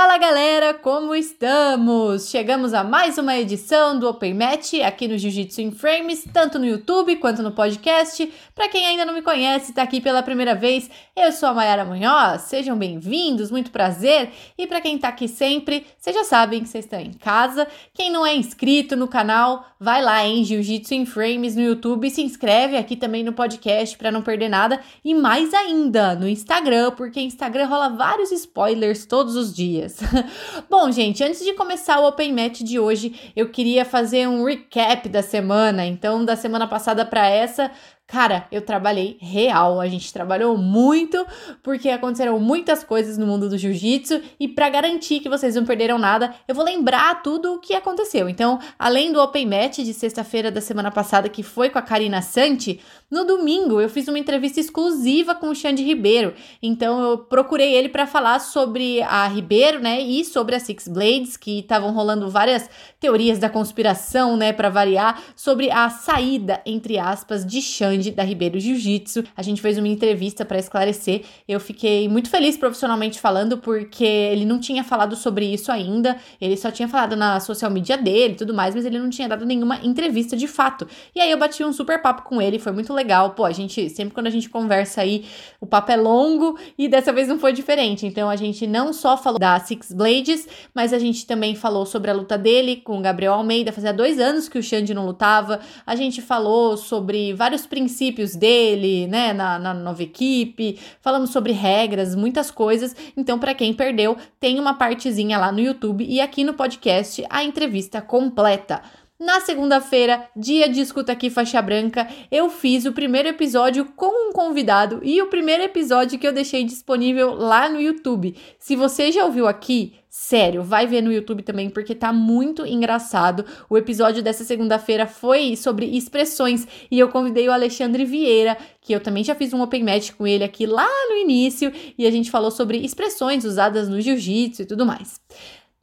[0.00, 2.28] Fala galera, como estamos?
[2.28, 6.66] Chegamos a mais uma edição do Open Match aqui no Jiu-Jitsu in Frames, tanto no
[6.66, 8.32] YouTube quanto no podcast.
[8.54, 11.84] Para quem ainda não me conhece, está aqui pela primeira vez, eu sou a Mayara
[11.84, 14.30] Munhoz, sejam bem-vindos, muito prazer.
[14.56, 17.66] E para quem está aqui sempre, vocês já sabem que vocês estão em casa.
[17.92, 22.10] Quem não é inscrito no canal, vai lá em Jiu-Jitsu in Frames no YouTube e
[22.10, 24.80] se inscreve aqui também no podcast para não perder nada.
[25.04, 29.98] E mais ainda, no Instagram, porque Instagram rola vários spoilers todos os dias.
[30.68, 35.08] Bom, gente, antes de começar o Open Match de hoje, eu queria fazer um recap
[35.08, 35.86] da semana.
[35.86, 37.70] Então, da semana passada para essa,
[38.10, 41.24] Cara, eu trabalhei real, a gente trabalhou muito
[41.62, 45.96] porque aconteceram muitas coisas no mundo do jiu-jitsu e para garantir que vocês não perderam
[45.96, 48.28] nada, eu vou lembrar tudo o que aconteceu.
[48.28, 52.20] Então, além do Open Match de sexta-feira da semana passada que foi com a Karina
[52.20, 56.34] Santi, no domingo eu fiz uma entrevista exclusiva com o Xande Ribeiro.
[56.60, 61.36] Então, eu procurei ele para falar sobre a Ribeiro, né, e sobre a Six Blades,
[61.36, 67.46] que estavam rolando várias teorias da conspiração, né, para variar, sobre a saída entre aspas
[67.46, 69.24] de Xande da Ribeiro Jiu-Jitsu.
[69.36, 71.22] A gente fez uma entrevista para esclarecer.
[71.46, 76.16] Eu fiquei muito feliz profissionalmente falando, porque ele não tinha falado sobre isso ainda.
[76.40, 79.28] Ele só tinha falado na social media dele e tudo mais, mas ele não tinha
[79.28, 80.86] dado nenhuma entrevista de fato.
[81.14, 83.30] E aí eu bati um super papo com ele, foi muito legal.
[83.30, 85.24] Pô, a gente, sempre quando a gente conversa aí,
[85.60, 88.06] o papo é longo e dessa vez não foi diferente.
[88.06, 92.10] Então a gente não só falou da Six Blades, mas a gente também falou sobre
[92.10, 93.72] a luta dele com o Gabriel Almeida.
[93.72, 95.60] Fazia dois anos que o Xande não lutava.
[95.86, 101.52] A gente falou sobre vários princípios princípios dele, né, na, na nova equipe, falamos sobre
[101.52, 102.94] regras, muitas coisas.
[103.16, 107.42] Então, para quem perdeu, tem uma partezinha lá no YouTube e aqui no podcast a
[107.42, 108.80] entrevista completa.
[109.18, 114.32] Na segunda-feira, dia de escuta aqui faixa branca, eu fiz o primeiro episódio com um
[114.32, 118.36] convidado e o primeiro episódio que eu deixei disponível lá no YouTube.
[118.58, 119.94] Se você já ouviu aqui,
[120.30, 123.44] Sério, vai ver no YouTube também porque tá muito engraçado.
[123.68, 129.00] O episódio dessa segunda-feira foi sobre expressões e eu convidei o Alexandre Vieira, que eu
[129.00, 132.30] também já fiz um open match com ele aqui lá no início e a gente
[132.30, 135.20] falou sobre expressões usadas no jiu-jitsu e tudo mais.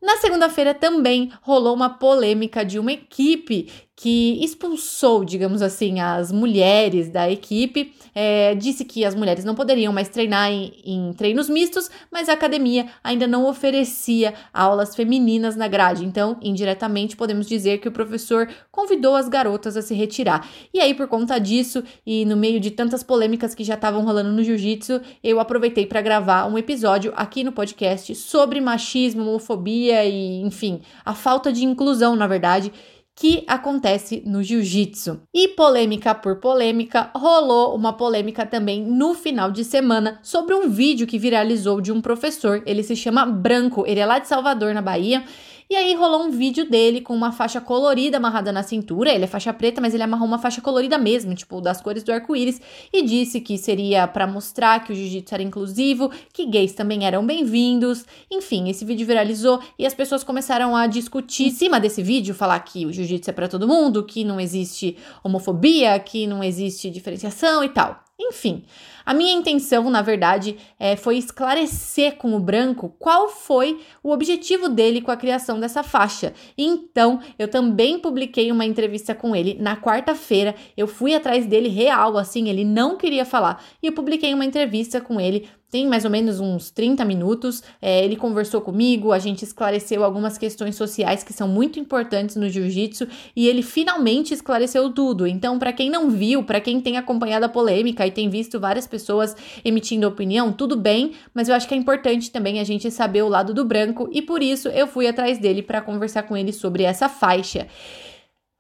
[0.02, 3.70] Na segunda-feira também rolou uma polêmica de uma equipe
[4.00, 9.92] que expulsou, digamos assim, as mulheres da equipe, é, disse que as mulheres não poderiam
[9.92, 15.68] mais treinar em, em, treinos mistos, mas a academia ainda não oferecia aulas femininas na
[15.68, 16.06] grade.
[16.06, 20.48] Então, indiretamente, podemos dizer que o professor convidou as garotas a se retirar.
[20.72, 24.32] E aí, por conta disso, e no meio de tantas polêmicas que já estavam rolando
[24.32, 30.40] no jiu-jitsu, eu aproveitei para gravar um episódio aqui no podcast sobre machismo, homofobia e,
[30.44, 32.72] enfim, a falta de inclusão, na verdade
[33.18, 35.22] que acontece no jiu-jitsu.
[35.34, 41.08] E polêmica por polêmica, rolou uma polêmica também no final de semana sobre um vídeo
[41.08, 42.62] que viralizou de um professor.
[42.64, 45.24] Ele se chama Branco, ele é lá de Salvador, na Bahia.
[45.70, 49.14] E aí rolou um vídeo dele com uma faixa colorida amarrada na cintura.
[49.14, 52.12] Ele é faixa preta, mas ele amarrou uma faixa colorida mesmo, tipo das cores do
[52.14, 52.62] arco-íris,
[52.94, 57.26] e disse que seria para mostrar que o jiu-jitsu era inclusivo, que gays também eram
[57.26, 58.06] bem-vindos.
[58.32, 62.62] Enfim, esse vídeo viralizou e as pessoas começaram a discutir em cima desse vídeo, falar
[62.62, 67.62] que o jiu-jitsu é para todo mundo, que não existe homofobia, que não existe diferenciação
[67.62, 68.08] e tal.
[68.20, 68.64] Enfim,
[69.08, 74.68] a minha intenção, na verdade, é, foi esclarecer com o branco qual foi o objetivo
[74.68, 76.34] dele com a criação dessa faixa.
[76.58, 80.54] Então, eu também publiquei uma entrevista com ele na quarta-feira.
[80.76, 83.64] Eu fui atrás dele real, assim, ele não queria falar.
[83.82, 87.62] E eu publiquei uma entrevista com ele tem mais ou menos uns 30 minutos.
[87.82, 92.50] É, ele conversou comigo, a gente esclareceu algumas questões sociais que são muito importantes no
[92.50, 95.28] jiu-jitsu e ele finalmente esclareceu tudo.
[95.28, 98.88] Então, para quem não viu, para quem tem acompanhado a polêmica e tem visto várias
[98.88, 103.24] pessoas emitindo opinião, tudo bem, mas eu acho que é importante também a gente saber
[103.24, 106.54] o lado do branco e por isso eu fui atrás dele para conversar com ele
[106.54, 107.68] sobre essa faixa.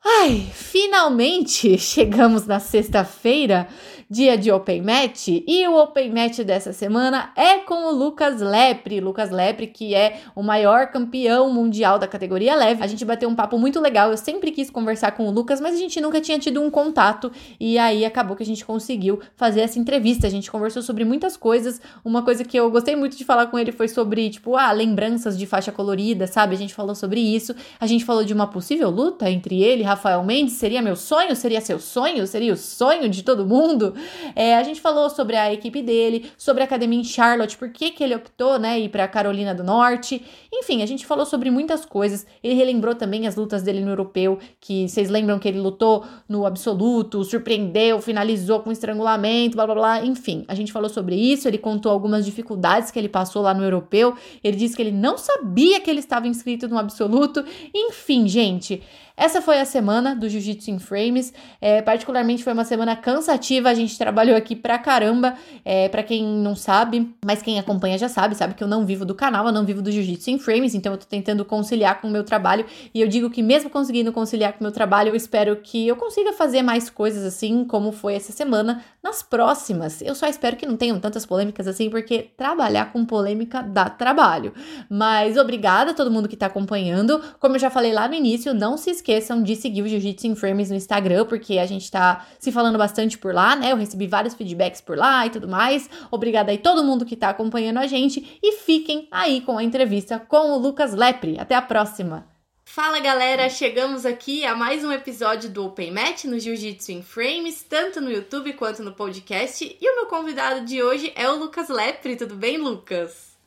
[0.03, 3.67] Ai, finalmente chegamos na sexta-feira
[4.09, 5.27] dia de Open Match.
[5.27, 9.01] E o Open Match dessa semana é com o Lucas Lepre.
[9.01, 12.81] Lucas Lepre, que é o maior campeão mundial da categoria leve.
[12.81, 14.09] A gente bateu um papo muito legal.
[14.11, 17.31] Eu sempre quis conversar com o Lucas, mas a gente nunca tinha tido um contato.
[17.59, 20.25] E aí acabou que a gente conseguiu fazer essa entrevista.
[20.25, 21.81] A gente conversou sobre muitas coisas.
[22.03, 25.37] Uma coisa que eu gostei muito de falar com ele foi sobre, tipo, ah, lembranças
[25.37, 26.55] de faixa colorida, sabe?
[26.55, 27.53] A gente falou sobre isso.
[27.77, 30.53] A gente falou de uma possível luta entre ele e Rafael Mendes.
[30.53, 31.35] Seria meu sonho?
[31.35, 32.25] Seria seu sonho?
[32.25, 33.96] Seria o sonho de todo mundo?
[34.35, 37.91] É, a gente falou sobre a equipe dele, sobre a academia em Charlotte, por que,
[37.91, 40.23] que ele optou, né, ir para Carolina do Norte.
[40.53, 42.25] Enfim, a gente falou sobre muitas coisas.
[42.43, 46.45] Ele relembrou também as lutas dele no europeu, que vocês lembram que ele lutou no
[46.45, 50.05] absoluto, surpreendeu, finalizou com estrangulamento, blá blá blá.
[50.05, 51.47] Enfim, a gente falou sobre isso.
[51.47, 54.15] Ele contou algumas dificuldades que ele passou lá no europeu.
[54.43, 57.43] Ele disse que ele não sabia que ele estava inscrito no absoluto.
[57.73, 58.81] Enfim, gente.
[59.19, 61.33] Essa foi a semana do Jiu-Jitsu em Frames.
[61.59, 63.67] É, particularmente foi uma semana cansativa.
[63.67, 65.33] A gente trabalhou aqui pra caramba.
[65.65, 69.03] É, para quem não sabe, mas quem acompanha já sabe, sabe que eu não vivo
[69.03, 72.07] do canal, eu não vivo do Jiu-Jitsu em Frames, então eu tô tentando conciliar com
[72.07, 72.63] o meu trabalho.
[72.93, 75.95] E eu digo que mesmo conseguindo conciliar com o meu trabalho, eu espero que eu
[75.95, 79.99] consiga fazer mais coisas assim, como foi essa semana, nas próximas.
[80.03, 84.53] Eu só espero que não tenham tantas polêmicas assim, porque trabalhar com polêmica dá trabalho.
[84.87, 87.19] Mas obrigada a todo mundo que tá acompanhando.
[87.39, 90.27] Como eu já falei lá no início, não se esqueça esqueçam de seguir o Jiu-Jitsu
[90.27, 93.71] em Frames no Instagram, porque a gente tá se falando bastante por lá, né?
[93.71, 95.89] Eu recebi vários feedbacks por lá e tudo mais.
[96.11, 100.19] Obrigada aí todo mundo que tá acompanhando a gente e fiquem aí com a entrevista
[100.19, 101.39] com o Lucas Lepre.
[101.39, 102.27] Até a próxima!
[102.65, 107.63] Fala galera, chegamos aqui a mais um episódio do Open Match no Jiu-Jitsu em Frames,
[107.63, 109.63] tanto no YouTube quanto no podcast.
[109.79, 112.17] E o meu convidado de hoje é o Lucas Lepre.
[112.17, 113.37] Tudo bem, Lucas?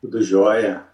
[0.00, 0.87] Tudo jóia.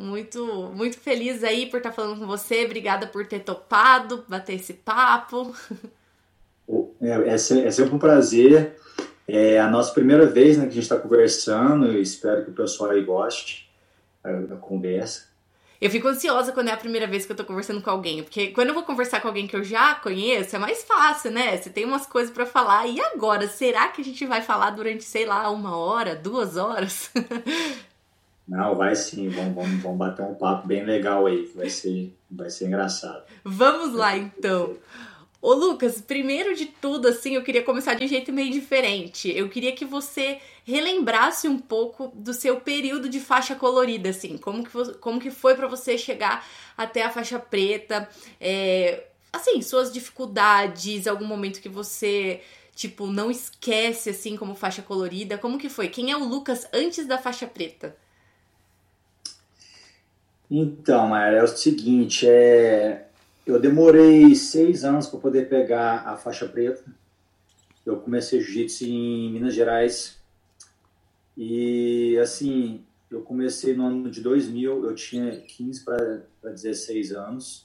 [0.00, 2.64] Muito, muito feliz aí por estar falando com você.
[2.64, 5.54] Obrigada por ter topado, bater esse papo.
[7.02, 8.76] É, é, sempre um prazer.
[9.28, 11.98] É a nossa primeira vez né, que a gente está conversando.
[11.98, 13.70] Espero que o pessoal aí goste
[14.48, 15.28] da conversa.
[15.78, 18.48] Eu fico ansiosa quando é a primeira vez que eu tô conversando com alguém, porque
[18.48, 21.56] quando eu vou conversar com alguém que eu já conheço, é mais fácil, né?
[21.56, 22.86] Você tem umas coisas para falar.
[22.86, 27.10] E agora, será que a gente vai falar durante, sei lá, uma hora, duas horas?
[28.50, 32.12] Não, vai sim, vamos, vamos, vamos bater um papo bem legal aí, que vai ser,
[32.28, 33.22] vai ser engraçado.
[33.44, 34.76] Vamos lá então.
[35.40, 39.30] Ô Lucas, primeiro de tudo, assim, eu queria começar de um jeito meio diferente.
[39.30, 44.64] Eu queria que você relembrasse um pouco do seu período de faixa colorida, assim, como
[44.64, 46.44] que, como que foi para você chegar
[46.76, 48.08] até a faixa preta,
[48.40, 52.42] é, assim, suas dificuldades, algum momento que você,
[52.74, 55.88] tipo, não esquece, assim, como faixa colorida, como que foi?
[55.88, 57.96] Quem é o Lucas antes da faixa preta?
[60.50, 63.06] Então, Mayara, é o seguinte, é...
[63.46, 66.82] eu demorei seis anos para poder pegar a faixa preta.
[67.86, 70.18] Eu comecei jiu-jitsu em Minas Gerais
[71.36, 77.64] e, assim, eu comecei no ano de 2000, eu tinha 15 para 16 anos.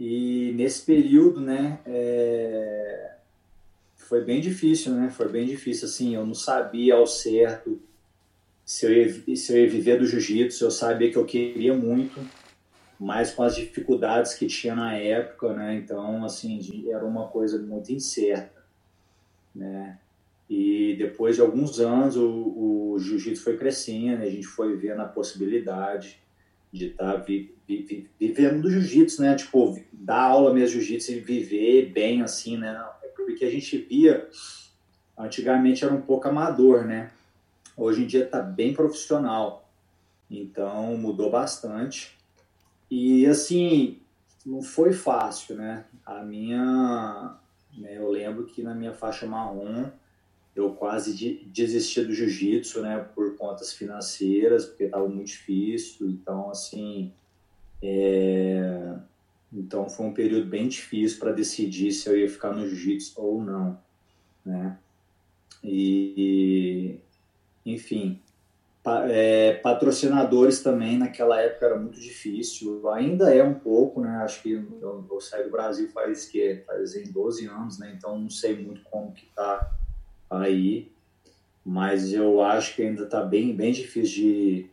[0.00, 3.14] E nesse período, né, é...
[3.94, 5.08] foi bem difícil, né?
[5.08, 7.80] Foi bem difícil, assim, eu não sabia ao certo
[8.64, 12.20] se eu ia, se eu ia viver do jiu-jitsu, eu sabia que eu queria muito,
[12.98, 15.74] mas com as dificuldades que tinha na época, né?
[15.74, 18.62] Então, assim, era uma coisa muito incerta,
[19.54, 19.98] né?
[20.48, 25.06] E depois de alguns anos, o, o jiu-jitsu foi crescendo, a gente foi vendo a
[25.06, 26.20] possibilidade
[26.72, 29.34] de estar tá vi, vi, vi, vivendo do jiu-jitsu, né?
[29.34, 32.84] Tipo, dar aula mesmo jiu-jitsu e viver bem, assim, né?
[33.16, 34.28] Porque a gente via,
[35.18, 37.10] antigamente era um pouco amador, né?
[37.82, 39.68] Hoje em dia está bem profissional,
[40.30, 42.16] então mudou bastante.
[42.88, 43.98] E assim,
[44.46, 45.84] não foi fácil, né?
[46.06, 47.36] A minha,
[47.76, 49.90] né, eu lembro que na minha faixa marrom
[50.54, 56.08] eu quase de, desisti do jiu-jitsu, né, por contas financeiras, porque estava muito difícil.
[56.08, 57.12] Então, assim,
[57.82, 58.94] é...
[59.52, 63.42] então foi um período bem difícil para decidir se eu ia ficar no jiu-jitsu ou
[63.42, 63.76] não,
[64.46, 64.78] né?
[65.64, 67.00] E,
[67.64, 68.20] enfim,
[69.08, 74.08] é, patrocinadores também naquela época era muito difícil, ainda é um pouco, né?
[74.24, 77.94] Acho que eu, eu saí do Brasil faz que fazem 12 anos, né?
[77.96, 79.70] Então não sei muito como que tá
[80.28, 80.90] aí,
[81.64, 84.70] mas eu acho que ainda tá bem bem difícil de,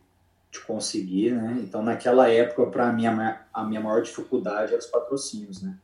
[0.51, 1.59] de conseguir, né?
[1.61, 5.77] Então naquela época para mim a minha maior dificuldade era os patrocínios, né?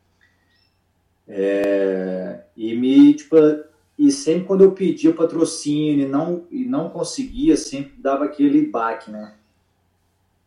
[1.27, 3.35] É, e me tipo
[3.97, 9.09] e sempre quando eu pedia patrocínio e não, e não conseguia, sempre dava aquele baque,
[9.09, 9.35] né?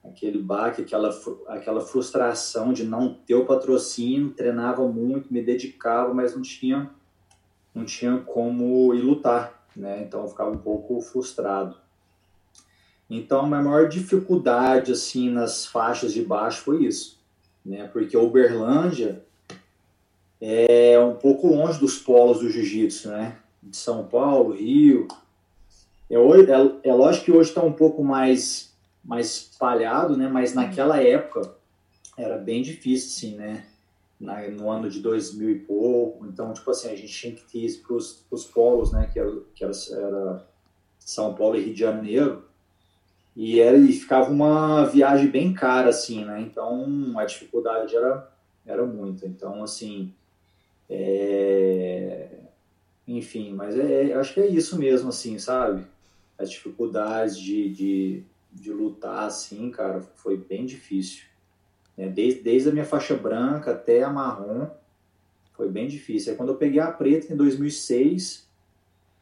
[0.05, 1.11] Aquele baque, aquela,
[1.49, 6.91] aquela frustração de não ter o patrocínio, treinava muito, me dedicava, mas não tinha,
[7.75, 10.03] não tinha como ir lutar, né?
[10.03, 11.77] Então eu ficava um pouco frustrado.
[13.09, 17.19] Então a maior dificuldade, assim, nas faixas de baixo foi isso,
[17.65, 17.89] né?
[17.89, 19.25] Porque a Uberlândia
[20.41, 23.39] é um pouco longe dos polos do jiu-jitsu, né?
[23.63, 25.09] De São Paulo, Rio.
[26.11, 28.73] É, é, é lógico que hoje está um pouco mais,
[29.05, 30.29] mais espalhado, né?
[30.29, 31.55] Mas naquela época
[32.17, 33.65] era bem difícil, assim, né?
[34.19, 36.27] na, no ano de 2000 e pouco.
[36.27, 39.09] Então, tipo assim, a gente tinha que ir para os polos, né?
[39.13, 40.47] Que, era, que era, era,
[40.99, 42.45] São Paulo e Rio de Janeiro.
[43.37, 46.41] E, era, e ficava uma viagem bem cara, assim, né?
[46.41, 48.29] Então, a dificuldade era,
[48.67, 49.27] era muita.
[49.27, 50.13] Então, assim,
[50.89, 52.29] é...
[53.07, 55.85] enfim, mas é, acho que é isso mesmo, assim, sabe?
[56.37, 61.25] As dificuldades de, de, de lutar, assim, cara, foi bem difícil.
[61.97, 64.69] Desde, desde a minha faixa branca até a marrom,
[65.53, 66.31] foi bem difícil.
[66.31, 68.49] Aí quando eu peguei a preta em 2006,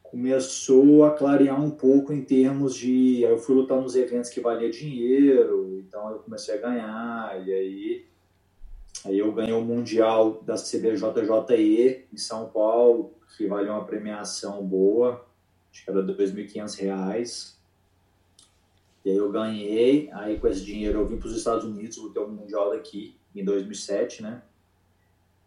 [0.03, 3.21] começou a clarear um pouco em termos de.
[3.21, 8.05] Eu fui lutar nos eventos que valia dinheiro, então eu comecei a ganhar, e aí,
[9.05, 15.25] aí eu ganhei o Mundial da CBJJE em São Paulo, que valia uma premiação boa,
[15.71, 17.55] acho que era R$ 2.500.
[19.05, 22.21] E aí eu ganhei, aí com esse dinheiro eu vim para os Estados Unidos, lutei
[22.21, 24.41] o Mundial daqui em 2007, né?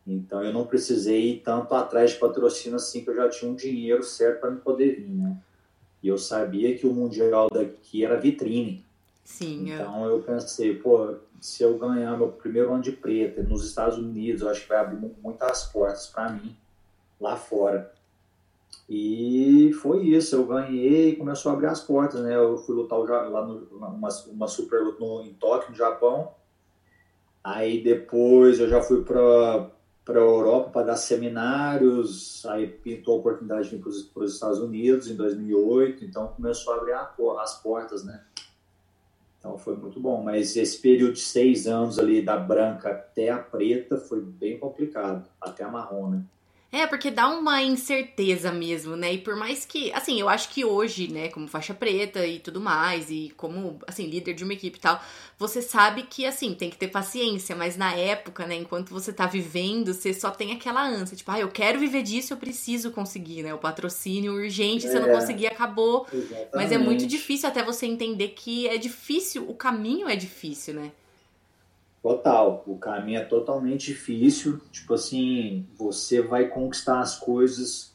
[0.06, 3.54] Então eu não precisei ir tanto atrás de patrocínio assim, que eu já tinha um
[3.54, 5.36] dinheiro certo para me poder vir, né?
[6.02, 8.84] E eu sabia que o Mundial daqui era vitrine.
[9.24, 9.70] Sim.
[9.70, 9.74] É.
[9.74, 14.42] Então eu pensei, pô, se eu ganhar meu primeiro ano de preta nos Estados Unidos,
[14.42, 16.56] eu acho que vai abrir muitas portas para mim
[17.20, 17.92] lá fora.
[18.88, 22.36] E foi isso, eu ganhei e começou a abrir as portas, né?
[22.36, 26.32] Eu fui lutar lá no, uma, super luta em Tóquio, no Japão.
[27.42, 29.70] Aí depois eu já fui para
[30.02, 33.82] para a Europa para dar seminários, aí pintou a oportunidade de vir
[34.12, 38.20] para os Estados Unidos em 2008, então começou a abrir a, as portas, né?
[39.40, 43.38] Então foi muito bom, mas esse período de seis anos ali da branca até a
[43.38, 46.22] preta foi bem complicado, até a marrom, né?
[46.72, 49.14] É, porque dá uma incerteza mesmo, né?
[49.14, 52.60] E por mais que, assim, eu acho que hoje, né, como faixa preta e tudo
[52.60, 55.02] mais, e como, assim, líder de uma equipe e tal,
[55.36, 59.26] você sabe que, assim, tem que ter paciência, mas na época, né, enquanto você tá
[59.26, 63.42] vivendo, você só tem aquela ânsia, tipo, ah, eu quero viver disso, eu preciso conseguir,
[63.42, 63.52] né?
[63.52, 65.14] O patrocínio urgente, é, se eu não é.
[65.14, 66.06] conseguir, acabou.
[66.12, 66.50] Exatamente.
[66.54, 70.92] Mas é muito difícil até você entender que é difícil, o caminho é difícil, né?
[72.02, 74.60] Total, o caminho é totalmente difícil.
[74.70, 77.94] Tipo assim, você vai conquistar as coisas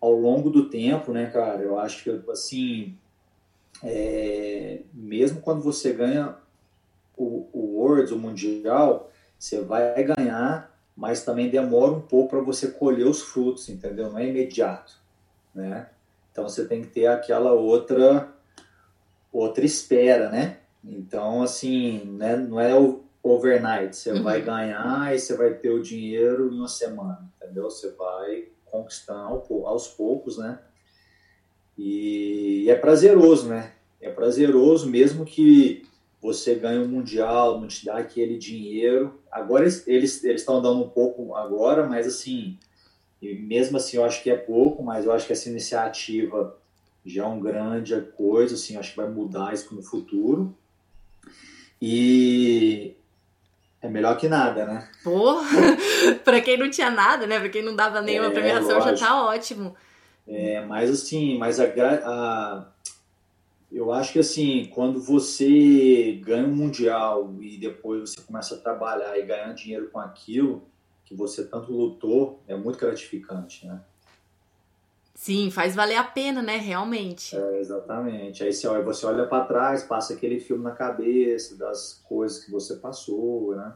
[0.00, 1.62] ao longo do tempo, né, cara?
[1.62, 2.96] Eu acho que, assim,
[3.82, 6.36] é, mesmo quando você ganha
[7.16, 12.68] o, o Worlds, o Mundial, você vai ganhar, mas também demora um pouco para você
[12.68, 14.10] colher os frutos, entendeu?
[14.10, 14.98] Não é imediato,
[15.54, 15.88] né?
[16.30, 18.30] Então você tem que ter aquela outra
[19.32, 20.58] outra espera, né?
[20.84, 23.96] Então, assim, né, não é o, overnight.
[23.96, 24.22] Você uhum.
[24.22, 27.64] vai ganhar e você vai ter o dinheiro em uma semana, entendeu?
[27.64, 30.58] Você vai conquistando aos poucos, né?
[31.78, 33.72] E é prazeroso, né?
[34.00, 35.86] É prazeroso mesmo que
[36.20, 39.20] você ganhe um mundial, não te dá aquele dinheiro.
[39.30, 42.58] Agora eles eles estão dando um pouco agora, mas assim,
[43.20, 46.56] mesmo assim eu acho que é pouco, mas eu acho que essa iniciativa
[47.04, 50.54] já é uma grande coisa, assim, acho que vai mudar isso no futuro.
[51.80, 52.96] E
[53.80, 54.88] é melhor que nada, né?
[55.04, 55.46] Porra!
[56.24, 57.38] pra quem não tinha nada, né?
[57.38, 58.96] Pra quem não dava nenhuma é, premiação, lógico.
[58.96, 59.76] já tá ótimo.
[60.26, 62.66] É, mas assim, mas a, a,
[63.70, 69.16] eu acho que assim, quando você ganha um mundial e depois você começa a trabalhar
[69.18, 70.64] e ganhar dinheiro com aquilo
[71.04, 73.80] que você tanto lutou, é muito gratificante, né?
[75.26, 76.56] Sim, faz valer a pena, né?
[76.56, 77.34] Realmente.
[77.36, 78.44] É, exatamente.
[78.44, 82.50] Aí você olha, você olha para trás, passa aquele filme na cabeça das coisas que
[82.52, 83.72] você passou, né?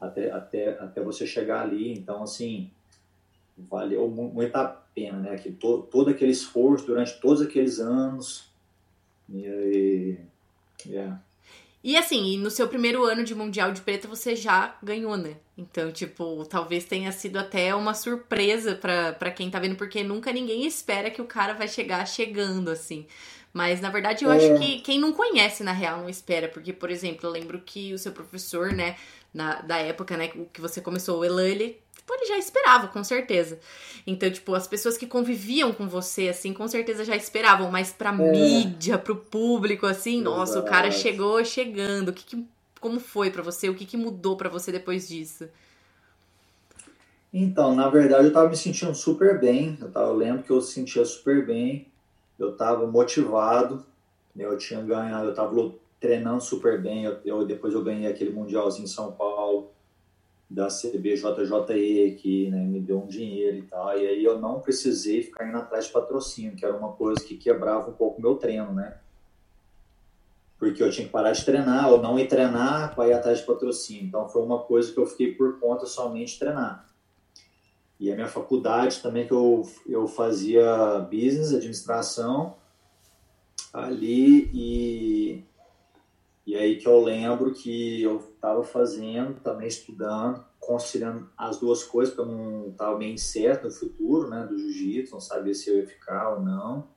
[0.00, 1.92] Até, até, até você chegar ali.
[1.92, 2.68] Então, assim,
[3.56, 5.36] valeu muito a pena, né?
[5.38, 8.50] Que to, todo aquele esforço durante todos aqueles anos.
[9.28, 10.18] E aí.
[10.84, 11.22] Yeah.
[11.82, 15.36] E assim, no seu primeiro ano de Mundial de Preta você já ganhou, né?
[15.56, 20.66] Então, tipo, talvez tenha sido até uma surpresa para quem tá vendo, porque nunca ninguém
[20.66, 23.06] espera que o cara vai chegar chegando, assim.
[23.52, 24.36] Mas, na verdade, eu é.
[24.36, 26.48] acho que quem não conhece, na real, não espera.
[26.48, 28.96] Porque, por exemplo, eu lembro que o seu professor, né,
[29.32, 33.58] na, da época, né, que você começou o Elan, tipo, ele já esperava, com certeza.
[34.06, 38.10] Então, tipo, as pessoas que conviviam com você, assim, com certeza já esperavam, mas pra
[38.10, 38.30] é.
[38.30, 42.08] mídia, pro público, assim, nossa, o cara chegou chegando.
[42.08, 42.46] O que, que
[42.80, 43.68] como foi para você?
[43.68, 45.48] O que, que mudou para você depois disso?
[47.32, 49.76] Então, na verdade, eu tava me sentindo super bem.
[49.80, 51.88] Eu, tava, eu lembro que eu sentia super bem.
[52.38, 53.84] Eu tava motivado.
[54.36, 57.04] Eu tinha ganhado, eu tava treinando super bem.
[57.04, 59.70] Eu, eu, depois eu ganhei aquele mundialzinho em São Paulo
[60.50, 63.98] da CBJJE que né, me deu um dinheiro e tal.
[63.98, 67.36] E aí eu não precisei ficar indo atrás de patrocínio, que era uma coisa que
[67.36, 68.98] quebrava um pouco meu treino, né?
[70.58, 73.46] porque eu tinha que parar de treinar, ou não ir treinar para ir atrás de
[73.46, 74.04] patrocínio.
[74.04, 76.86] Então foi uma coisa que eu fiquei por conta somente de treinar.
[78.00, 82.56] E a minha faculdade também que eu, eu fazia business, administração,
[83.72, 85.44] ali e,
[86.48, 92.14] e aí que eu lembro que eu estava fazendo, também estudando, conciliando as duas coisas,
[92.14, 95.76] porque eu não estava bem certo no futuro, né, do jiu-jitsu, não sabia se eu
[95.76, 96.88] ia ficar ou não.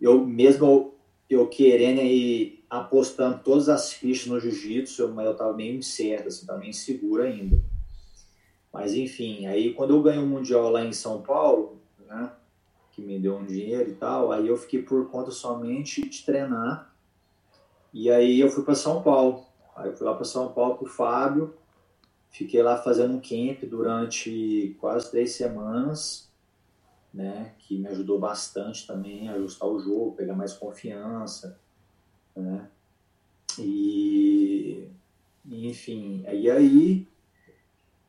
[0.00, 0.94] Eu mesmo
[1.28, 6.42] eu querendo ir apostando todas as fichas no jiu-jitsu, mas eu estava meio incerto, assim,
[6.42, 7.60] estava meio inseguro ainda.
[8.72, 12.30] Mas enfim, aí quando eu ganhei o Mundial lá em São Paulo, né,
[12.92, 16.93] que me deu um dinheiro e tal, aí eu fiquei por conta somente de treinar.
[17.94, 19.46] E aí eu fui para São Paulo.
[19.74, 21.54] Aí eu fui lá para São Paulo com o Fábio,
[22.28, 26.28] fiquei lá fazendo um camp durante quase três semanas
[27.14, 31.56] né, que me ajudou bastante também a ajustar o jogo, pegar mais confiança,
[32.34, 32.68] né,
[33.56, 34.88] e
[35.46, 37.06] enfim, e aí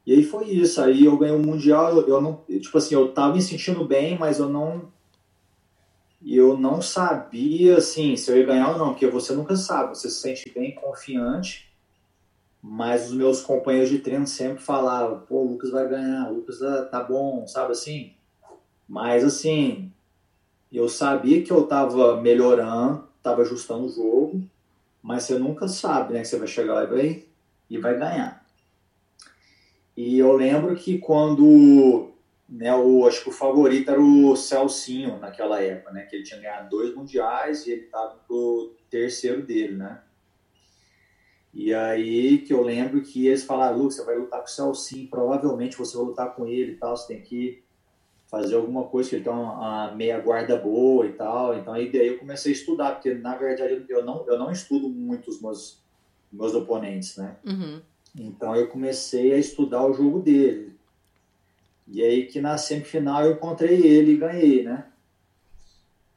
[0.07, 3.33] e aí foi isso, aí eu ganhei o mundial, eu não, tipo assim, eu tava
[3.33, 4.91] me sentindo bem, mas eu não
[6.25, 10.09] eu não sabia assim se eu ia ganhar ou não, porque você nunca sabe, você
[10.09, 11.71] se sente bem confiante,
[12.61, 16.57] mas os meus companheiros de treino sempre falavam, pô, o Lucas vai ganhar, o Lucas
[16.57, 18.13] tá, tá bom, sabe assim?
[18.87, 19.91] Mas assim,
[20.71, 24.43] eu sabia que eu estava melhorando, estava ajustando o jogo,
[25.01, 26.21] mas você nunca sabe, né?
[26.21, 27.23] Que você vai chegar lá e vai,
[27.69, 28.45] e vai ganhar.
[29.95, 32.11] E eu lembro que quando,
[32.47, 36.03] né, o, acho que o favorito era o Celcinho naquela época, né?
[36.03, 40.01] Que ele tinha ganhado dois mundiais e ele estava pro terceiro dele, né?
[41.53, 45.09] E aí que eu lembro que eles falaram, Lu, você vai lutar com o Celcinho,
[45.09, 47.63] provavelmente você vai lutar com ele e tal, você tem que
[48.27, 51.57] fazer alguma coisa, que ele tem uma, uma, meia guarda boa e tal.
[51.57, 54.89] Então aí daí eu comecei a estudar, porque na verdade eu não, eu não estudo
[54.89, 55.81] muito os meus,
[56.31, 57.37] meus oponentes, né?
[57.45, 57.81] Uhum.
[58.19, 60.74] Então eu comecei a estudar o jogo dele.
[61.87, 64.87] E aí que na semifinal eu encontrei ele e ganhei, né?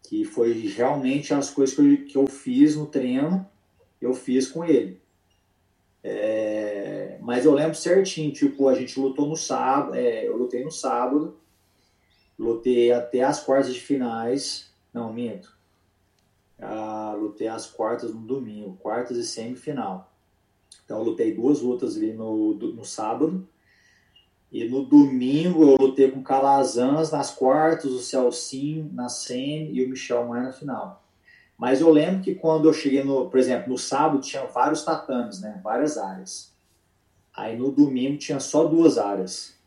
[0.03, 3.47] Que foi realmente as coisas que eu, que eu fiz no treino,
[4.01, 5.01] eu fiz com ele.
[6.03, 10.71] É, mas eu lembro certinho, tipo, a gente lutou no sábado, é, eu lutei no
[10.71, 11.37] sábado,
[12.39, 14.71] lutei até as quartas de finais.
[14.93, 15.57] Não, minto.
[16.59, 20.13] Ah, lutei as quartas no domingo, quartas e semifinal.
[20.85, 23.47] Então, eu lutei duas lutas ali no, no sábado.
[24.51, 29.85] E no domingo eu lutei com o Calazans nas quartas, o Celcin na semi e
[29.85, 31.05] o Michel Maia na final.
[31.57, 35.41] Mas eu lembro que quando eu cheguei no, por exemplo, no sábado tinha vários tatames,
[35.41, 35.61] né?
[35.63, 36.55] Várias áreas.
[37.37, 39.59] Aí no domingo tinha só duas áreas.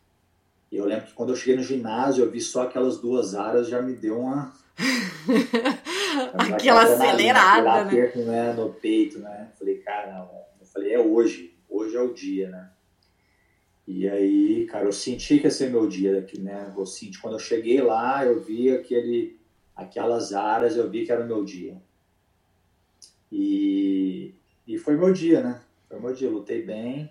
[0.71, 3.67] E eu lembro que quando eu cheguei no ginásio, eu vi só aquelas duas áreas,
[3.67, 4.53] já me deu uma.
[6.33, 7.91] Aquela acelerada, né?
[7.91, 8.53] Aperto, né?
[8.53, 9.49] No peito, né?
[9.59, 10.31] Falei, caramba.
[10.59, 11.53] Eu falei, é hoje.
[11.69, 12.69] Hoje é o dia, né?
[13.87, 16.71] E aí, cara, eu senti que ia ser meu dia daqui, né?
[16.75, 19.37] Eu senti, quando eu cheguei lá, eu vi aquele,
[19.75, 21.81] aquelas áreas, eu vi que era o meu dia.
[23.31, 24.33] E,
[24.67, 25.61] e foi meu dia, né?
[25.89, 27.09] Foi meu dia, lutei bem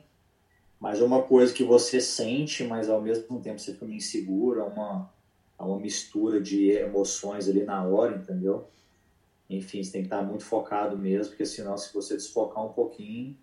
[0.80, 4.64] mas é uma coisa que você sente, mas ao mesmo tempo você fica inseguro, é
[4.64, 5.12] uma,
[5.58, 8.66] é uma mistura de emoções ali na hora, entendeu?
[9.48, 13.36] Enfim, você tem que estar muito focado mesmo, porque senão se você desfocar um pouquinho,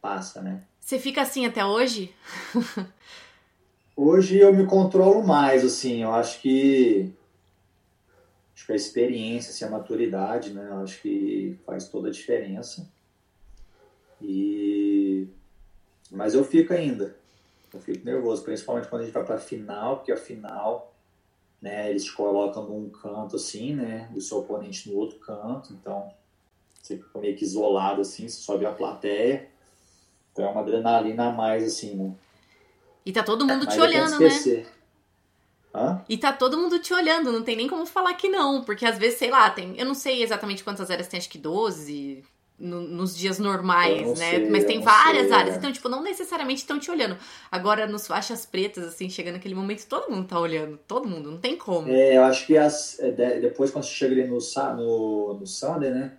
[0.00, 0.62] passa, né?
[0.80, 2.14] Você fica assim até hoje?
[3.94, 7.12] hoje eu me controlo mais, assim, eu acho que
[8.54, 10.68] acho que a experiência, assim, a maturidade, né?
[10.70, 12.90] Eu acho que faz toda a diferença.
[14.20, 15.28] E
[16.10, 17.16] mas eu fico ainda.
[17.72, 20.92] Eu fico nervoso, principalmente quando a gente vai para final, porque a final,
[21.62, 25.72] né, eles te colocam num canto assim, né, e o seu oponente no outro canto,
[25.72, 26.12] então
[26.82, 29.48] você fica meio que isolado assim, você sobe a plateia.
[30.32, 32.12] Então é uma adrenalina a mais assim, né?
[33.04, 34.66] E tá todo mundo te olhando, né?
[35.74, 36.02] Hã?
[36.08, 38.98] E tá todo mundo te olhando, não tem nem como falar que não, porque às
[38.98, 39.78] vezes, sei lá, tem.
[39.78, 42.24] Eu não sei exatamente quantas áreas tem, acho que 12,
[42.58, 44.30] no, nos dias normais, né?
[44.30, 45.54] Sei, Mas tem várias sei, áreas.
[45.54, 45.58] É.
[45.58, 47.16] Então, tipo, não necessariamente estão te olhando.
[47.50, 50.78] Agora, nos faixas pretas, assim, chegando naquele momento, todo mundo tá olhando.
[50.88, 51.88] Todo mundo, não tem como.
[51.88, 54.38] É, eu acho que as, é, depois, quando você chega ali no,
[54.76, 56.12] no, no Sunday, né?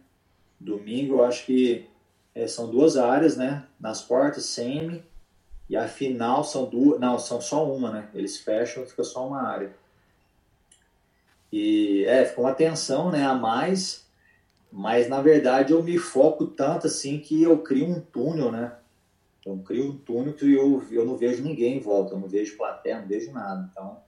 [0.60, 1.88] Domingo, eu acho que
[2.34, 3.66] é, são duas áreas, né?
[3.80, 5.04] Nas quartas, semi.
[5.70, 7.00] E a final são duas.
[7.00, 8.10] Não, são só uma, né?
[8.14, 9.74] Eles fecham, fica só uma área.
[11.52, 13.26] E é, fica uma tensão, né?
[13.26, 14.02] A mais
[14.72, 18.78] mas na verdade eu me foco tanto assim que eu crio um túnel, né?
[19.46, 22.56] Eu crio um túnel que eu, eu não vejo ninguém em volta, eu não vejo
[22.56, 23.68] plateia, não vejo nada.
[23.70, 24.02] Então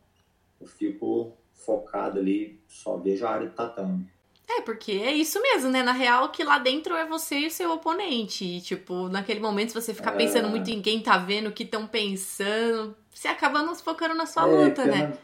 [0.61, 4.07] eu fico focado ali, só vejo a área do tatame.
[4.47, 5.81] É, porque é isso mesmo, né?
[5.81, 8.43] Na real, que lá dentro é você e o seu oponente.
[8.43, 10.17] E, tipo, naquele momento, se você ficar é...
[10.17, 14.13] pensando muito em quem tá vendo, o que estão pensando, você acaba não se focando
[14.13, 15.17] na sua é, luta, né?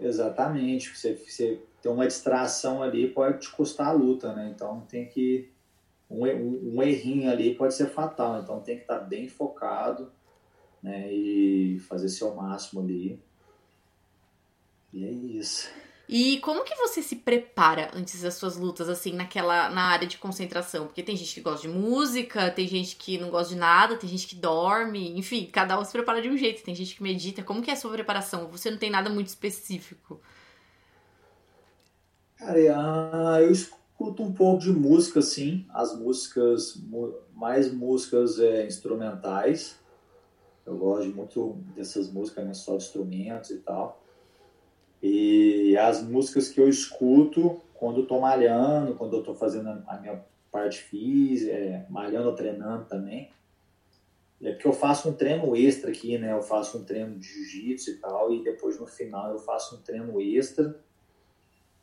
[0.00, 0.96] Exatamente.
[0.96, 4.50] Você, você tem uma distração ali, pode te custar a luta, né?
[4.54, 5.50] Então tem que.
[6.08, 8.40] Um, um, um errinho ali pode ser fatal.
[8.40, 10.10] Então tem que estar tá bem focado,
[10.82, 11.12] né?
[11.12, 13.20] E fazer seu máximo ali.
[14.92, 15.68] E é isso.
[16.08, 20.18] E como que você se prepara antes das suas lutas, assim, naquela na área de
[20.18, 20.86] concentração?
[20.86, 24.08] Porque tem gente que gosta de música, tem gente que não gosta de nada, tem
[24.08, 27.42] gente que dorme, enfim, cada um se prepara de um jeito, tem gente que medita.
[27.42, 28.48] Como que é a sua preparação?
[28.48, 30.20] Você não tem nada muito específico?
[32.36, 35.66] Cara, ah, eu escuto um pouco de música, sim.
[35.70, 36.80] As músicas,
[37.34, 39.76] mais músicas é, instrumentais.
[40.64, 44.05] Eu gosto muito dessas músicas, né, só de instrumentos e tal.
[45.08, 50.24] E as músicas que eu escuto quando estou malhando, quando eu estou fazendo a minha
[50.50, 53.30] parte física, é, malhando treinando também.
[54.42, 56.32] É porque eu faço um treino extra aqui, né?
[56.32, 59.82] Eu faço um treino de jiu-jitsu e tal, e depois no final eu faço um
[59.82, 60.78] treino extra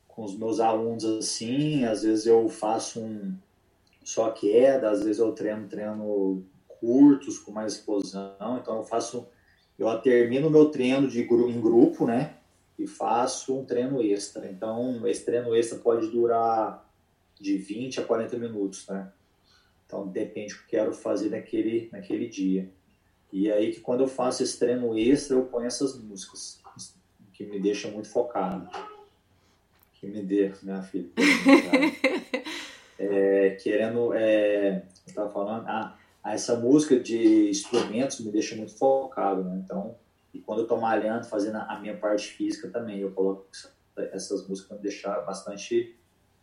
[0.07, 1.86] com os meus alunos assim.
[1.86, 3.33] Às vezes eu faço um
[4.03, 8.59] só queda, às vezes eu treino treino curtos com mais explosão.
[8.62, 9.27] Então eu faço,
[9.79, 12.38] eu termino meu treino de em grupo, né?
[12.84, 14.46] E faço um treino extra.
[14.50, 16.86] Então, esse treino extra pode durar
[17.39, 19.12] de 20 a 40 minutos, né?
[19.86, 22.69] Então, depende do que eu quero fazer naquele, naquele dia.
[23.32, 26.62] E aí que quando eu faço esse treino extra, eu ponho essas músicas,
[27.32, 28.69] que me deixam muito focado.
[29.93, 31.10] Que me dê, minha filha.
[33.00, 39.43] é, querendo, é, eu tava falando, ah, essa música de instrumentos me deixa muito focado,
[39.43, 39.62] né?
[39.63, 39.96] Então,
[40.34, 43.46] e quando eu estou malhando, fazendo a minha parte física também, eu coloco
[43.96, 45.96] essas músicas para deixar bastante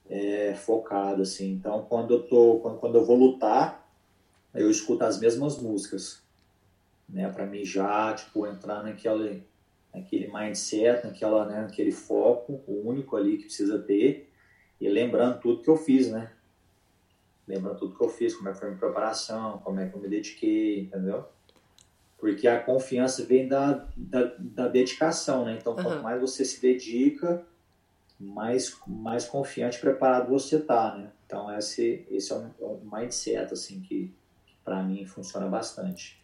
[0.08, 1.52] é, focado, assim.
[1.52, 3.88] Então, quando eu, tô, quando, quando eu vou lutar,
[4.54, 6.22] eu escuto as mesmas músicas,
[7.08, 7.28] né?
[7.30, 9.44] Para mim já, tipo, entrar naquele,
[9.92, 14.30] naquele mindset, naquela, né, naquele foco único ali que precisa ter
[14.80, 16.32] e lembrando tudo que eu fiz, né?
[17.46, 19.96] Lembrando tudo que eu fiz, como é que foi a minha preparação, como é que
[19.96, 21.26] eu me dediquei, entendeu?
[22.20, 25.56] Porque a confiança vem da, da, da dedicação, né?
[25.58, 27.44] Então, quanto mais você se dedica,
[28.18, 31.10] mais, mais confiante e preparado você tá, né?
[31.26, 34.12] Então, esse, esse é um, é um mindset, assim, que,
[34.46, 36.20] que para mim funciona bastante.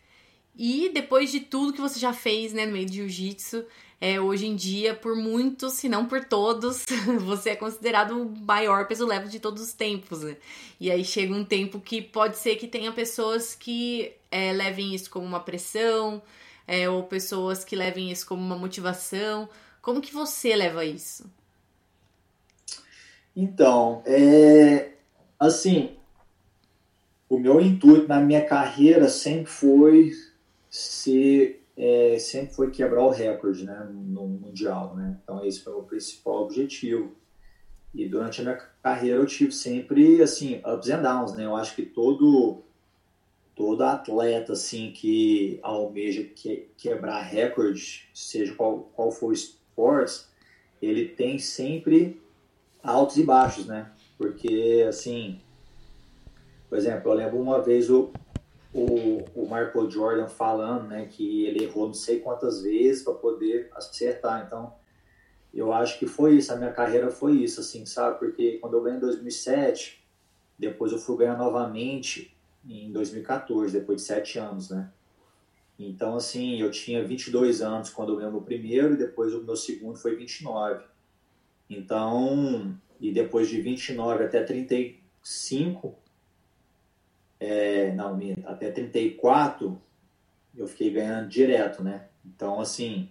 [0.54, 3.64] E depois de tudo que você já fez, né, no meio de jiu-jitsu,
[4.00, 6.84] é, hoje em dia, por muitos, se não por todos,
[7.20, 10.36] você é considerado o maior peso leve de todos os tempos, né?
[10.78, 15.10] E aí chega um tempo que pode ser que tenha pessoas que é, levem isso
[15.10, 16.22] como uma pressão,
[16.66, 19.48] é, ou pessoas que levem isso como uma motivação.
[19.80, 21.24] Como que você leva isso?
[23.34, 24.90] Então, é,
[25.38, 25.96] assim,
[27.28, 30.12] o meu intuito na minha carreira sempre foi
[30.68, 34.96] ser é, sempre foi quebrar o recorde né, no Mundial.
[34.96, 35.18] Né?
[35.22, 37.14] Então, esse foi o principal objetivo.
[37.94, 41.46] E durante a minha carreira eu tive sempre, assim, ups and downs, né?
[41.46, 42.62] Eu acho que todo,
[43.54, 50.26] todo atleta, assim, que almeja que, quebrar recorde, seja qual, qual for o esporte,
[50.80, 52.20] ele tem sempre
[52.82, 53.90] altos e baixos, né?
[54.18, 55.40] Porque, assim,
[56.68, 58.10] por exemplo, eu lembro uma vez o,
[58.76, 63.70] o, o Michael Jordan falando, né, que ele errou não sei quantas vezes para poder
[63.74, 64.44] acertar.
[64.46, 64.74] Então,
[65.52, 68.18] eu acho que foi isso, a minha carreira foi isso, assim, sabe?
[68.18, 70.06] Porque quando eu ganhei em 2007,
[70.58, 72.36] depois eu fui ganhar novamente
[72.68, 74.92] em 2014, depois de sete anos, né?
[75.78, 79.42] Então, assim, eu tinha 22 anos quando eu ganhei o meu primeiro e depois o
[79.42, 80.84] meu segundo foi 29.
[81.68, 85.94] Então, e depois de 29 até 35,
[87.38, 89.80] é, não, até 34
[90.56, 92.06] eu fiquei ganhando direto, né?
[92.24, 93.10] Então, assim,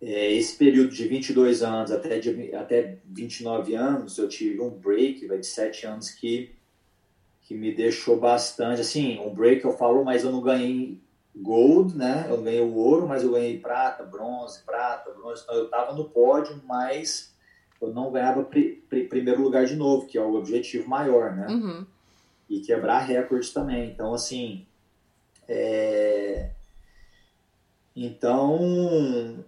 [0.00, 5.26] é, esse período de 22 anos até, de, até 29 anos, eu tive um break
[5.26, 6.54] vai, de 7 anos que,
[7.42, 11.00] que me deixou bastante, assim, um break eu falo, mas eu não ganhei
[11.34, 12.26] gold, né?
[12.28, 15.42] Eu ganhei o ouro, mas eu ganhei prata, bronze, prata, bronze.
[15.42, 17.34] Então eu estava no pódio, mas
[17.80, 21.48] eu não ganhava pri, pri, primeiro lugar de novo, que é o objetivo maior, né?
[21.48, 21.86] Uhum
[22.50, 23.90] e quebrar recordes também.
[23.90, 24.66] Então, assim,
[25.48, 26.50] é...
[27.94, 29.44] então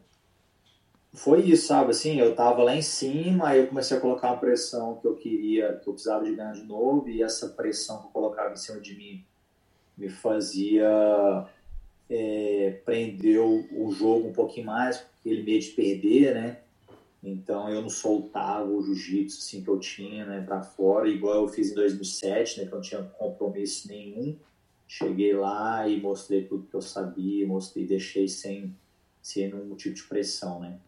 [1.12, 1.90] foi isso, sabe?
[1.90, 5.16] Assim, eu tava lá em cima, aí eu comecei a colocar uma pressão que eu
[5.16, 8.56] queria, que eu precisava de ganhar de novo, e essa pressão que eu colocava em
[8.56, 9.24] cima de mim
[9.98, 11.46] me fazia
[12.08, 16.61] é, prender o, o jogo um pouquinho mais, porque ele meio de perder, né?
[17.22, 21.48] Então eu não soltava o jiu-jitsu assim, que eu tinha né, para fora, igual eu
[21.48, 24.36] fiz em 2007, né, que eu não tinha compromisso nenhum.
[24.88, 28.74] Cheguei lá e mostrei tudo que eu sabia, mostrei, deixei sem,
[29.22, 30.78] sem nenhum tipo de pressão, né.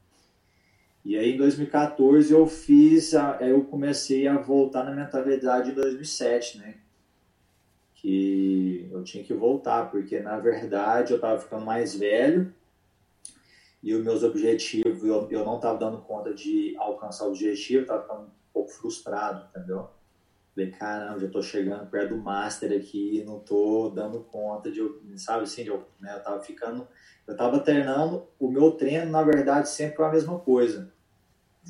[1.04, 6.58] E aí em 2014 eu fiz, a, eu comecei a voltar na mentalidade de 2007,
[6.58, 6.74] né,
[7.94, 12.52] que eu tinha que voltar, porque na verdade eu estava ficando mais velho,
[13.84, 18.00] e os meus objetivos, eu, eu não estava dando conta de alcançar o objetivo, estava
[18.00, 19.90] ficando um pouco frustrado, entendeu?
[20.54, 24.80] Falei, caramba, já estou chegando perto do Master aqui, não estou dando conta de,
[25.18, 25.70] sabe assim, de,
[26.00, 26.88] né, eu estava ficando,
[27.26, 30.90] eu estava treinando, o meu treino, na verdade, sempre foi a mesma coisa.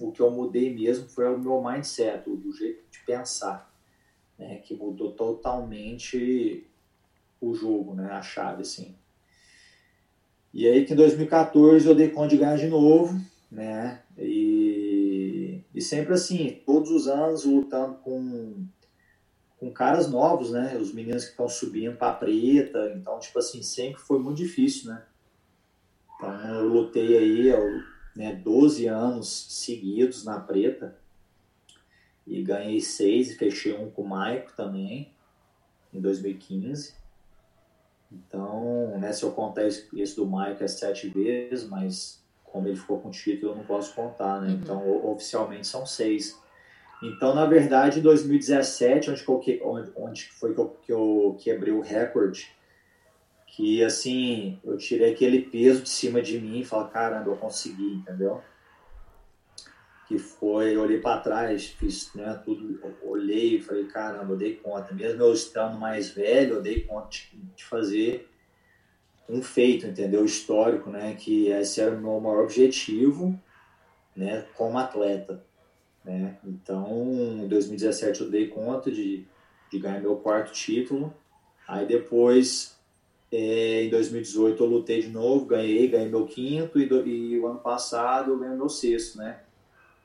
[0.00, 3.74] O que eu mudei mesmo foi o meu mindset, o, jeito de pensar,
[4.38, 6.64] né, que mudou totalmente
[7.40, 8.96] o jogo, né, a chave, assim.
[10.55, 14.01] E aí que em 2014 eu dei conta de ganhar de novo, né?
[14.17, 18.64] E, e sempre assim, todos os anos lutando com,
[19.59, 20.79] com caras novos, né?
[20.81, 25.03] Os meninos que estão subindo para preta, então tipo assim, sempre foi muito difícil, né?
[26.14, 27.83] Então eu lutei aí eu,
[28.14, 30.97] né, 12 anos seguidos na preta
[32.25, 35.12] e ganhei seis e fechei um com o Maico também
[35.93, 36.95] em 2015.
[38.14, 43.00] Então, né, se eu contar esse do Mike é sete vezes, mas como ele ficou
[43.00, 44.48] com o título, eu não posso contar, né?
[44.48, 44.55] Uhum.
[44.55, 46.38] Então, oficialmente são seis.
[47.03, 51.37] Então, na verdade, em 2017, onde, que eu, onde, onde foi que eu, que eu
[51.40, 52.55] quebrei o recorde,
[53.48, 57.94] que assim, eu tirei aquele peso de cima de mim e falei, caramba, eu consegui,
[57.94, 58.40] entendeu?
[60.07, 64.95] Que foi, olhei para trás, fiz né, tudo, olhei e falei, caramba, eu dei conta.
[64.95, 68.29] Mesmo eu estando mais velho, eu dei conta de, de fazer
[69.29, 70.25] um feito, entendeu?
[70.25, 71.14] Histórico, né?
[71.14, 73.38] Que esse era o meu maior objetivo,
[74.14, 74.45] né?
[74.55, 75.43] Como atleta,
[76.05, 76.37] né?
[76.45, 76.87] Então,
[77.43, 79.27] em 2017 eu dei conta de,
[79.71, 81.14] de ganhar meu quarto título.
[81.67, 82.79] Aí depois,
[83.33, 87.47] é, em 2018 eu lutei de novo, ganhei, ganhei meu quinto e, do, e o
[87.47, 89.40] ano passado eu ganhei meu sexto, né?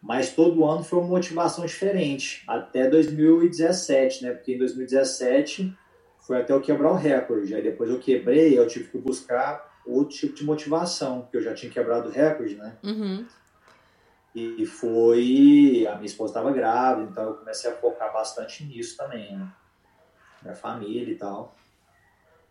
[0.01, 4.31] Mas todo ano foi uma motivação diferente, até 2017, né?
[4.31, 5.77] Porque em 2017
[6.19, 7.53] foi até eu quebrar o recorde.
[7.53, 11.53] Aí depois eu quebrei, eu tive que buscar outro tipo de motivação, porque eu já
[11.53, 12.77] tinha quebrado o recorde, né?
[12.83, 13.25] Uhum.
[14.33, 15.85] E foi.
[15.89, 19.51] A minha esposa estava grávida, então eu comecei a focar bastante nisso também, né?
[20.41, 21.55] Minha família e tal.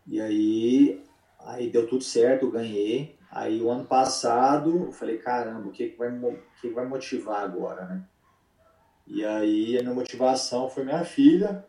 [0.06, 1.04] E aí,
[1.38, 3.17] aí deu tudo certo, eu ganhei.
[3.30, 7.42] Aí o ano passado eu falei, caramba, o que, que, vai, o que vai motivar
[7.42, 8.04] agora, né?
[9.06, 11.64] E aí a minha motivação foi minha filha,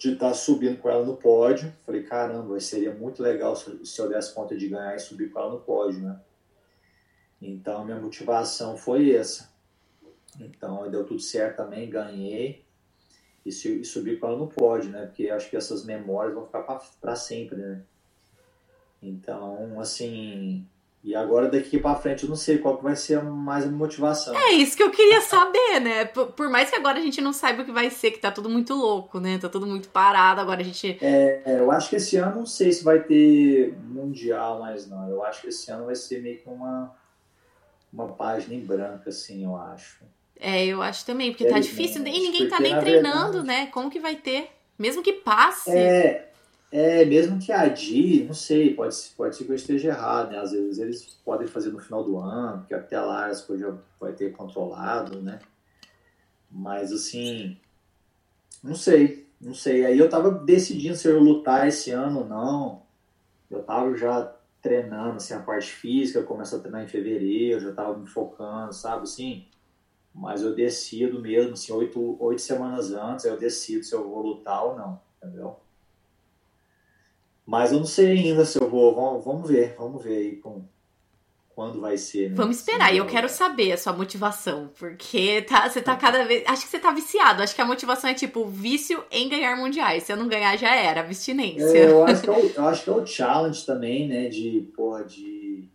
[0.00, 1.70] de estar tá subindo com ela no pódio.
[1.84, 5.38] Falei, caramba, seria muito legal se, se eu desse conta de ganhar e subir com
[5.38, 6.18] ela no pódio, né?
[7.40, 9.52] Então minha motivação foi essa.
[10.40, 12.64] Então deu tudo certo também, ganhei
[13.44, 15.04] e, e subi com ela no pódio, né?
[15.04, 17.82] Porque acho que essas memórias vão ficar para sempre, né?
[19.02, 20.64] Então, assim,
[21.02, 24.36] e agora daqui para frente eu não sei qual que vai ser mais a motivação.
[24.36, 26.04] É isso que eu queria saber, né?
[26.04, 28.30] Por, por, mais que agora a gente não saiba o que vai ser, que tá
[28.30, 29.38] tudo muito louco, né?
[29.38, 30.98] Tá tudo muito parado, agora a gente.
[31.00, 35.08] É, eu acho que esse ano não sei se vai ter mundial mais não.
[35.08, 36.94] Eu acho que esse ano vai ser meio que uma
[37.92, 40.04] uma página em branco assim, eu acho.
[40.38, 43.66] É, eu acho também, porque tá difícil e ninguém tá nem treinando, verdade, né?
[43.66, 44.50] Como que vai ter?
[44.78, 45.70] Mesmo que passe.
[45.70, 46.29] É,
[46.72, 50.38] é, mesmo que adie, não sei, pode, pode ser que eu esteja errado, né?
[50.38, 53.76] Às vezes eles podem fazer no final do ano, porque até lá as coisas já
[53.98, 55.40] vai ter controlado, né?
[56.50, 57.58] Mas assim,
[58.62, 59.84] não sei, não sei.
[59.84, 62.82] Aí eu tava decidindo se eu lutar esse ano ou não.
[63.50, 67.60] Eu tava já treinando, assim, a parte física, eu começo a treinar em fevereiro, eu
[67.60, 69.44] já tava me focando, sabe, assim.
[70.14, 74.64] Mas eu decido mesmo, assim, oito, oito semanas antes, eu decido se eu vou lutar
[74.64, 75.56] ou não, entendeu?
[77.50, 78.94] Mas eu não sei ainda se eu vou.
[78.94, 80.62] Vamos, vamos ver, vamos ver aí com,
[81.48, 82.30] quando vai ser.
[82.30, 82.36] Né?
[82.36, 86.44] Vamos esperar, e eu quero saber a sua motivação, porque tá, você tá cada vez.
[86.46, 87.42] Acho que você tá viciado.
[87.42, 90.04] Acho que a motivação é tipo vício em ganhar mundiais.
[90.04, 91.76] Se eu não ganhar, já era, abstinência.
[91.76, 94.28] É, eu, acho que é o, eu acho que é o challenge também, né?
[94.28, 95.68] De, porra, de.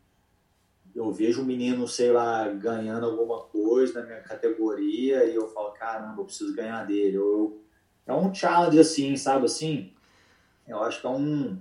[0.95, 5.71] Eu vejo um menino, sei lá, ganhando alguma coisa na minha categoria e eu falo,
[5.71, 7.17] caramba, eu preciso ganhar dele.
[7.17, 7.61] Eu,
[8.07, 9.91] é um challenge assim, sabe assim?
[10.67, 11.57] Eu acho que é um.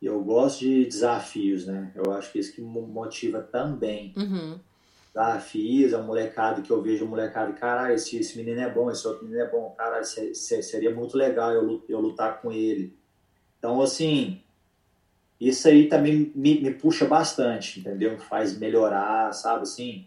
[0.00, 1.90] Eu gosto de desafios, né?
[1.94, 4.12] Eu acho que isso que motiva também.
[4.16, 4.58] Uhum.
[5.08, 8.90] Desafios, é um molecado que eu vejo um molecado, caralho, esse, esse menino é bom,
[8.90, 12.94] esse outro menino é bom, caralho, seria muito legal eu, eu lutar com ele.
[13.58, 14.42] Então, assim,
[15.40, 18.18] isso aí também me, me puxa bastante, entendeu?
[18.18, 20.06] Faz melhorar, sabe assim?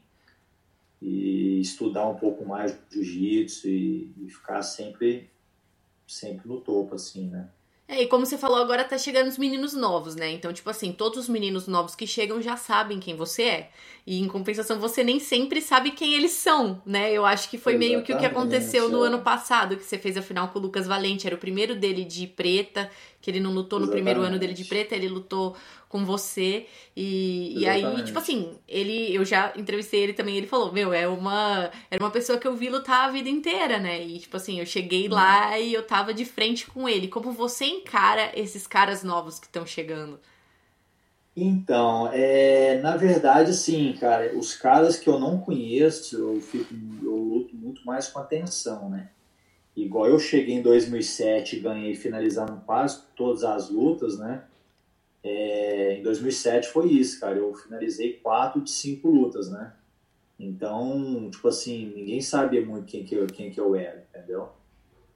[1.02, 5.30] e estudar um pouco mais jiu-jitsu e, e ficar sempre
[6.06, 7.50] sempre no topo, assim, né?
[7.92, 10.30] É, e como você falou, agora tá chegando os meninos novos, né?
[10.30, 13.70] Então, tipo assim, todos os meninos novos que chegam já sabem quem você é.
[14.06, 17.12] E em compensação, você nem sempre sabe quem eles são, né?
[17.12, 19.08] Eu acho que foi Exatamente, meio que o que aconteceu no é.
[19.08, 21.26] ano passado, que você fez a final com o Lucas Valente.
[21.26, 24.04] Era o primeiro dele de preta, que ele não lutou no Exatamente.
[24.04, 25.56] primeiro ano dele de preta, ele lutou
[25.90, 26.68] com você.
[26.96, 31.08] E, e aí, tipo assim, ele eu já entrevistei ele também, ele falou, meu, é
[31.08, 31.70] uma.
[31.90, 34.02] Era uma pessoa que eu vi lutar a vida inteira, né?
[34.04, 35.58] E, tipo assim, eu cheguei lá uhum.
[35.58, 37.08] e eu tava de frente com ele.
[37.08, 40.20] Como você encara esses caras novos que estão chegando?
[41.36, 47.16] Então, é, na verdade, sim, cara, os caras que eu não conheço, eu, fico, eu
[47.16, 49.10] luto muito mais com atenção, né?
[49.80, 54.44] Igual eu cheguei em 2007 e ganhei finalizando quase todas as lutas, né?
[55.24, 57.38] É, em 2007 foi isso, cara.
[57.38, 59.74] Eu finalizei quatro de cinco lutas, né?
[60.38, 64.50] Então, tipo assim, ninguém sabia muito quem que eu, quem que eu era, entendeu?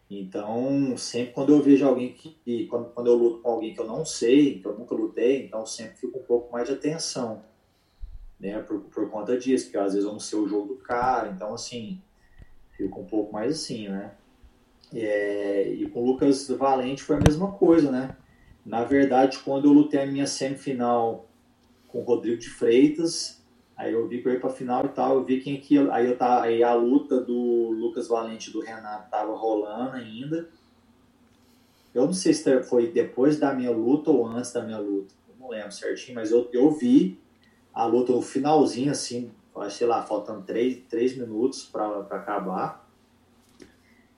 [0.10, 2.66] Então, sempre quando eu vejo alguém que.
[2.68, 5.66] Quando, quando eu luto com alguém que eu não sei, que eu nunca lutei, então
[5.66, 7.44] sempre fico um pouco mais de atenção,
[8.40, 8.62] né?
[8.62, 11.54] Por, por conta disso, porque às vezes eu não sei o jogo do cara, então,
[11.54, 12.02] assim,
[12.78, 14.14] fico um pouco mais assim, né?
[14.94, 18.16] É, e com o Lucas Valente foi a mesma coisa, né?
[18.66, 21.28] Na verdade, quando eu lutei a minha semifinal
[21.88, 23.44] com o Rodrigo de Freitas,
[23.76, 26.08] aí eu vi que eu ia pra final e tal, eu vi quem que aí
[26.08, 30.48] eu tá aí a luta do Lucas Valente e do Renato tava rolando ainda.
[31.94, 35.36] Eu não sei se foi depois da minha luta ou antes da minha luta, eu
[35.40, 37.20] não lembro certinho, mas eu, eu vi
[37.74, 39.32] a luta no finalzinho assim,
[39.70, 42.83] sei lá, faltando três, três minutos para acabar.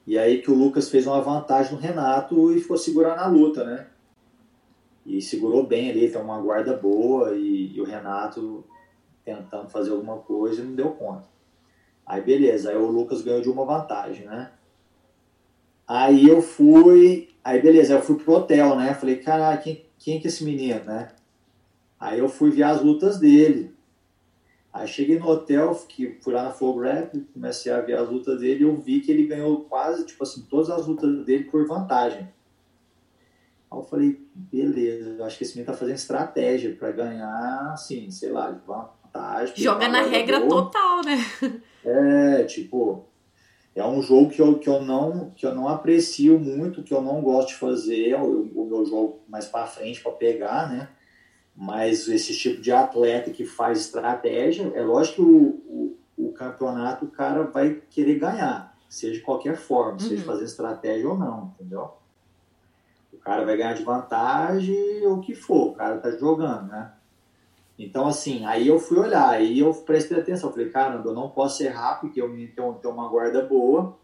[0.05, 3.63] E aí que o Lucas fez uma vantagem no Renato e ficou segurando a luta,
[3.63, 3.87] né?
[5.05, 8.65] e segurou bem ali, tem uma guarda boa e, e, o Renato
[9.23, 11.27] tentando fazer alguma coisa e não deu conta.
[12.05, 14.51] Aí beleza, aí o Lucas ganhou de uma vantagem, né?
[15.87, 18.93] Aí eu fui, aí beleza, eu fui pro hotel, né?
[18.95, 21.09] Falei, cara, quem, quem que é esse menino, né?
[21.99, 23.74] Aí eu fui ver as lutas dele.
[24.75, 28.41] Aí cheguei no hotel, que fui lá na Flow Rap, comecei a ver as lutas
[28.41, 31.65] dele e eu vi que ele ganhou quase, tipo assim, todas as lutas dele por
[31.65, 32.27] vantagem.
[33.71, 38.11] Aí eu falei, beleza, eu acho que esse menino tá fazendo estratégia para ganhar, assim,
[38.11, 39.55] sei lá, de vantagem.
[39.55, 41.25] Joga na regra total, né?
[41.85, 43.05] É, tipo,
[43.73, 47.01] é um jogo que eu, que eu, não, que eu não aprecio muito, que eu
[47.01, 50.89] não gosto de fazer, é o, o meu jogo mais para frente para pegar, né?
[51.55, 57.05] Mas esse tipo de atleta que faz estratégia, é lógico que o, o, o campeonato
[57.05, 59.99] o cara vai querer ganhar, seja de qualquer forma, uhum.
[59.99, 61.93] seja fazer estratégia ou não, entendeu?
[63.25, 66.93] cara vai ganhar de vantagem ou o que for, o cara tá jogando, né?
[67.77, 71.61] Então, assim, aí eu fui olhar, aí eu prestei atenção, falei, caramba, eu não posso
[71.63, 73.97] errar, porque eu tenho, tenho uma guarda boa,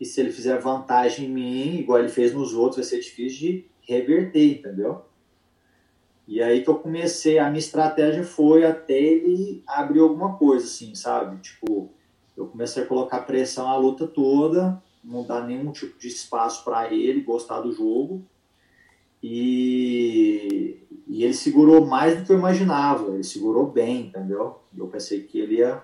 [0.00, 3.38] e se ele fizer vantagem em mim, igual ele fez nos outros, vai ser difícil
[3.38, 5.02] de reverter, entendeu?
[6.28, 10.94] E aí que eu comecei, a minha estratégia foi até ele abrir alguma coisa, assim,
[10.94, 11.40] sabe?
[11.40, 11.90] Tipo,
[12.36, 16.92] eu comecei a colocar pressão a luta toda, não dar nenhum tipo de espaço para
[16.92, 18.22] ele gostar do jogo,
[19.22, 23.14] e, e ele segurou mais do que eu imaginava.
[23.14, 24.60] Ele segurou bem, entendeu?
[24.76, 25.82] Eu pensei que ele ia,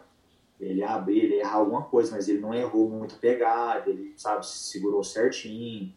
[0.60, 3.88] ele ia abrir, ele ia errar alguma coisa, mas ele não errou muito a pegada,
[3.88, 5.90] ele, sabe, se segurou certinho.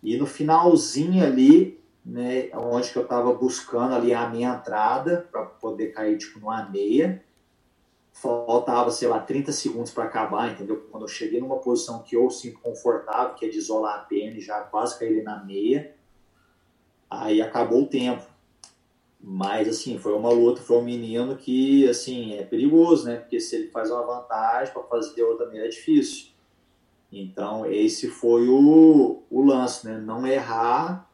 [0.00, 5.44] E no finalzinho ali, né, onde que eu estava buscando ali a minha entrada para
[5.44, 7.24] poder cair tipo numa meia,
[8.12, 10.86] faltava, sei lá, 30 segundos para acabar, entendeu?
[10.90, 14.36] Quando eu cheguei numa posição que eu sinto confortável, que é de isolar a pena
[14.36, 15.94] e já quase caí na meia,
[17.20, 18.24] Aí acabou o tempo.
[19.20, 23.16] Mas, assim, foi uma luta, foi um menino que, assim, é perigoso, né?
[23.16, 26.28] Porque se ele faz uma vantagem, para fazer outra também é difícil.
[27.10, 29.98] Então, esse foi o, o lance, né?
[29.98, 31.08] Não errar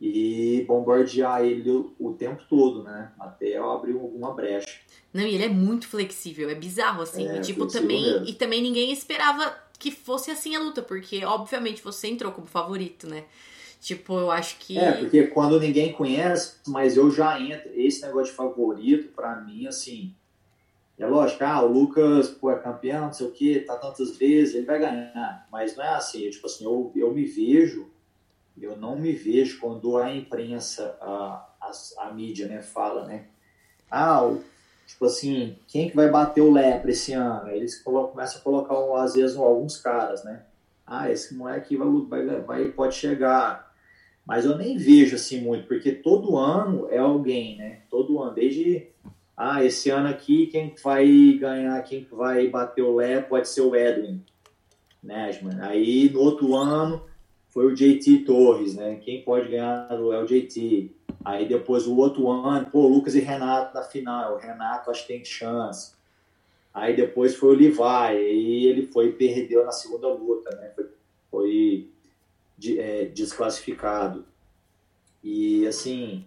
[0.00, 3.12] e bombardear ele o, o tempo todo, né?
[3.18, 4.80] Até eu abrir alguma brecha.
[5.12, 7.26] Não, e ele é muito flexível, é bizarro, assim.
[7.26, 8.26] É, e, tipo, também, mesmo.
[8.26, 13.08] e também ninguém esperava que fosse assim a luta, porque, obviamente, você entrou como favorito,
[13.08, 13.24] né?
[13.80, 14.78] Tipo, eu acho que.
[14.78, 17.70] É, porque quando ninguém conhece, mas eu já entro.
[17.74, 20.14] Esse negócio de favorito, para mim, assim.
[20.98, 24.54] É lógico, ah, o Lucas pô, é campeão, não sei o quê, tá tantas vezes,
[24.54, 25.46] ele vai ganhar.
[25.52, 27.86] Mas não é assim, tipo assim, eu, eu me vejo,
[28.60, 31.70] eu não me vejo quando a imprensa, a, a,
[32.06, 33.26] a mídia, né, fala, né?
[33.90, 34.42] Ah, o,
[34.86, 37.50] tipo assim, quem que vai bater o lepre esse ano?
[37.50, 40.44] Eles colocam, começam a colocar, às vezes, alguns caras, né?
[40.86, 41.88] Ah, esse moleque vai,
[42.24, 43.66] vai, vai, pode chegar
[44.26, 47.82] mas eu nem vejo assim muito, porque todo ano é alguém, né?
[47.88, 48.88] Todo ano, desde
[49.36, 53.76] ah, esse ano aqui quem vai ganhar, quem vai bater o Lé pode ser o
[53.76, 54.20] Edwin
[55.00, 55.60] Nashman.
[55.60, 57.04] Aí no outro ano
[57.56, 58.96] foi o JT Torres, né?
[58.96, 60.94] Quem pode ganhar é o JT.
[61.24, 64.34] Aí depois o outro ano, pô, Lucas e Renato na final.
[64.34, 65.94] O Renato acho que tem chance.
[66.74, 70.70] Aí depois foi o Levi, aí ele foi perdeu na segunda luta, né?
[70.76, 70.86] Foi,
[71.30, 71.90] foi
[72.58, 74.26] de, é, desclassificado.
[75.24, 76.26] E assim,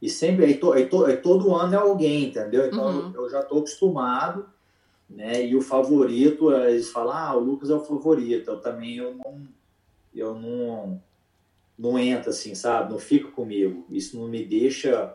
[0.00, 2.68] e sempre, aí, to, aí, to, aí, todo ano é alguém, entendeu?
[2.68, 3.12] Então uhum.
[3.14, 4.48] eu, eu já estou acostumado,
[5.10, 5.44] né?
[5.44, 8.50] E o favorito, eles falam, ah, o Lucas é o favorito.
[8.50, 9.46] Eu também eu não,
[10.20, 11.02] eu não,
[11.78, 12.92] não entro assim, sabe?
[12.92, 13.86] Não fica comigo.
[13.90, 15.14] Isso não me deixa.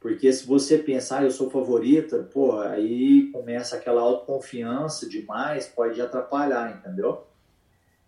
[0.00, 6.00] Porque se você pensar, ah, eu sou favorita, pô, aí começa aquela autoconfiança demais, pode
[6.00, 7.26] atrapalhar, entendeu?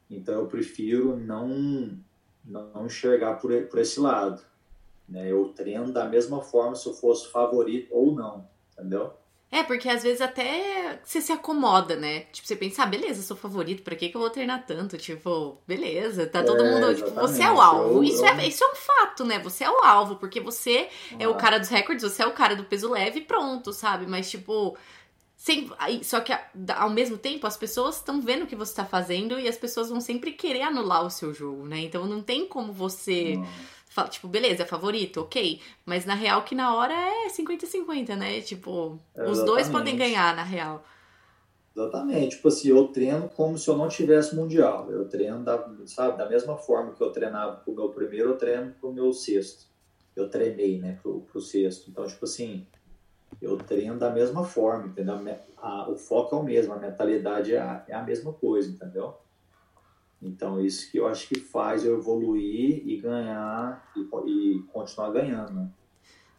[0.09, 1.99] Então eu prefiro não,
[2.45, 4.43] não enxergar por, por esse lado.
[5.09, 5.31] Né?
[5.31, 9.13] Eu treino da mesma forma se eu fosse favorito ou não, entendeu?
[9.53, 12.21] É, porque às vezes até você se acomoda, né?
[12.33, 14.97] Tipo, você pensa, ah, beleza, sou favorito, pra que, que eu vou treinar tanto?
[14.97, 16.95] Tipo, beleza, tá todo é, mundo.
[16.95, 17.97] Tipo, você é o alvo.
[17.97, 19.41] Eu, isso, É, isso é um fato, né?
[19.41, 21.17] Você é o alvo, porque você ah.
[21.19, 24.07] é o cara dos recordes, você é o cara do peso leve e pronto, sabe?
[24.07, 24.77] Mas, tipo.
[25.37, 25.71] Sem,
[26.03, 26.37] só que
[26.77, 29.89] ao mesmo tempo as pessoas estão vendo o que você está fazendo e as pessoas
[29.89, 31.81] vão sempre querer anular o seu jogo, né?
[31.81, 33.41] Então não tem como você.
[33.99, 35.61] Hum tipo, beleza, é favorito, ok.
[35.85, 38.41] Mas na real que na hora é 50-50, né?
[38.41, 39.39] Tipo, Exatamente.
[39.39, 40.85] os dois podem ganhar, na real.
[41.77, 42.37] Exatamente.
[42.37, 44.91] Tipo assim, eu treino como se eu não tivesse mundial.
[44.91, 48.73] Eu treino, da, sabe, da mesma forma que eu treinava pro meu primeiro, eu treino
[48.81, 49.69] pro meu sexto.
[50.15, 51.91] Eu treinei, né, pro, pro sexto.
[51.91, 52.67] Então, tipo assim,
[53.41, 55.19] eu treino da mesma forma, entendeu?
[55.57, 59.17] A, o foco é o mesmo, a mentalidade é a, é a mesma coisa, entendeu?
[60.23, 65.53] Então, isso que eu acho que faz eu evoluir e ganhar e, e continuar ganhando.
[65.53, 65.71] Né?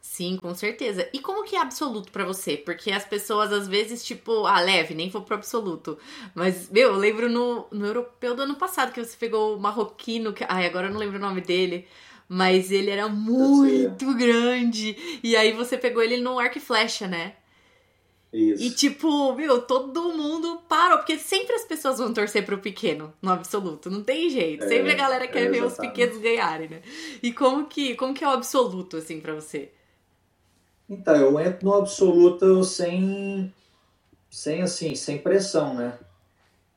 [0.02, 1.08] Sim, com certeza.
[1.14, 2.58] E como que é absoluto para você?
[2.58, 5.98] Porque as pessoas às vezes, tipo, ah, leve, nem vou pro absoluto.
[6.34, 10.34] Mas, meu, eu lembro no, no europeu do ano passado que você pegou o marroquino,
[10.34, 11.88] que, ai, agora eu não lembro o nome dele,
[12.28, 15.20] mas ele era muito grande.
[15.24, 17.36] E aí você pegou ele no arco e flecha, né?
[18.34, 18.64] Isso.
[18.64, 23.30] E tipo, meu, todo mundo parou, porque sempre as pessoas vão torcer pro pequeno, no
[23.30, 24.64] absoluto, não tem jeito.
[24.64, 26.82] É, sempre a galera quer é, ver os pequenos ganharem, né?
[27.22, 29.70] E como que, como que é o absoluto, assim, para você?
[30.90, 33.54] Então, eu entro no absoluto sem,
[34.30, 36.00] sem assim, sem pressão, né?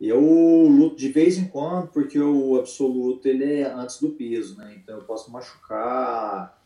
[0.00, 4.74] Eu luto de vez em quando, porque o absoluto ele é antes do peso, né?
[4.76, 6.60] Então eu posso machucar,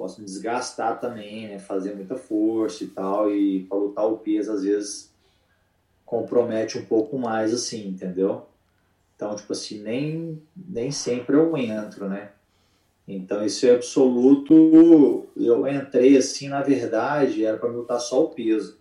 [0.00, 1.58] posso me desgastar também, né?
[1.58, 5.12] Fazer muita força e tal, e para lutar o peso às vezes
[6.06, 8.46] compromete um pouco mais, assim, entendeu?
[9.14, 12.30] Então, tipo assim, nem, nem sempre eu entro, né?
[13.06, 15.28] Então, isso é absoluto.
[15.36, 18.78] Eu entrei assim, na verdade, era para lutar só o peso.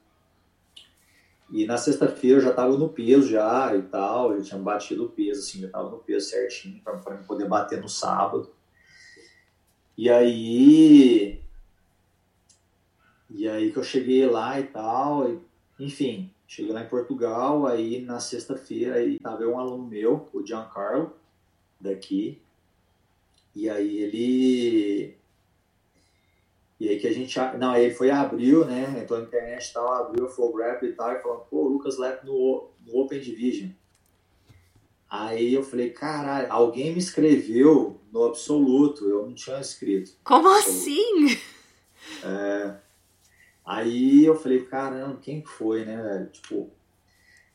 [1.52, 5.10] E na sexta-feira eu já estava no peso já e tal, eu tinha batido o
[5.10, 6.96] peso, assim, já estava no peso certinho para
[7.28, 8.50] poder bater no sábado.
[10.00, 11.42] E aí.
[13.30, 15.42] E aí que eu cheguei lá e tal, e,
[15.78, 21.14] enfim, cheguei lá em Portugal, aí na sexta-feira aí tava um aluno meu, o Giancarlo,
[21.82, 22.42] daqui,
[23.54, 25.18] e aí ele.
[26.80, 27.38] E aí que a gente.
[27.58, 29.02] Não, ele foi abriu, né?
[29.02, 31.98] Entrou na internet e tal, abriu o Flow Rap e tal, e falou, pô, Lucas
[31.98, 33.72] Lep no, no Open Division.
[35.10, 40.12] Aí eu falei, caralho, alguém me escreveu no absoluto, eu não tinha escrito.
[40.24, 41.36] Como assim?
[42.24, 42.76] É,
[43.66, 46.28] aí eu falei, caramba, quem foi, né, velho?
[46.28, 46.70] Tipo,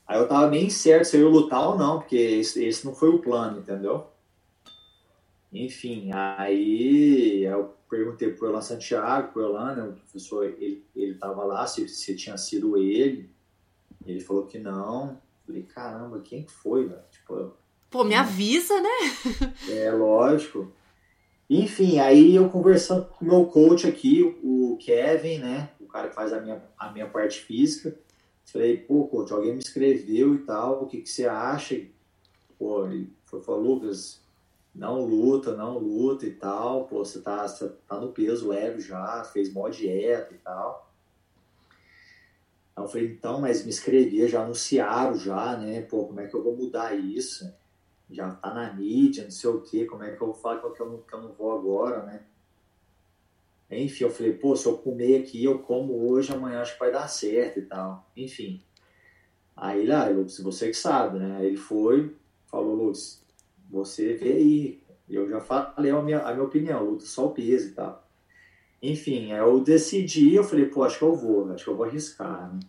[0.07, 2.95] aí eu tava bem certo se eu ia lutar ou não, porque esse, esse não
[2.95, 4.09] foi o plano, entendeu?
[5.53, 11.45] Enfim, aí eu perguntei pro Elan Santiago, pro Elan, né, o professor, ele, ele tava
[11.45, 13.31] lá, se, se tinha sido ele.
[14.05, 15.23] Ele falou que não.
[15.47, 17.03] Falei, caramba, quem foi, velho?
[17.11, 17.53] Tipo,
[17.91, 18.91] Pô, me avisa, né?
[19.71, 20.73] É, lógico.
[21.49, 25.71] Enfim, aí eu conversando com o meu coach aqui, o Kevin, né?
[25.79, 27.97] O cara que faz a minha, a minha parte física.
[28.47, 31.81] Falei, pô, coach, alguém me escreveu e tal, o que, que você acha?
[32.59, 34.21] Pô, ele falou, Lucas,
[34.75, 39.23] não luta, não luta e tal, pô, você tá, você tá no peso leve já,
[39.25, 40.84] fez mó dieta e tal.
[42.77, 45.83] Aí eu falei, então, mas me inscrevi, já anunciaram já, né?
[45.83, 47.53] Pô, como é que eu vou mudar isso?
[48.11, 50.81] Já tá na mídia, não sei o quê, como é que eu vou falar que
[50.81, 52.23] eu não, que eu não vou agora, né?
[53.71, 56.93] Enfim, eu falei, pô, se eu comer aqui, eu como hoje, amanhã acho que vai
[56.93, 58.09] dar certo e tal.
[58.17, 58.63] Enfim.
[59.57, 61.39] Aí ele, ah, Lucas, você que sabe, né?
[61.39, 62.15] Aí ele foi,
[62.47, 63.25] falou, Lucas,
[63.71, 64.85] você vê aí.
[65.09, 68.04] Eu já falei a minha, a minha opinião, luta só o peso e tal.
[68.91, 72.53] Enfim, eu decidi, eu falei, pô, acho que eu vou, acho que eu vou arriscar,
[72.53, 72.61] né?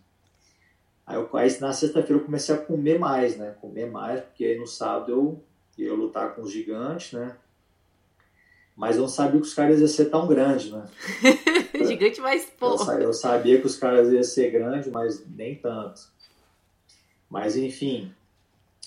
[1.06, 3.54] Aí, eu, aí na sexta-feira eu comecei a comer mais, né?
[3.60, 5.44] Comer mais, porque aí no sábado eu
[5.78, 7.36] ia lutar com os gigantes, né?
[8.78, 10.86] Mas eu não sabia que os caras iam ser tão grandes, né?
[11.86, 12.90] Gigante mais pouco.
[12.94, 16.02] Eu, eu sabia que os caras iam ser grandes, mas nem tanto.
[17.30, 18.14] Mas enfim,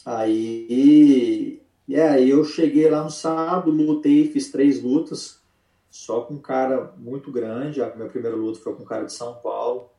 [0.03, 5.38] aí, e aí eu cheguei lá no sábado, lutei, fiz três lutas,
[5.99, 7.83] só com um cara muito grande.
[7.83, 9.91] A minha primeira luta foi com um cara de São Paulo,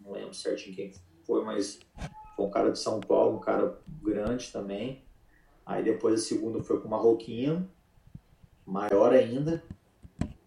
[0.00, 0.92] não lembro certinho quem
[1.24, 1.78] foi, mas
[2.34, 5.04] foi um cara de São Paulo, um cara grande também.
[5.64, 7.70] Aí depois a segunda foi com uma Marroquinho,
[8.66, 9.62] maior ainda.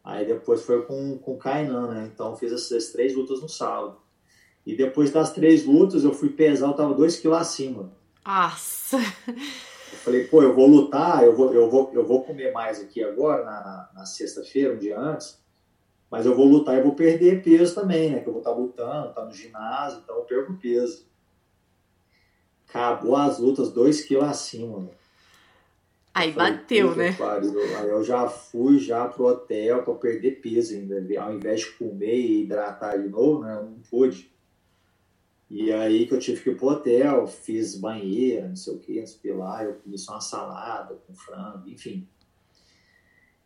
[0.04, 2.12] Aí depois foi com, com o Kainan, né?
[2.14, 4.02] Então fiz essas três lutas no sábado.
[4.66, 7.90] E depois das três lutas eu fui pesar, eu tava dois quilos acima.
[8.26, 8.98] Nossa!
[9.94, 13.04] Eu falei, pô, eu vou lutar, eu vou, eu vou, eu vou comer mais aqui
[13.04, 15.40] agora, na, na, sexta-feira, um dia antes,
[16.10, 18.20] mas eu vou lutar e vou perder peso também, né?
[18.20, 21.06] Que eu vou estar tá lutando, estar tá no ginásio, então eu perco peso.
[22.68, 24.90] Acabou as lutas dois quilos acima, né?
[26.14, 27.16] Aí bateu, né?
[27.80, 31.22] Aí eu já fui já pro hotel para perder peso ainda.
[31.22, 33.56] Ao invés de comer e hidratar de novo, né?
[33.56, 34.33] Eu não pude.
[35.56, 39.00] E aí que eu tive que ir pro hotel, fiz banheiro, não sei o que,
[39.00, 39.64] não sei o que lá.
[39.64, 42.08] Eu comi só uma salada com frango, enfim.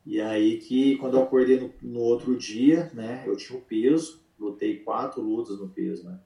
[0.05, 3.25] E aí que quando eu acordei no, no outro dia, né?
[3.27, 6.17] Eu tinha o peso, lutei quatro lutas no peso, né?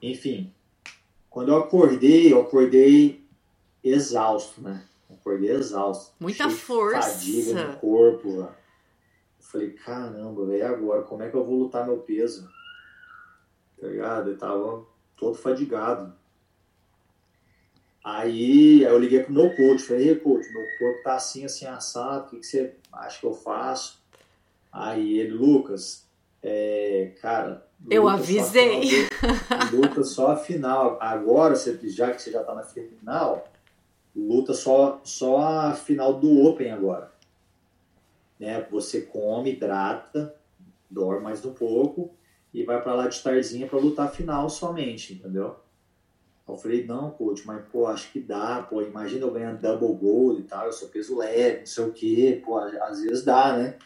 [0.00, 0.54] Enfim,
[1.28, 3.24] quando eu acordei, eu acordei
[3.82, 4.86] exausto, né?
[5.12, 6.14] acordei exausto.
[6.20, 7.18] Muita força.
[7.18, 8.28] Fadiga no corpo.
[8.28, 8.54] Eu
[9.40, 12.48] falei, caramba, velho, agora como é que eu vou lutar meu peso?
[13.80, 14.30] Tá ligado?
[14.30, 14.84] Eu tava
[15.16, 16.12] todo fadigado.
[18.04, 21.66] Aí, aí eu liguei pro meu coach, falei, ei, coach, meu corpo tá assim, assim,
[21.66, 24.00] assado, o que, que você acha que eu faço?
[24.72, 26.06] Aí ele, Lucas,
[26.42, 27.66] é, cara.
[27.88, 28.82] Eu avisei.
[28.88, 30.98] Só luta só a final.
[31.00, 33.48] Agora, já que você já tá na final,
[34.14, 37.10] luta só, só a final do Open agora.
[38.38, 38.66] Né?
[38.70, 40.34] Você come, hidrata,
[40.90, 42.10] dorme mais um pouco
[42.52, 45.56] e vai para lá de tardezinha para lutar final somente, entendeu?
[46.48, 50.40] Eu falei, não, coach, mas pô, acho que dá, pô, imagina eu ganhar double gold
[50.40, 53.76] e tal, eu sou peso leve, não sei o quê, pô, às vezes dá, né?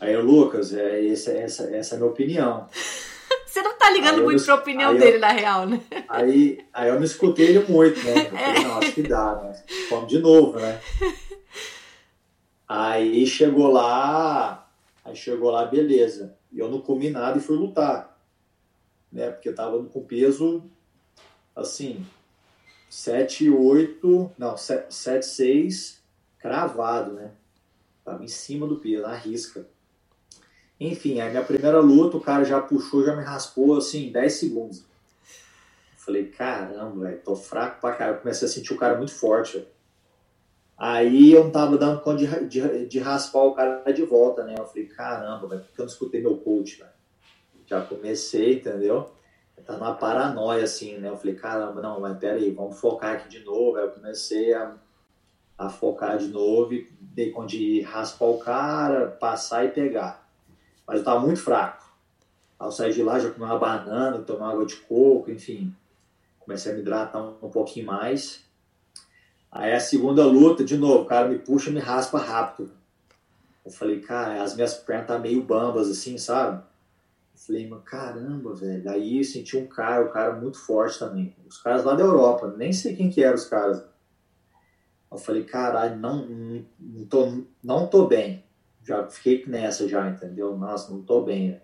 [0.00, 2.68] Aí, Lucas, é, essa, essa, essa é a minha opinião.
[3.46, 5.80] Você não tá ligando muito pra opinião dele, eu, na real, né?
[6.08, 8.26] Aí, aí eu não escutei ele muito, né?
[8.26, 9.62] Eu falei, não, acho que dá, né?
[9.90, 10.80] Vamos de novo, né?
[12.68, 14.68] Aí chegou lá,
[15.02, 16.37] aí chegou lá, beleza.
[16.54, 18.18] Eu não comi nada e fui lutar.
[19.12, 19.30] Né?
[19.30, 20.62] Porque tava com peso,
[21.54, 22.06] assim,
[22.88, 26.02] 7, 8, não, 7, 7 6,
[26.38, 27.30] cravado, né?
[28.04, 29.66] Tava em cima do peso, na risca.
[30.80, 34.84] Enfim, a minha primeira luta, o cara já puxou, já me raspou assim, 10 segundos.
[35.96, 38.20] Falei, caramba, velho, tô fraco pra caramba.
[38.20, 39.77] Comecei a sentir o cara muito forte, véio.
[40.78, 44.54] Aí eu não tava dando conta de, de, de, raspar o cara de volta, né?
[44.56, 46.90] Eu falei, caramba, velho, por que eu não escutei meu coach, velho?
[47.66, 49.10] Já comecei, entendeu?
[49.66, 51.08] Tá numa paranoia, assim, né?
[51.08, 53.76] Eu falei, caramba, não, mas pera aí, vamos focar aqui de novo.
[53.76, 54.76] Aí eu comecei a,
[55.58, 60.28] a focar de novo e dei conta de raspar o cara, passar e pegar
[60.88, 61.86] mas eu estava muito fraco.
[62.58, 65.76] Ao sair de lá, já comi uma banana, tomei água de coco, enfim.
[66.40, 68.47] Comecei a me hidratar um, um pouquinho mais.
[69.50, 72.70] Aí a segunda luta, de novo, o cara me puxa e me raspa rápido.
[73.64, 76.62] Eu falei, cara, as minhas pernas tá meio bambas assim, sabe?
[77.34, 78.90] Eu falei, mano, caramba, velho.
[78.90, 81.34] Aí eu senti um cara, um cara muito forte também.
[81.46, 83.82] Os caras lá da Europa, nem sei quem que eram os caras.
[85.10, 86.26] Eu falei, caralho, não,
[86.78, 88.44] não, tô, não tô bem
[88.88, 90.56] já fiquei nessa já, entendeu?
[90.56, 91.60] Nossa, não tô bem.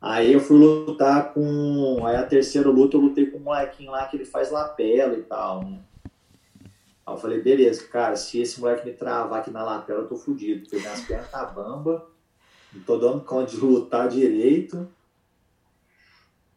[0.00, 2.06] Aí eu fui lutar com.
[2.06, 5.22] Aí a terceira luta eu lutei com um molequinho lá que ele faz lapela e
[5.22, 5.80] tal, né?
[7.06, 10.16] Aí eu falei, beleza, cara, se esse moleque me travar aqui na lapela, eu tô
[10.16, 12.04] fudido, porque minhas pernas tá bamba,
[12.72, 14.88] não tô dando conta de lutar direito.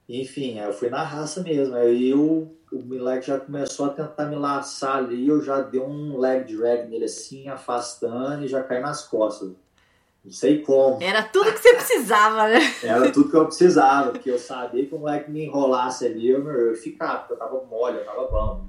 [0.08, 1.76] Enfim, aí eu fui na raça mesmo.
[1.76, 6.18] Aí eu o moleque já começou a tentar me laçar ali, eu já dei um
[6.20, 9.52] leg drag nele assim, afastando e já caí nas costas.
[10.24, 11.02] Não sei como.
[11.02, 12.60] Era tudo que você precisava, né?
[12.84, 16.48] Era tudo que eu precisava, porque eu sabia que o moleque me enrolasse ali, eu,
[16.48, 18.69] eu ia ficar, porque eu tava mole, eu tava bom.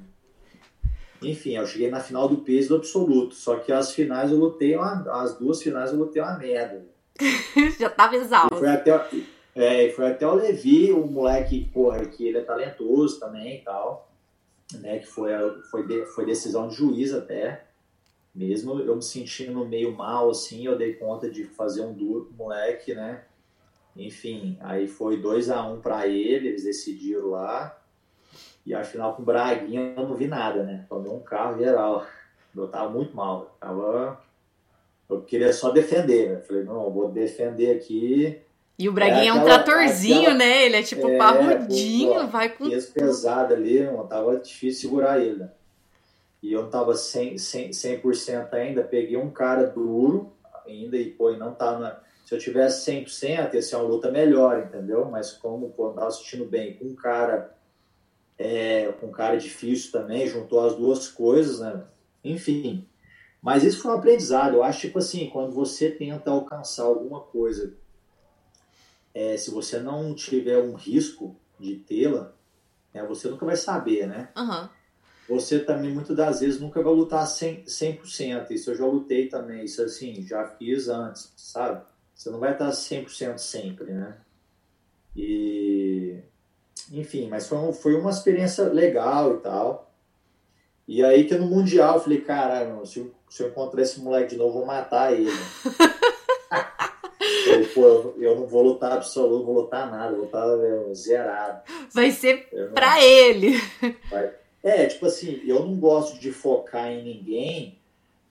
[1.22, 4.74] Enfim, eu cheguei na final do peso do absoluto, só que as finais eu lutei,
[4.74, 6.84] uma, as duas finais eu lutei uma merda.
[7.78, 8.54] já tava exausto.
[8.54, 9.08] E foi até,
[9.54, 14.10] é, foi até o Levi, o moleque, porra, que ele é talentoso também e tal,
[14.74, 15.30] né, que foi,
[15.70, 17.64] foi, de, foi decisão de juiz até.
[18.34, 22.44] Mesmo eu me sentindo meio mal, assim, eu dei conta de fazer um duro pro
[22.44, 23.24] moleque, né?
[23.96, 27.76] Enfim, aí foi 2 a 1 um para ele, eles decidiram lá.
[28.70, 30.86] E afinal com o Braguinha eu não vi nada, né?
[30.88, 32.06] Tomei um carro geral.
[32.56, 33.40] Eu tava muito mal.
[33.40, 34.20] Eu, tava...
[35.08, 36.30] eu queria só defender.
[36.30, 36.36] Né?
[36.36, 38.40] Falei, não, eu vou defender aqui.
[38.78, 40.34] E o Braguinha é, aquela, é um tratorzinho, aquela...
[40.36, 40.66] né?
[40.66, 42.70] Ele é tipo é, parrudinho, pô, vai com.
[42.70, 45.40] Peso pesado ali, não tava difícil segurar ele.
[45.40, 45.50] Né?
[46.40, 48.00] E eu não tava 100%, 100, 100
[48.52, 48.84] ainda.
[48.84, 50.32] Peguei um cara duro
[50.64, 51.78] ainda e, pô, não tava.
[51.80, 52.00] Na...
[52.24, 55.06] Se eu tivesse 100%, ia ser uma luta melhor, entendeu?
[55.06, 57.58] Mas como pô, eu tava assistindo bem com um cara.
[58.42, 61.84] É, com um cara difícil também, juntou as duas coisas, né?
[62.24, 62.88] Enfim.
[63.42, 64.54] Mas isso foi um aprendizado.
[64.54, 67.74] Eu acho, tipo assim, quando você tenta alcançar alguma coisa,
[69.12, 72.32] é, se você não tiver um risco de tê-la,
[72.94, 74.30] né, você nunca vai saber, né?
[74.34, 74.68] Uhum.
[75.28, 78.50] Você também, muitas das vezes, nunca vai lutar 100%, 100%.
[78.52, 79.66] Isso eu já lutei também.
[79.66, 81.84] Isso, assim, já fiz antes, sabe?
[82.14, 84.18] Você não vai estar 100% sempre, né?
[85.14, 86.20] E...
[86.90, 89.90] Enfim, mas foi, foi uma experiência legal e tal.
[90.88, 94.30] E aí que no Mundial eu falei, caralho, se, eu, se eu encontrar esse moleque
[94.30, 95.30] de novo, eu vou matar ele.
[97.46, 101.62] eu, pô, eu, não vou lutar absoluto, vou lutar nada, vou lutar é, zerado.
[101.92, 102.72] Vai ser não...
[102.72, 103.52] pra ele.
[104.10, 104.32] Vai.
[104.62, 107.78] É, tipo assim, eu não gosto de focar em ninguém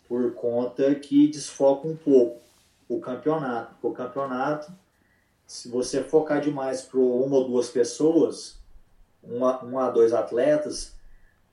[0.07, 2.41] por conta que desfoca um pouco
[2.89, 3.73] o campeonato.
[3.81, 4.71] O campeonato,
[5.49, 8.59] se você focar demais para uma ou duas pessoas,
[9.23, 10.93] um a, um a dois atletas,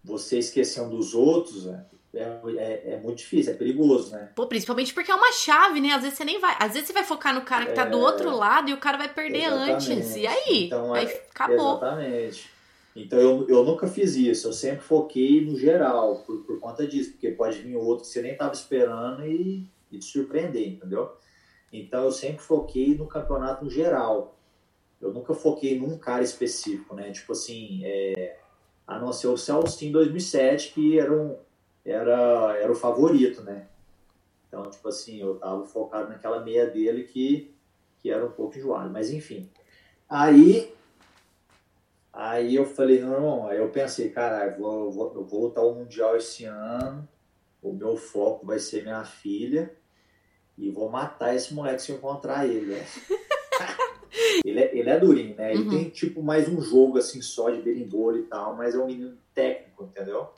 [0.05, 1.83] você esquecendo dos outros, é,
[2.13, 4.29] é, é, muito difícil, é perigoso, né?
[4.37, 5.93] Pô, principalmente porque é uma chave, né?
[5.93, 6.55] Às vezes você nem vai.
[6.61, 8.99] Às vezes você vai focar no cara que tá do outro lado e o cara
[8.99, 9.93] vai perder exatamente.
[9.93, 10.17] antes.
[10.17, 10.67] E aí?
[10.67, 11.79] Então, aí é, acabou.
[11.79, 12.51] Exatamente.
[12.95, 17.13] Então eu, eu nunca fiz isso, eu sempre foquei no geral, por, por conta disso,
[17.13, 21.17] porque pode vir outro que você nem tava esperando e, e te surpreender, entendeu?
[21.81, 24.37] Então eu sempre foquei no campeonato geral.
[25.01, 27.11] Eu nunca foquei num cara específico, né?
[27.11, 28.39] Tipo assim, é,
[28.87, 31.37] a não ser o Celso em 2007, que era, um,
[31.85, 33.67] era, era o favorito, né?
[34.47, 37.55] Então, tipo assim, eu tava focado naquela meia dele que,
[37.99, 39.51] que era um pouco enjoado, mas enfim.
[40.09, 40.73] Aí,
[42.13, 45.43] aí eu falei, não, não, aí eu pensei, cara, eu vou, eu vou, eu vou
[45.43, 47.07] lutar o Mundial esse ano,
[47.61, 49.75] o meu foco vai ser minha filha,
[50.57, 52.87] e vou matar esse moleque se eu encontrar ele, né?
[54.45, 55.53] Ele é, ele é durinho, né?
[55.53, 55.71] Ele uhum.
[55.71, 59.17] tem tipo mais um jogo assim só de berimbolo e tal, mas é um menino
[59.35, 60.31] técnico, entendeu?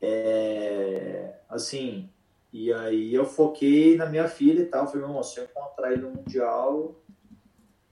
[0.00, 2.08] É, assim,
[2.52, 4.86] e aí eu foquei na minha filha e tal.
[4.86, 6.94] Falei, meu se eu encontrar ele no Mundial,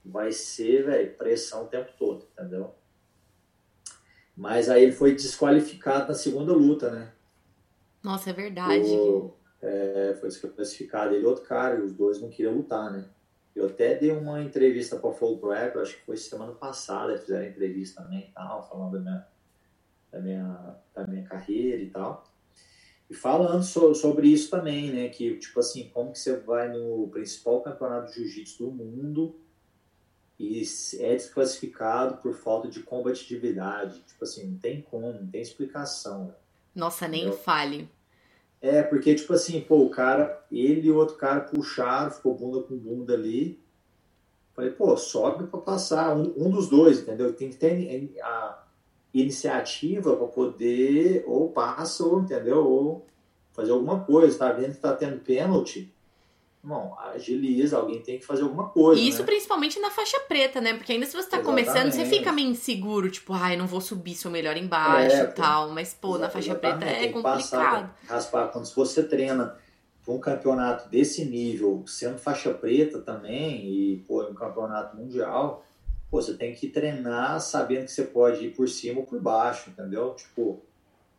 [0.03, 2.73] vai ser, velho, pressão o tempo todo, entendeu?
[4.35, 7.11] Mas aí ele foi desqualificado na segunda luta, né?
[8.03, 8.89] Nossa, é verdade.
[8.89, 9.33] O,
[9.65, 13.05] é, foi desqualificado ele e outro cara, e os dois não queriam lutar, né?
[13.55, 18.03] Eu até dei uma entrevista para a Fullcrack, acho que foi semana passada, fizeram entrevista
[18.03, 19.27] também e tal, falando da minha,
[20.11, 22.27] da minha, da minha carreira e tal.
[23.09, 25.09] E falando so, sobre isso também, né?
[25.09, 29.39] Que, tipo assim, como que você vai no principal campeonato de jiu-jitsu do mundo
[30.37, 30.61] e
[30.99, 34.01] é desclassificado por falta de combatividade.
[34.01, 36.35] Tipo assim, não tem como, não tem explicação.
[36.75, 37.39] Nossa, nem Entendeu?
[37.39, 37.89] fale.
[38.65, 42.63] É, porque, tipo assim, pô, o cara, ele e o outro cara puxaram, ficou bunda
[42.63, 43.59] com bunda ali.
[44.55, 47.31] Falei, pô, sobe para passar, um, um, dos dois, entendeu?
[47.31, 48.63] Tem que ter a
[49.13, 52.65] iniciativa para poder, ou passa, ou, entendeu?
[52.65, 53.05] Ou
[53.53, 55.93] fazer alguma coisa, tá vendo que tá tendo pênalti,
[56.65, 58.99] Bom, agiliza, alguém tem que fazer alguma coisa.
[58.99, 59.25] E isso né?
[59.27, 60.73] principalmente na faixa preta, né?
[60.73, 61.67] Porque ainda se você tá Exatamente.
[61.67, 65.27] começando, você fica meio inseguro, tipo, ai, não vou subir, sou melhor embaixo é, e
[65.27, 65.69] tal.
[65.69, 67.21] Mas, pô, na faixa preta é complicado.
[67.21, 68.47] Passar, raspar.
[68.47, 69.55] Quando se você treina
[70.07, 75.63] um campeonato desse nível, sendo faixa preta também, e pô, um campeonato mundial,
[76.09, 79.69] pô, você tem que treinar sabendo que você pode ir por cima ou por baixo,
[79.69, 80.15] entendeu?
[80.15, 80.63] Tipo,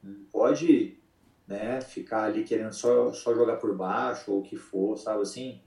[0.02, 0.98] não pode
[1.46, 1.80] né?
[1.80, 5.60] Ficar ali querendo só, só jogar por baixo ou o que for, sabe assim?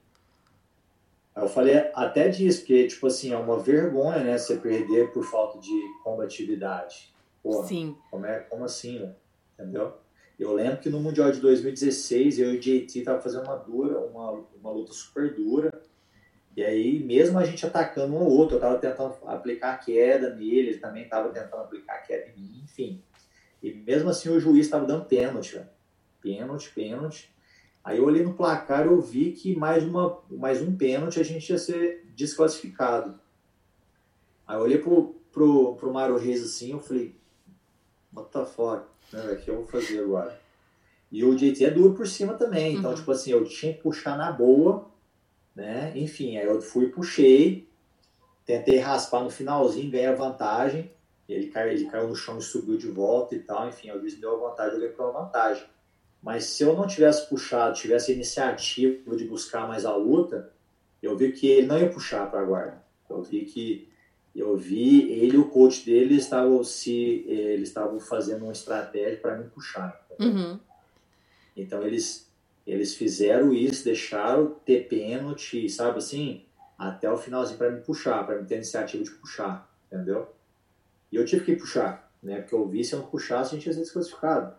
[1.34, 4.36] Aí eu falei até disso, porque, tipo assim, é uma vergonha, né?
[4.36, 7.14] Você perder por falta de combatividade.
[7.42, 7.96] Porra, Sim.
[8.10, 9.14] Como, é, como assim, né?
[9.54, 9.94] Entendeu?
[10.38, 14.00] Eu lembro que no Mundial de 2016, eu e o JT tava fazendo uma dura,
[14.00, 15.70] uma, uma luta super dura.
[16.56, 20.70] E aí, mesmo a gente atacando um ou outro, eu tava tentando aplicar queda nele,
[20.70, 23.02] ele também tava tentando aplicar queda em mim, enfim.
[23.90, 25.68] Mesmo assim o juiz estava dando pênalti, velho.
[26.22, 27.34] Pênalti, pênalti.
[27.82, 31.24] Aí eu olhei no placar e eu vi que mais, uma, mais um pênalti a
[31.24, 33.18] gente ia ser desclassificado.
[34.46, 37.16] Aí eu olhei pro, pro, pro Mário Reis assim eu falei,
[38.14, 40.40] what the fuck, né, o que eu vou fazer agora?
[41.10, 42.76] E o JT é duro por cima também.
[42.76, 42.96] Então, uhum.
[42.96, 44.88] tipo assim, eu tinha que puxar na boa,
[45.52, 45.92] né?
[45.96, 47.68] Enfim, aí eu fui, puxei,
[48.46, 50.92] tentei raspar no finalzinho, ganhei a vantagem.
[51.32, 53.68] Ele caiu, ele caiu no chão e subiu de volta e tal.
[53.68, 55.64] Enfim, o juiz me deu a vantagem, eu ganhei pela vantagem.
[56.22, 60.52] Mas se eu não tivesse puxado, tivesse a iniciativa de buscar mais a luta,
[61.02, 62.82] eu vi que ele não ia puxar para a guarda.
[63.08, 63.88] Eu vi que
[64.34, 69.36] eu vi ele e o coach dele estavam se eles estavam fazendo uma estratégia para
[69.36, 70.06] me puxar.
[70.18, 70.58] Uhum.
[71.56, 72.30] Então eles
[72.66, 76.44] eles fizeram isso, deixaram ter pênalti, sabe assim,
[76.78, 80.28] até o finalzinho para me puxar, para me ter iniciativa de puxar, entendeu?
[81.10, 82.40] E eu tive que puxar, né?
[82.40, 84.54] Porque eu vi se eu não puxasse a gente ia ser desclassificado.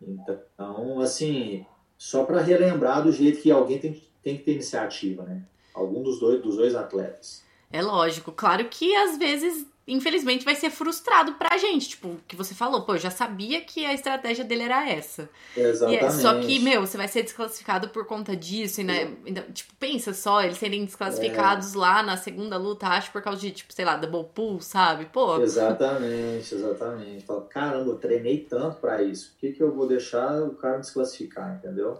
[0.00, 1.66] Então, assim,
[1.96, 5.42] só para relembrar do jeito que alguém tem, tem que ter iniciativa, né?
[5.74, 7.44] Algum dos dois, dos dois atletas.
[7.70, 8.32] É lógico.
[8.32, 11.88] Claro que às vezes, infelizmente, vai ser frustrado pra gente.
[11.88, 15.28] Tipo, que você falou, pô, eu já sabia que a estratégia dele era essa.
[15.56, 16.04] Exatamente.
[16.04, 19.16] É, só que, meu, você vai ser desclassificado por conta disso, né?
[19.24, 21.78] Então, tipo, pensa só, eles serem desclassificados é.
[21.78, 25.06] lá na segunda luta, acho, por causa de, tipo, sei lá, double pull, sabe?
[25.06, 25.40] Pô.
[25.40, 27.24] Exatamente, exatamente.
[27.24, 29.32] Fala, caramba, eu treinei tanto pra isso.
[29.32, 31.98] Por que, que eu vou deixar o cara desclassificar, entendeu?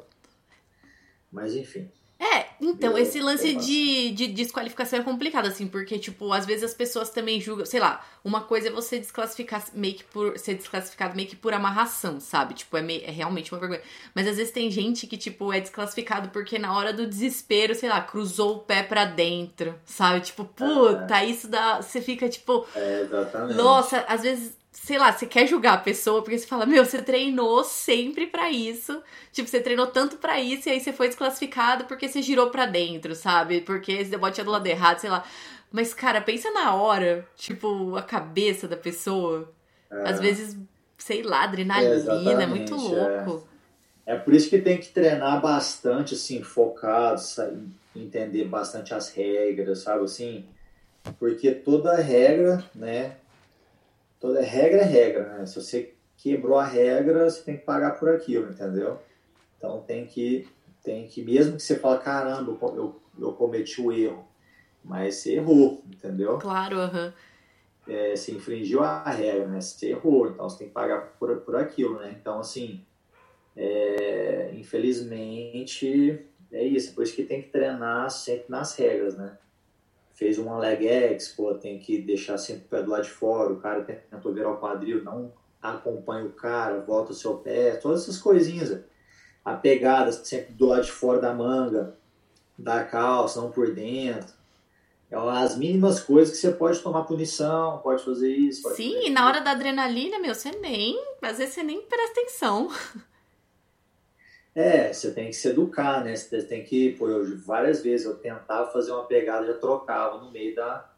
[1.32, 1.90] Mas enfim.
[2.60, 7.08] Então, esse lance de, de desqualificação é complicado, assim, porque, tipo, às vezes as pessoas
[7.10, 11.28] também julgam, sei lá, uma coisa é você desclassificar meio que por ser desclassificado meio
[11.28, 12.54] que por amarração, sabe?
[12.54, 13.80] Tipo, é, meio, é realmente uma vergonha.
[14.14, 17.88] Mas às vezes tem gente que, tipo, é desclassificado porque na hora do desespero, sei
[17.88, 20.20] lá, cruzou o pé pra dentro, sabe?
[20.20, 21.26] Tipo, puta, é.
[21.26, 21.80] isso dá.
[21.80, 22.66] Você fica, tipo.
[22.74, 23.56] É, exatamente.
[23.56, 27.02] Nossa, às vezes sei lá, você quer julgar a pessoa porque você fala, meu, você
[27.02, 29.02] treinou sempre para isso.
[29.32, 32.66] Tipo, você treinou tanto para isso e aí você foi desclassificado porque você girou para
[32.66, 33.60] dentro, sabe?
[33.60, 35.24] Porque esse debote é do lado errado, sei lá.
[35.70, 39.52] Mas, cara, pensa na hora, tipo, a cabeça da pessoa.
[39.90, 40.10] É.
[40.10, 40.56] Às vezes,
[40.96, 43.46] sei lá, adrenalina, é, é muito louco.
[44.06, 44.14] É.
[44.14, 44.16] é.
[44.16, 47.68] por isso que tem que treinar bastante, assim, focado, sabe?
[47.94, 50.44] entender bastante as regras, sabe assim?
[51.18, 53.16] Porque toda regra, né,
[54.20, 55.46] toda regra é regra, né?
[55.46, 58.98] Se você quebrou a regra, você tem que pagar por aquilo, entendeu?
[59.56, 60.48] Então tem que,
[60.82, 64.26] tem que mesmo que você fale, caramba, eu, eu cometi o erro,
[64.84, 66.38] mas você errou, entendeu?
[66.38, 67.06] Claro, aham.
[67.06, 67.12] Uhum.
[67.90, 69.60] É, você infringiu a regra, né?
[69.62, 72.14] Você errou, então você tem que pagar por, por aquilo, né?
[72.20, 72.84] Então, assim,
[73.56, 76.94] é, infelizmente, é isso.
[76.94, 79.38] Por isso que tem que treinar sempre nas regras, né?
[80.18, 83.52] Fez uma leg X, pô, tem que deixar sempre o pé do lado de fora,
[83.52, 88.02] o cara tentou virar o quadril, não acompanha o cara, volta o seu pé, todas
[88.02, 88.80] essas coisinhas.
[89.44, 91.96] A pegada sempre do lado de fora da manga,
[92.58, 94.36] da calça, não por dentro.
[95.08, 98.62] É as mínimas coisas que você pode tomar punição, pode fazer isso.
[98.62, 101.00] Pode Sim, fazer e na hora da adrenalina, meu, você nem.
[101.22, 102.68] Às vezes você nem presta atenção.
[104.58, 106.16] É, você tem que se educar, né?
[106.16, 110.32] Você tem que, pô, eu, várias vezes eu tentava fazer uma pegada, já trocava no
[110.32, 110.90] meio da,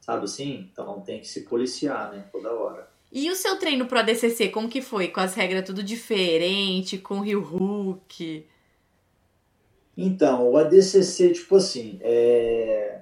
[0.00, 0.70] sabe assim?
[0.70, 2.26] Então tem que se policiar, né?
[2.30, 2.88] Toda hora.
[3.10, 5.08] E o seu treino pro ADCC, como que foi?
[5.08, 8.46] Com as regras tudo diferente, com o Rio Hook?
[9.96, 13.00] Então, o ADCC, tipo assim, é...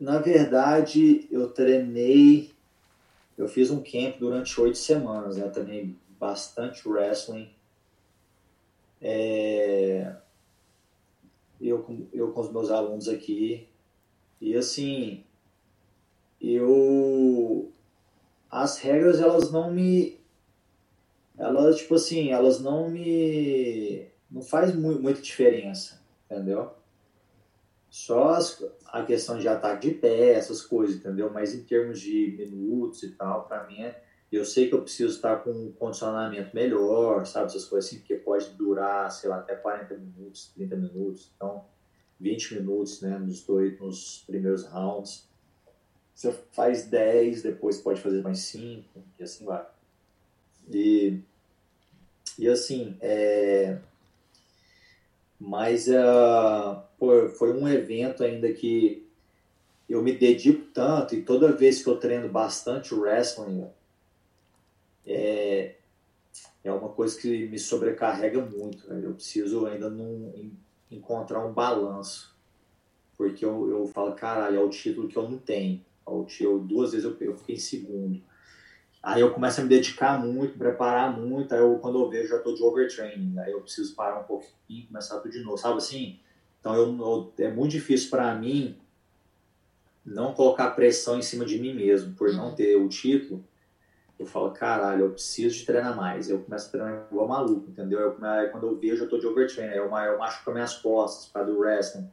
[0.00, 2.50] na verdade, eu treinei,
[3.38, 5.48] eu fiz um camp durante oito semanas, né?
[5.50, 7.48] Treinei bastante wrestling,
[9.02, 10.14] é,
[11.60, 13.68] eu, eu com os meus alunos aqui.
[14.40, 15.24] E assim,
[16.40, 17.70] eu.
[18.50, 20.20] As regras, elas não me.
[21.36, 24.08] Elas, tipo assim, elas não me.
[24.30, 26.70] Não faz mu muita diferença, entendeu?
[27.90, 31.30] Só as, a questão de ataque de pé, essas coisas, entendeu?
[31.30, 34.02] Mas em termos de minutos e tal, para mim é
[34.36, 37.46] eu sei que eu preciso estar com um condicionamento melhor, sabe?
[37.46, 41.30] Essas coisas assim, porque pode durar, sei lá, até 40 minutos, 30 minutos.
[41.36, 41.64] Então,
[42.18, 45.28] 20 minutos, né, nos dois, nos primeiros rounds.
[46.14, 49.66] Você faz 10, depois pode fazer mais 5, e assim vai.
[50.72, 51.20] E,
[52.38, 53.78] e assim, é...
[55.38, 59.06] Mas uh, pô, foi um evento ainda que
[59.88, 63.68] eu me dedico tanto, e toda vez que eu treino bastante wrestling,
[65.06, 65.76] é,
[66.64, 68.88] é uma coisa que me sobrecarrega muito.
[68.88, 69.00] Né?
[69.04, 70.32] Eu preciso ainda não
[70.90, 72.32] encontrar um balanço.
[73.16, 75.84] Porque eu, eu falo, caralho, é o título que eu não tenho.
[76.40, 78.22] Eu, duas vezes eu, eu fiquei em segundo.
[79.02, 81.52] Aí eu começo a me dedicar muito, preparar muito.
[81.52, 83.38] Aí eu, quando eu vejo, já estou de overtraining.
[83.38, 85.58] Aí eu preciso parar um pouquinho e começar tudo de novo.
[85.58, 86.20] Sabe assim?
[86.60, 88.76] Então eu, eu é muito difícil para mim
[90.04, 92.54] não colocar pressão em cima de mim mesmo por não uhum.
[92.54, 93.44] ter o título
[94.22, 96.30] eu falo, caralho, eu preciso de treinar mais.
[96.30, 98.00] Eu começo a treinar igual maluco, entendeu?
[98.00, 98.12] Eu,
[98.50, 101.58] quando eu vejo, eu tô de overtrain, eu, eu machuco as minhas costas para do
[101.58, 102.08] wrestling.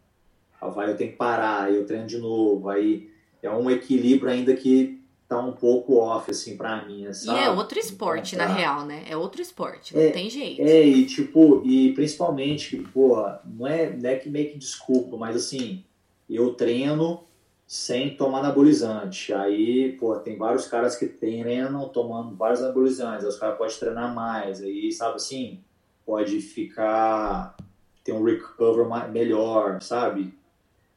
[0.61, 3.09] Aí eu tenho que parar, aí eu treino de novo, aí
[3.41, 7.39] é um equilíbrio ainda que tá um pouco off, assim, pra mim, sabe?
[7.39, 9.05] E é outro esporte, na real, né?
[9.07, 10.61] É outro esporte, não é, tem jeito.
[10.61, 15.35] É, e tipo, e principalmente, porra, não é, não é que meio que desculpa, mas
[15.35, 15.85] assim,
[16.27, 17.23] eu treino
[17.69, 19.31] sem tomar anabolizante.
[19.31, 24.11] Aí, pô, tem vários caras que treinam tomando vários anabolizantes, aí os caras podem treinar
[24.11, 25.63] mais, aí, sabe assim,
[26.03, 27.55] pode ficar,
[28.03, 30.33] ter um recover melhor, sabe?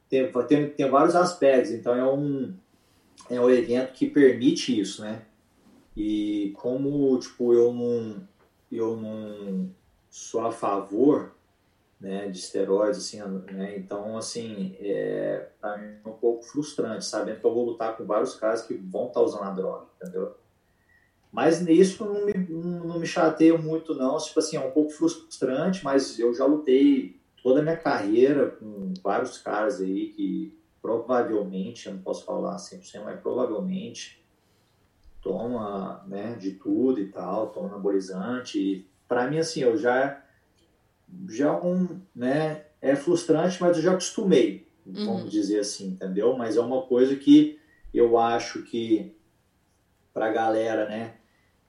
[0.08, 2.54] Tem, tem, tem vários aspectos, então é um,
[3.28, 5.26] é um evento que permite isso, né?
[5.94, 8.26] E como, tipo, eu não,
[8.72, 9.70] eu não
[10.08, 11.32] sou a favor
[12.02, 13.22] né, de esteroides, assim,
[13.52, 13.76] né?
[13.76, 18.62] Então, assim, é, é um pouco frustrante, sabendo que eu vou lutar com vários caras
[18.62, 20.36] que vão estar tá usando a droga, entendeu?
[21.30, 24.18] Mas isso não me, não me chateia muito, não.
[24.18, 28.92] Tipo assim, é um pouco frustrante, mas eu já lutei toda a minha carreira com
[29.02, 34.20] vários caras aí que provavelmente, eu não posso falar 100%, mas provavelmente
[35.22, 38.84] toma né, de tudo e tal, toma anabolizante.
[39.06, 40.21] Para mim, assim, eu já
[41.28, 45.28] já um, né, é frustrante, mas eu já acostumei, vamos uhum.
[45.28, 46.36] dizer assim, entendeu?
[46.36, 47.58] Mas é uma coisa que
[47.92, 49.14] eu acho que
[50.12, 51.14] para a galera, né,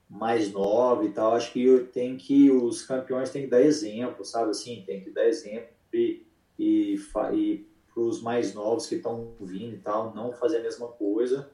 [0.08, 4.50] mais nova e tal, acho que tem que os campeões têm que dar exemplo, sabe
[4.50, 6.26] assim, tem que dar exemplo e,
[6.58, 6.98] e,
[7.32, 11.48] e para os mais novos que estão vindo e tal, não fazer a mesma coisa.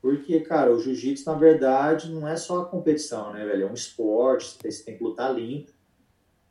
[0.00, 3.66] Porque, cara, o jiu-jitsu, na verdade, não é só a competição, né, velho?
[3.66, 5.72] É um esporte, você tem, você tem que lutar limpo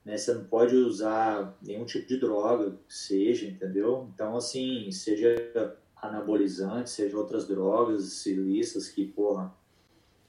[0.08, 0.18] né?
[0.18, 4.10] Você não pode usar nenhum tipo de droga, seja, entendeu?
[4.14, 9.54] Então, assim, seja anabolizante, seja outras drogas ilícitas que, porra.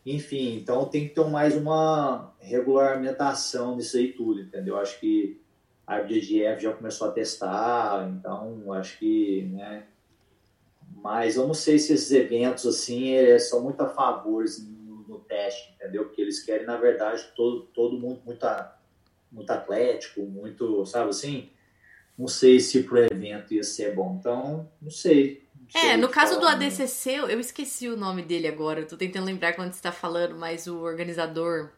[0.05, 4.77] Enfim, então tem que ter mais uma regulamentação nisso aí tudo, entendeu?
[4.77, 5.41] Acho que
[5.87, 9.87] a IBJJF já começou a testar, então acho que, né?
[10.97, 15.73] Mas eu não sei se esses eventos, assim, são muito a favor no, no teste,
[15.75, 16.07] entendeu?
[16.07, 18.45] Porque eles querem, na verdade, todo, todo mundo muito
[19.31, 21.51] muito atlético, muito, sabe assim?
[22.19, 24.17] Não sei se pro evento ia ser bom.
[24.19, 25.47] Então, não sei.
[25.75, 28.81] Não é, no caso do ADCC, eu esqueci o nome dele agora.
[28.81, 31.71] Eu tô tentando lembrar quando você tá falando, mas o organizador.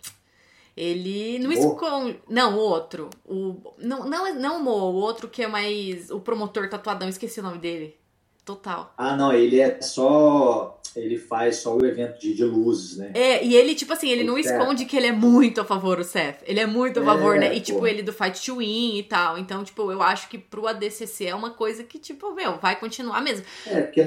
[0.77, 2.19] Ele não esconde.
[2.29, 3.11] Não, o outro.
[3.27, 6.11] O, não, não, não o Mo, o outro que é mais.
[6.11, 7.99] O promotor tatuadão, esqueci o nome dele.
[8.45, 8.95] Total.
[8.97, 10.80] Ah, não, ele é só.
[10.97, 13.11] Ele faz só o evento de, de luzes, né?
[13.15, 14.53] É, e ele, tipo assim, ele o não Seth.
[14.53, 16.43] esconde que ele é muito a favor, o Seth.
[16.47, 17.57] Ele é muito a favor, é, né?
[17.57, 19.39] E, tipo, ele do Fight to Win e tal.
[19.39, 23.21] Então, tipo, eu acho que pro ADCC é uma coisa que, tipo, meu, vai continuar
[23.21, 23.45] mesmo.
[23.67, 24.01] É, porque,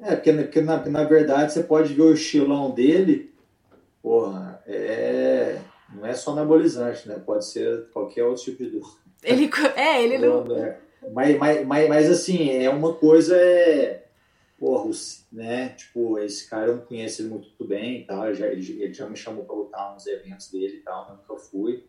[0.00, 3.32] é, porque, porque na, na verdade você pode ver o estilão dele,
[4.02, 5.58] porra, é.
[5.94, 7.20] Não é só anabolizante, né?
[7.24, 8.80] Pode ser qualquer outro tipo de.
[9.22, 10.44] Ele, é, ele não.
[10.56, 10.78] É.
[11.12, 13.36] Mas, mas, mas, mas, assim, é uma coisa.
[13.36, 14.05] É,
[14.58, 14.90] porra,
[15.32, 15.70] né?
[15.70, 18.26] Tipo, esse cara eu conheço ele muito bem e tal.
[18.26, 21.84] Ele já, ele já me chamou para lutar nos eventos dele e tal, nunca fui.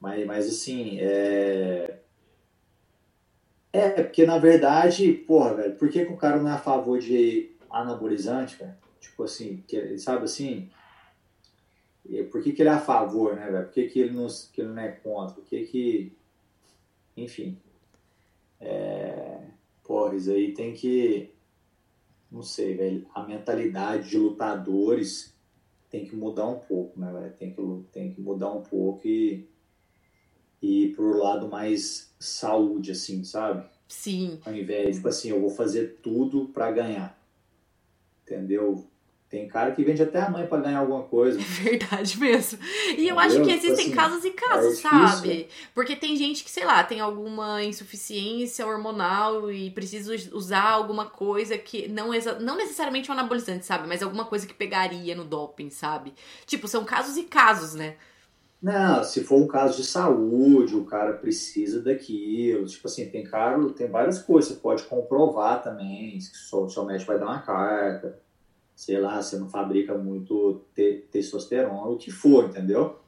[0.00, 2.00] Mas, mas assim, é.
[3.72, 6.98] É, porque na verdade, porra, velho, por que, que o cara não é a favor
[6.98, 8.74] de anabolizante, velho?
[9.00, 10.70] Tipo assim, que, sabe assim?
[12.30, 13.64] Por que, que ele é a favor, né, velho?
[13.64, 15.34] Por que, que, ele não, que ele não é contra?
[15.34, 16.12] Por que que.
[17.16, 17.58] Enfim.
[18.60, 19.40] É,
[19.84, 21.35] porra, isso aí tem que.
[22.36, 23.06] Não sei, velho.
[23.14, 25.34] A mentalidade de lutadores
[25.88, 27.32] tem que mudar um pouco, né, velho?
[27.32, 29.48] Tem que, tem que mudar um pouco e,
[30.60, 33.66] e ir pro lado mais saúde, assim, sabe?
[33.88, 34.38] Sim.
[34.44, 37.18] Ao invés, tipo assim, eu vou fazer tudo para ganhar.
[38.22, 38.86] Entendeu?
[39.28, 41.40] Tem cara que vende até a mãe para ganhar alguma coisa.
[41.40, 42.60] É verdade mesmo.
[42.96, 45.48] E eu acho que tipo existem assim, casos e casos, é sabe?
[45.74, 51.58] Porque tem gente que, sei lá, tem alguma insuficiência hormonal e precisa usar alguma coisa
[51.58, 52.10] que não,
[52.40, 53.88] não necessariamente um anabolizante, sabe?
[53.88, 56.14] Mas alguma coisa que pegaria no doping, sabe?
[56.46, 57.96] Tipo, são casos e casos, né?
[58.62, 62.64] Não, se for um caso de saúde, o cara precisa daquilo.
[62.66, 64.52] Tipo assim, tem cara, tem várias coisas.
[64.52, 68.24] Você pode comprovar também, se o seu médico vai dar uma carta
[68.76, 73.00] sei lá, você não fabrica muito te testosterona, o que for, entendeu?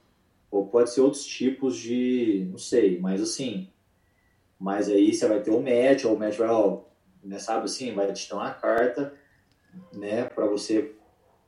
[0.50, 3.68] Ou pode ser outros tipos de, não sei, mas assim,
[4.58, 6.80] mas aí você vai ter o match, ou o match vai, ó,
[7.22, 9.12] né, sabe assim, vai te dar uma carta,
[9.92, 10.94] né, para você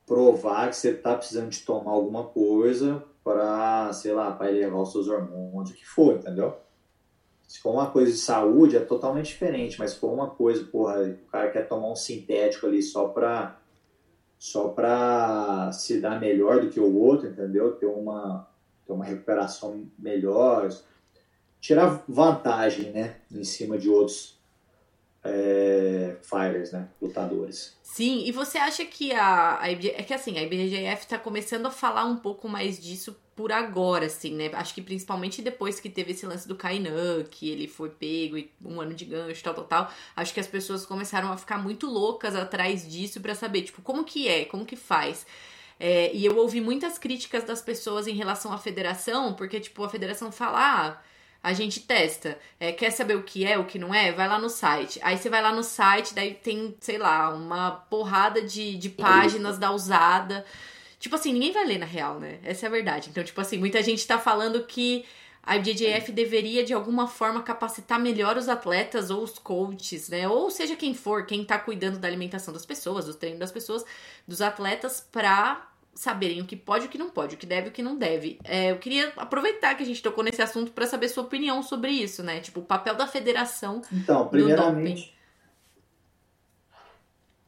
[0.07, 4.93] provar que você tá precisando de tomar alguma coisa para, sei lá, para elevar os
[4.93, 6.59] seus hormônios, o que for, entendeu?
[7.49, 11.01] Se for uma coisa de saúde, é totalmente diferente, mas se for uma coisa, porra,
[11.03, 13.60] o cara quer tomar um sintético ali só para
[14.41, 17.73] só para se dar melhor do que o outro, entendeu?
[17.73, 18.49] Ter uma,
[18.87, 20.71] ter uma recuperação melhor,
[21.61, 24.40] tirar vantagem, né, em cima de outros
[25.23, 27.79] é, fighters, né, lutadores.
[27.83, 31.71] Sim, e você acha que a, a é que assim, a IBJJF está começando a
[31.71, 34.51] falar um pouco mais disso por agora, assim, né?
[34.53, 38.53] Acho que principalmente depois que teve esse lance do Kainan, que ele foi pego e
[38.65, 39.91] um ano de gancho, tal, tal, tal.
[40.15, 44.05] Acho que as pessoas começaram a ficar muito loucas atrás disso para saber, tipo, como
[44.05, 45.27] que é, como que faz.
[45.79, 49.89] É, e eu ouvi muitas críticas das pessoas em relação à federação, porque, tipo, a
[49.89, 51.03] federação fala, ah,
[51.43, 52.39] a gente testa.
[52.59, 54.13] É, quer saber o que é, o que não é?
[54.13, 55.01] Vai lá no site.
[55.03, 59.59] Aí você vai lá no site, daí tem, sei lá, uma porrada de, de páginas
[59.59, 60.45] da usada.
[60.99, 62.39] Tipo assim, ninguém vai ler na real, né?
[62.45, 63.09] Essa é a verdade.
[63.09, 65.05] Então, tipo assim, muita gente tá falando que
[65.43, 70.29] a IBJJF deveria de alguma forma capacitar melhor os atletas ou os coaches, né?
[70.29, 73.83] Ou seja quem for, quem tá cuidando da alimentação das pessoas, dos treinos das pessoas,
[74.29, 77.69] dos atletas, pra saberem o que pode e o que não pode, o que deve
[77.69, 78.39] e o que não deve.
[78.45, 81.91] É, eu queria aproveitar que a gente tocou nesse assunto para saber sua opinião sobre
[81.91, 82.41] isso, né?
[82.41, 85.15] Tipo, o papel da federação então, primeiramente,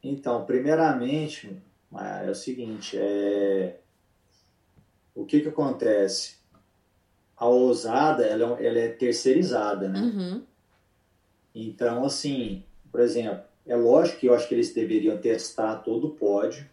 [0.03, 1.55] Então, primeiramente,
[2.25, 3.79] é o seguinte, é...
[5.15, 6.35] o que que acontece?
[7.37, 9.99] A ousada, ela, é ela é terceirizada, né?
[9.99, 10.43] Uhum.
[11.55, 16.11] Então, assim, por exemplo, é lógico que eu acho que eles deveriam testar todo o
[16.11, 16.69] pódio,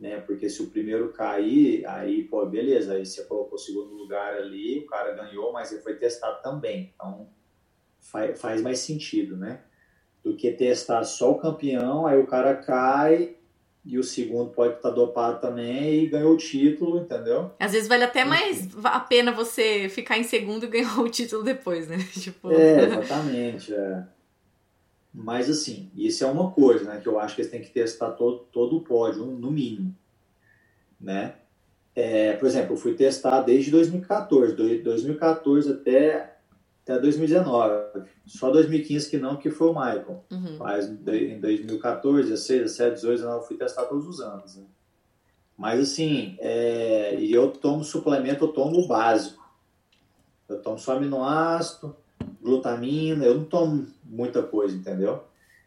[0.00, 0.18] né?
[0.20, 4.78] Porque se o primeiro cair, aí, pô, beleza, aí você colocou o segundo lugar ali,
[4.78, 6.92] o cara ganhou, mas ele foi testado também.
[6.94, 7.28] Então,
[8.00, 9.60] faz, faz mais sentido, né?
[10.24, 13.36] Do que testar só o campeão, aí o cara cai
[13.84, 17.50] e o segundo pode estar dopado também e ganhou o título, entendeu?
[17.58, 21.42] Às vezes vale até mais a pena você ficar em segundo e ganhar o título
[21.42, 21.98] depois, né?
[22.12, 22.50] tipo...
[22.50, 23.74] É, exatamente.
[23.74, 24.04] É.
[25.12, 27.00] Mas assim, isso é uma coisa, né?
[27.00, 29.94] Que eu acho que eles têm que testar todo, todo o pódio, no mínimo,
[31.00, 31.34] né?
[31.94, 36.36] É, por exemplo, eu fui testar desde 2014, 2014 até
[36.90, 38.08] até 2019.
[38.26, 40.24] Só 2015 que não, que foi o Michael.
[40.30, 40.56] Uhum.
[40.58, 44.56] Mas em 2014, 16, 17, 18, 19, eu fui testar todos os anos.
[44.56, 44.64] Né?
[45.56, 49.40] Mas assim, é, e eu tomo suplemento, eu tomo o básico.
[50.48, 51.94] Eu tomo só aminoácido,
[52.42, 55.22] glutamina, eu não tomo muita coisa, entendeu?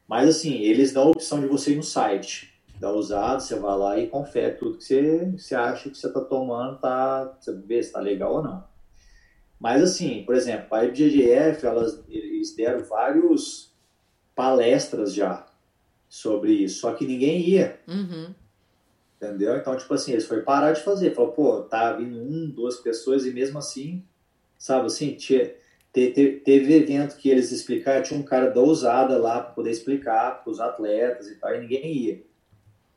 [0.07, 3.77] Mas assim, eles dão a opção de você ir no site da usado, você vai
[3.77, 7.81] lá e confere tudo que você, você acha que você está tomando, tá, você vê
[7.81, 8.63] se está legal ou não.
[9.59, 13.71] Mas assim, por exemplo, a IBGF, elas, eles deram vários
[14.35, 15.47] palestras já
[16.09, 17.79] sobre isso, só que ninguém ia.
[17.87, 18.35] Uhum.
[19.15, 19.55] Entendeu?
[19.55, 21.15] Então, tipo assim, eles foram parar de fazer.
[21.15, 24.03] Falou, pô, tá vindo um, duas pessoas e mesmo assim,
[24.59, 25.53] sabe assim, tinha,
[25.93, 30.43] teve, teve evento que eles explicaram, tinha um cara da ousada lá para poder explicar
[30.43, 32.23] para os atletas e tal, e ninguém ia.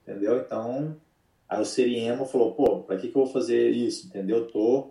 [0.03, 0.39] Entendeu?
[0.39, 0.97] Então,
[1.49, 4.07] aí o Seriemo falou, pô, para que, que eu vou fazer isso?
[4.07, 4.39] Entendeu?
[4.39, 4.91] Eu tô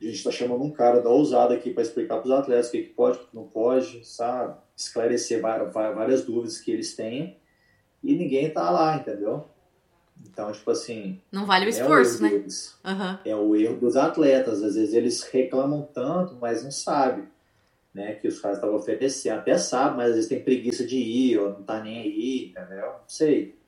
[0.00, 2.72] a gente está chamando um cara da ousada aqui para explicar para os atletas o
[2.72, 4.56] que, que pode, o que não pode, sabe?
[4.74, 7.36] Esclarecer várias dúvidas que eles têm
[8.02, 9.46] e ninguém está lá, entendeu?
[10.26, 11.20] Então, tipo assim.
[11.30, 12.30] Não vale o é esforço, o né?
[12.30, 13.18] Uhum.
[13.26, 14.62] É o erro dos atletas.
[14.62, 17.24] Às vezes eles reclamam tanto, mas não sabem.
[17.92, 19.40] Né, que os caras estavam oferecendo.
[19.40, 22.86] Até sabem, mas às vezes tem preguiça de ir, ou não tá nem aí, entendeu?
[22.86, 23.58] Não sei.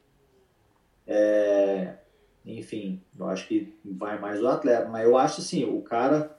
[1.04, 1.96] É,
[2.46, 6.36] enfim, eu acho que vai mais do atleta, mas eu acho assim, o cara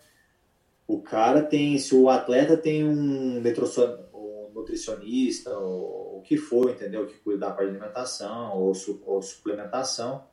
[0.87, 7.05] o cara tem, se o atleta tem um, um nutricionista ou o que for, entendeu?
[7.07, 10.25] Que cuida da parte de alimentação ou, su, ou suplementação,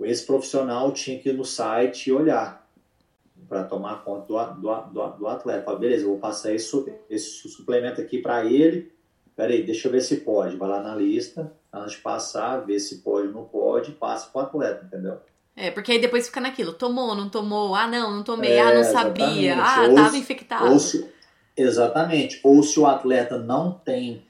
[0.00, 2.65] esse profissional tinha que ir no site e olhar
[3.48, 5.64] para tomar conta do, do, do, do atleta.
[5.64, 8.92] Fala, beleza, eu vou passar esse, esse suplemento aqui para ele.
[9.36, 10.56] Peraí, deixa eu ver se pode.
[10.56, 14.40] Vai lá na lista, antes de passar, ver se pode ou não pode, passa para
[14.40, 15.18] o atleta, entendeu?
[15.56, 18.74] É, porque aí depois fica naquilo, tomou, não tomou, ah não, não tomei, é, ah
[18.74, 20.70] não sabia, ah estava infectado.
[20.70, 21.08] Ou se,
[21.56, 24.22] exatamente, ou se o atleta não tem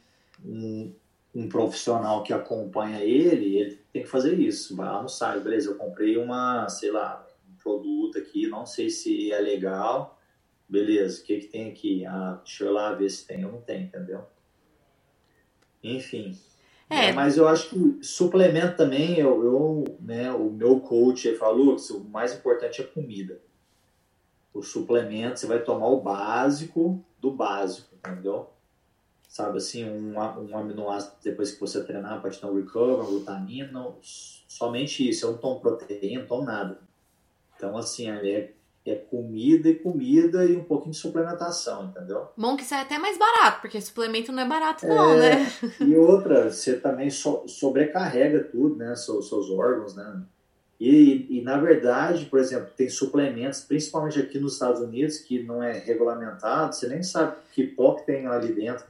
[0.45, 0.93] um,
[1.35, 5.71] um, profissional que acompanha ele, ele tem que fazer isso, vai lá no site, beleza,
[5.71, 7.26] eu comprei uma, sei lá,
[7.67, 10.17] produto aqui, não sei se é legal,
[10.69, 12.07] beleza, o que que tem aqui?
[12.07, 14.25] Ah, deixa eu lá ver se tem ou não tem, entendeu?
[15.83, 16.39] Enfim,
[16.89, 17.07] é.
[17.07, 17.13] é.
[17.13, 22.05] Mas eu acho que suplemento também, eu, eu né, o meu coach falou que o
[22.05, 23.41] mais importante é comida.
[24.55, 28.49] O suplemento, você vai tomar o básico do básico, entendeu?
[29.29, 33.93] Sabe assim, um, um aminoácido depois que você treinar para te dar um recover, glutamina,
[34.01, 35.27] somente isso.
[35.27, 36.86] Eu não tomo proteína, não tomo nada.
[37.57, 38.51] Então, assim, é,
[38.85, 42.29] é comida e comida e um pouquinho de suplementação, entendeu?
[42.37, 45.53] Bom que isso é até mais barato, porque suplemento não é barato não, é, né?
[45.81, 48.95] E outra, você também so, sobrecarrega tudo, né?
[48.95, 50.23] Seus, seus órgãos, né?
[50.79, 55.63] E, e, na verdade, por exemplo, tem suplementos, principalmente aqui nos Estados Unidos, que não
[55.63, 58.85] é regulamentado, você nem sabe que pó que tem ali dentro.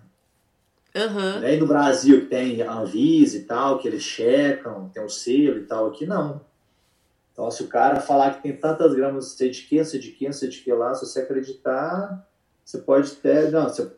[0.97, 1.45] Uhum.
[1.45, 5.65] Aí no Brasil que tem Anvisa e tal, que eles checam, tem o selo e
[5.65, 6.41] tal, aqui não.
[7.37, 10.33] Então, se o cara falar que tem tantas gramas, sei de que, sei de que,
[10.33, 12.27] sei de que lá, se você acreditar,
[12.65, 13.53] você pode ter.
[13.53, 13.93] Não, você,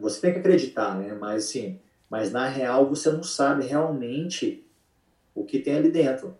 [0.00, 1.12] você tem que acreditar, né?
[1.12, 1.78] Mas sim,
[2.08, 4.66] mas na real você não sabe realmente
[5.34, 6.34] o que tem ali dentro.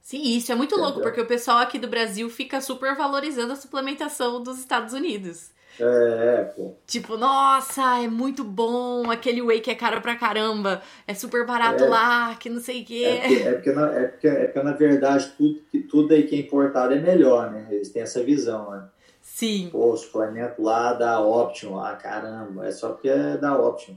[0.00, 0.86] Sim, isso é muito Entendeu?
[0.86, 5.52] louco, porque o pessoal aqui do Brasil fica super valorizando a suplementação dos Estados Unidos.
[5.78, 6.74] É, pô.
[6.86, 11.84] Tipo, nossa, é muito bom, aquele whey que é caro pra caramba, é super barato
[11.84, 13.04] é, lá, que não sei o quê.
[13.04, 16.34] É porque, é porque, na, é porque, é porque, na verdade, tudo, tudo aí que
[16.34, 17.66] é importado é melhor, né?
[17.70, 18.84] Eles têm essa visão, né?
[19.20, 19.68] Sim.
[19.70, 23.94] Pô, o suplemento lá da Option, ah, caramba, é só porque é da Option.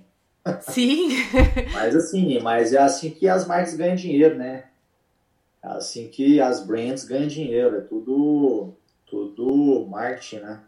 [0.61, 1.09] Sim.
[1.71, 4.65] mas assim, mas é assim que as marcas ganham dinheiro, né?
[5.63, 8.73] É assim que as brands ganham dinheiro, é tudo,
[9.05, 10.59] tudo marketing, né?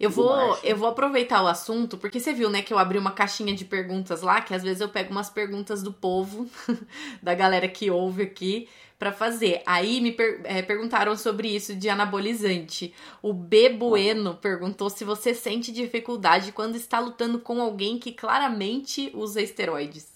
[0.00, 3.10] Eu vou, eu vou aproveitar o assunto, porque você viu, né, que eu abri uma
[3.10, 6.48] caixinha de perguntas lá, que às vezes eu pego umas perguntas do povo,
[7.22, 8.66] da galera que ouve aqui,
[8.98, 9.62] para fazer.
[9.66, 12.94] Aí me per é, perguntaram sobre isso de anabolizante.
[13.20, 19.10] O B Bueno perguntou se você sente dificuldade quando está lutando com alguém que claramente
[19.12, 20.08] usa esteroides.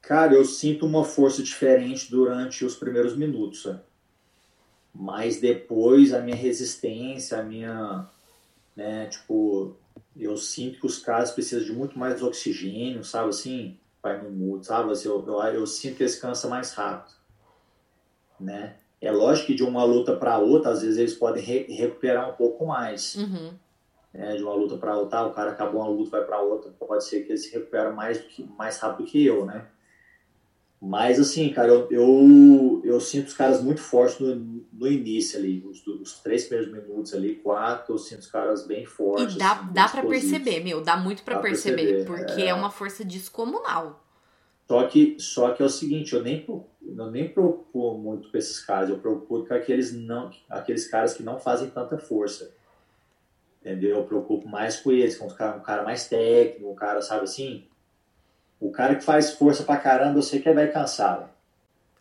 [0.00, 3.62] Cara, eu sinto uma força diferente durante os primeiros minutos.
[3.62, 3.80] Sabe?
[4.98, 8.06] Mas depois a minha resistência, a minha,
[8.74, 9.76] né, tipo,
[10.16, 14.64] eu sinto que os caras precisam de muito mais oxigênio, sabe, assim, vai no mudo,
[14.64, 17.14] sabe, assim, eu, eu, eu, sinto que eles cansam mais rápido,
[18.40, 22.30] né, é lógico que de uma luta para outra, às vezes eles podem re recuperar
[22.30, 23.52] um pouco mais, uhum.
[24.14, 27.04] né, de uma luta para outra, o cara acabou uma luta, vai para outra, pode
[27.04, 28.24] ser que eles se recuperam mais,
[28.56, 29.66] mais rápido que eu, né,
[30.80, 35.64] mas, assim, cara, eu, eu, eu, sinto os caras muito fortes no, no início ali,
[35.64, 39.34] os, os, três primeiros minutos ali, quatro, eu sinto os caras bem fortes.
[39.34, 42.48] E dá, assim, dá para perceber, meu, dá muito para perceber, perceber, porque é...
[42.48, 42.54] é...
[42.54, 44.04] uma força descomunal.
[44.68, 48.58] Só que, só que é o seguinte, eu nem, eu nem preocupo muito com esses
[48.60, 52.52] caras, eu preocupo com aqueles, não, aqueles caras que não fazem tanta força.
[53.60, 53.96] Entendeu?
[53.96, 57.24] Eu preocupo mais com eles, com um cara, um cara mais técnico, um cara, sabe
[57.24, 57.66] assim,
[58.60, 61.35] o cara que faz força pra caramba, eu sei que ele vai cansar.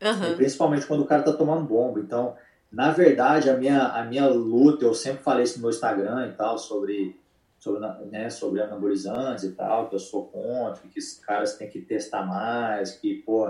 [0.02, 0.36] Uhum.
[0.36, 2.00] Principalmente quando o cara tá tomando bomba.
[2.00, 2.36] Então,
[2.72, 6.34] na verdade, a minha, a minha luta, eu sempre falei isso no meu Instagram e
[6.34, 7.20] tal, sobre,
[7.58, 7.80] sobre,
[8.12, 12.26] né, sobre anabolizantes e tal, que eu sou contra, que os caras têm que testar
[12.26, 13.48] mais, que, pô,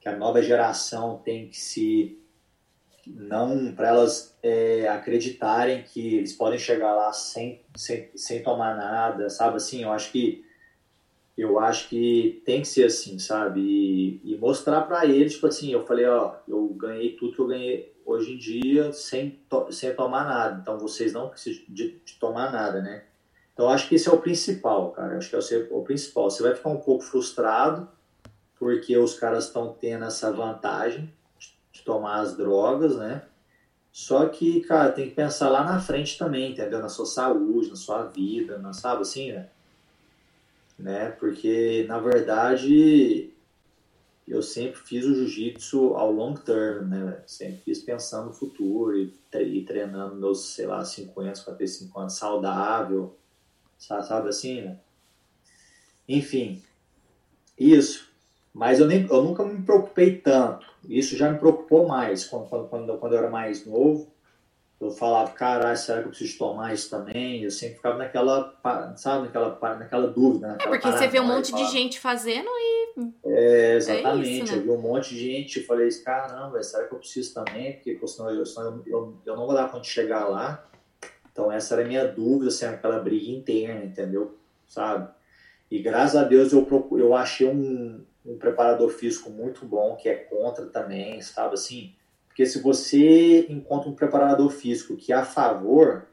[0.00, 2.18] que a nova geração tem que se.
[3.04, 9.28] Não para elas é, acreditarem que eles podem chegar lá sem, sem, sem tomar nada,
[9.28, 9.56] sabe?
[9.56, 10.44] Assim, eu acho que
[11.36, 13.60] eu acho que tem que ser assim, sabe?
[13.60, 17.46] E, e mostrar para eles, tipo assim, eu falei, ó, eu ganhei tudo que eu
[17.46, 20.58] ganhei hoje em dia sem, to sem tomar nada.
[20.60, 23.04] Então vocês não precisam de, de, tomar nada, né?
[23.52, 25.16] Então acho que esse é o principal, cara.
[25.16, 26.30] Acho que é o, o principal.
[26.30, 27.88] Você vai ficar um pouco frustrado
[28.58, 31.12] porque os caras estão tendo essa vantagem
[31.72, 33.22] de, tomar as drogas, né?
[33.90, 36.78] Só que, cara, tem que pensar lá na frente também, entendeu?
[36.78, 39.48] Na sua saúde, na sua vida, na, sabe assim, né?
[40.82, 41.10] Né?
[41.10, 43.32] Porque na verdade
[44.26, 47.22] eu sempre fiz o jiu-jitsu ao long term, né?
[47.26, 49.12] Sempre fiz pensando no futuro e,
[49.64, 53.16] treinando meus, sei lá, 50, 55 anos saudável,
[53.78, 54.78] sabe assim, né?
[56.08, 56.62] Enfim,
[57.58, 58.10] isso.
[58.52, 60.66] Mas eu, nem, eu nunca me preocupei tanto.
[60.86, 64.11] Isso já me preocupou mais quando, quando, quando eu era mais novo
[64.84, 67.44] eu falava, caralho, será que eu preciso tomar isso também?
[67.44, 68.52] Eu sempre ficava naquela,
[68.96, 70.48] sabe, naquela, naquela dúvida.
[70.48, 72.82] Naquela é porque você vê um monte de gente fazendo e.
[73.24, 74.28] É, exatamente.
[74.28, 74.58] É isso, né?
[74.58, 77.74] Eu vi um monte de gente e falei, caramba, será que eu preciso também?
[77.74, 80.66] Porque senão, eu, senão eu, eu não vou dar conta de chegar lá.
[81.30, 84.36] Então, essa era a minha dúvida, assim, aquela briga interna, entendeu?
[84.66, 85.08] Sabe?
[85.70, 90.08] E graças a Deus eu, procuro, eu achei um, um preparador físico muito bom, que
[90.08, 91.54] é contra também, sabe?
[91.54, 91.94] Assim,
[92.32, 96.06] porque se você encontra um preparador físico que é a favor,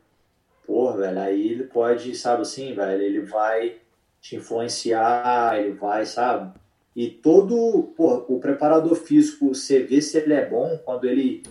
[0.67, 3.77] pô, velho, aí ele pode, sabe assim, velho, ele vai
[4.19, 6.59] te influenciar, ele vai, sabe?
[6.93, 11.41] E todo, pô, o preparador físico, você vê se ele é bom quando ele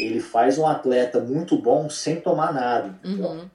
[0.00, 2.98] ele faz um atleta muito bom sem tomar nada.
[3.04, 3.48] Uhum.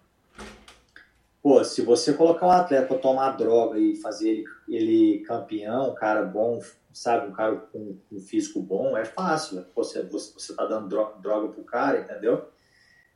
[1.42, 6.24] Pô, se você colocar um atleta para tomar droga e fazer ele, ele campeão, cara
[6.24, 6.62] bom,
[6.94, 9.66] sabe, um cara com um físico bom, é fácil.
[9.76, 12.46] Você, você, você tá dando droga, droga pro cara, entendeu?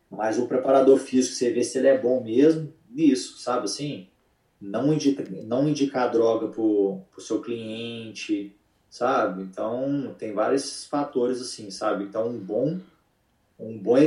[0.09, 4.07] Mas o preparador físico, você vê se ele é bom mesmo nisso, sabe assim?
[4.59, 8.55] Não, indica, não indicar droga pro, pro seu cliente,
[8.89, 9.43] sabe?
[9.43, 12.05] Então, tem vários fatores assim, sabe?
[12.05, 12.79] Então, um bom,
[13.59, 13.97] um bom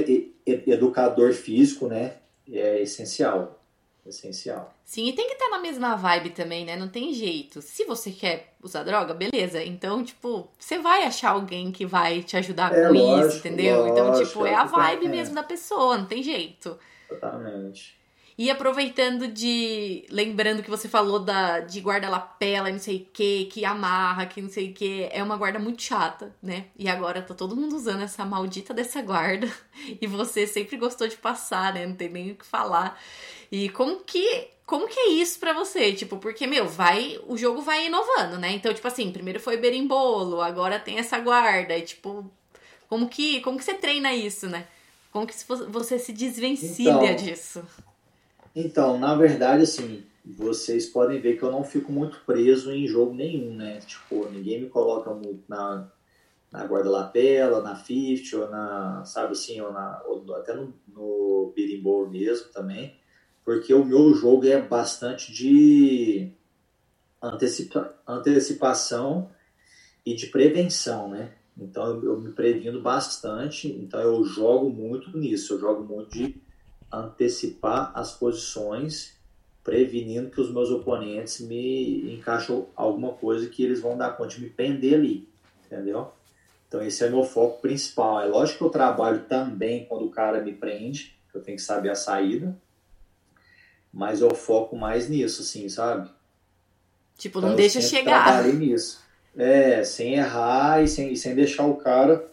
[0.45, 2.17] educador físico, né,
[2.51, 3.60] é essencial
[4.09, 4.75] essencial.
[4.85, 6.77] Sim, e tem que estar na mesma vibe também, né?
[6.77, 7.61] Não tem jeito.
[7.61, 9.63] Se você quer usar droga, beleza.
[9.63, 13.79] Então, tipo, você vai achar alguém que vai te ajudar é, com lógico, isso, entendeu?
[13.81, 15.09] Lógico, então, tipo, é a vibe é.
[15.09, 16.79] mesmo da pessoa, não tem jeito.
[17.09, 18.00] Totalmente.
[18.41, 20.07] E aproveitando de.
[20.09, 24.41] Lembrando que você falou da, de guarda-lapela e não sei o que, que amarra, que
[24.41, 25.07] não sei o que.
[25.13, 26.69] É uma guarda muito chata, né?
[26.75, 29.47] E agora tá todo mundo usando essa maldita dessa guarda.
[30.01, 31.87] E você sempre gostou de passar, né?
[31.87, 32.99] Não tem nem o que falar.
[33.53, 35.93] E como que como que é isso para você?
[35.93, 37.21] Tipo, porque, meu, vai.
[37.27, 38.53] O jogo vai inovando, né?
[38.53, 41.77] Então, tipo assim, primeiro foi berimbolo, agora tem essa guarda.
[41.77, 42.25] E, tipo,
[42.89, 44.67] como que, como que você treina isso, né?
[45.13, 45.35] Como que
[45.69, 47.63] você se desvencilha então, disso?
[48.55, 53.15] Então, na verdade, assim, vocês podem ver que eu não fico muito preso em jogo
[53.15, 53.81] nenhum, né?
[53.81, 55.89] Tipo, ninguém me coloca muito na,
[56.51, 62.11] na guarda-lapela, na fifth, ou na, sabe assim, ou, na, ou até no, no berimbolo
[62.11, 63.01] mesmo também
[63.45, 66.31] porque o meu jogo é bastante de
[67.23, 69.31] antecipa antecipação
[70.05, 71.35] e de prevenção, né?
[71.59, 76.41] Então eu, eu me previno bastante, então eu jogo muito nisso, eu jogo muito de
[76.93, 79.15] antecipar as posições,
[79.63, 84.41] prevenindo que os meus oponentes me encaixam alguma coisa que eles vão dar conta de
[84.41, 85.29] me prender ali,
[85.65, 86.13] entendeu?
[86.67, 88.21] Então esse é meu foco principal.
[88.21, 91.91] É lógico que eu trabalho também quando o cara me prende, eu tenho que saber
[91.91, 92.57] a saída,
[93.93, 96.09] mas eu foco mais nisso, assim, sabe?
[97.19, 98.25] Tipo, então, não deixa chegar.
[98.25, 99.01] Trabalhei nisso.
[99.37, 102.29] É, sem errar e sem, e sem deixar o cara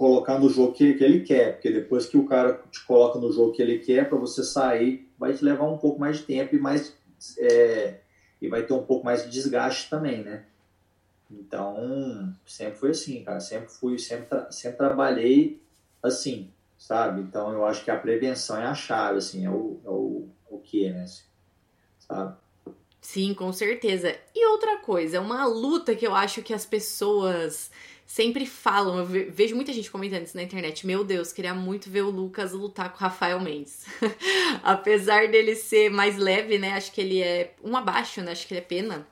[0.00, 3.30] colocar no jogo que, que ele quer, porque depois que o cara te coloca no
[3.30, 6.56] jogo que ele quer, para você sair, vai te levar um pouco mais de tempo
[6.56, 6.96] e mais
[7.38, 8.00] é,
[8.40, 10.46] e vai ter um pouco mais de desgaste também, né?
[11.30, 13.40] Então, sempre foi assim, cara.
[13.40, 15.60] Sempre fui, sempre, tra sempre trabalhei
[16.02, 17.20] assim, sabe?
[17.20, 20.58] Então, eu acho que a prevenção é a chave, assim, é o, é o o
[20.58, 21.04] que é, né?
[21.98, 22.36] Sabe?
[23.02, 24.16] Sim, com certeza.
[24.34, 27.70] E outra coisa, uma luta que eu acho que as pessoas
[28.10, 30.84] sempre falam, eu vejo muita gente comentando isso na internet.
[30.84, 33.84] Meu Deus, queria muito ver o Lucas lutar com o Rafael Mendes.
[34.64, 36.72] Apesar dele ser mais leve, né?
[36.72, 38.32] Acho que ele é um abaixo, né?
[38.32, 39.06] Acho que ele é pena.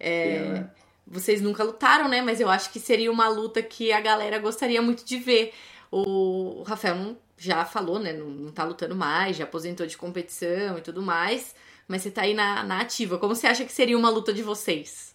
[0.00, 0.66] É, é.
[1.06, 2.22] Vocês nunca lutaram, né?
[2.22, 5.52] Mas eu acho que seria uma luta que a galera gostaria muito de ver.
[5.92, 8.14] O Rafael não já falou, né?
[8.14, 11.54] Não, não tá lutando mais, já aposentou de competição e tudo mais.
[11.86, 13.18] Mas você tá aí na, na ativa.
[13.18, 15.13] Como você acha que seria uma luta de vocês?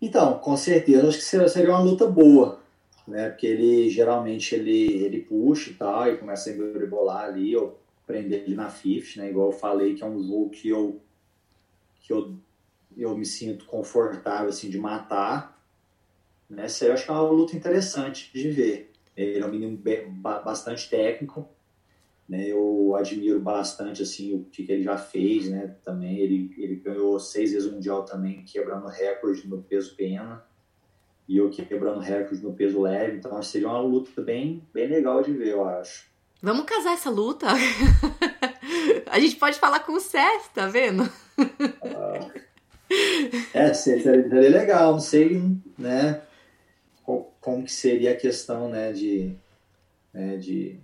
[0.00, 2.60] Então, com certeza, acho que seria uma luta boa,
[3.06, 3.30] né?
[3.30, 8.42] Porque ele geralmente ele, ele puxa e tal, e começa a emboribolar ali, ou prender
[8.42, 9.28] ele na fifth, né?
[9.30, 11.00] Igual eu falei, que é um jogo que eu,
[12.00, 12.34] que eu,
[12.96, 15.60] eu me sinto confortável assim, de matar.
[16.48, 16.66] Né?
[16.66, 18.92] Isso aí eu acho que é uma luta interessante de ver.
[19.16, 19.76] Ele é um menino
[20.22, 21.48] bastante técnico,
[22.28, 22.46] né?
[22.46, 25.74] Eu admiro bastante assim o que, ele já fez, né?
[25.82, 30.44] Também ele, ele ganhou seis vezes o mundial também, quebrando recorde no peso pena
[31.26, 33.16] e eu quebrando recorde no peso leve.
[33.16, 36.06] Então seria uma luta bem, bem legal de ver, eu acho.
[36.42, 37.46] Vamos casar essa luta?
[39.10, 41.02] A gente pode falar com o Seth, tá vendo?
[41.82, 42.30] Ah,
[43.52, 45.42] é, seria, seria legal, não sei,
[45.76, 46.22] né?
[47.40, 49.34] como que seria a questão né, de,
[50.12, 50.78] né, de,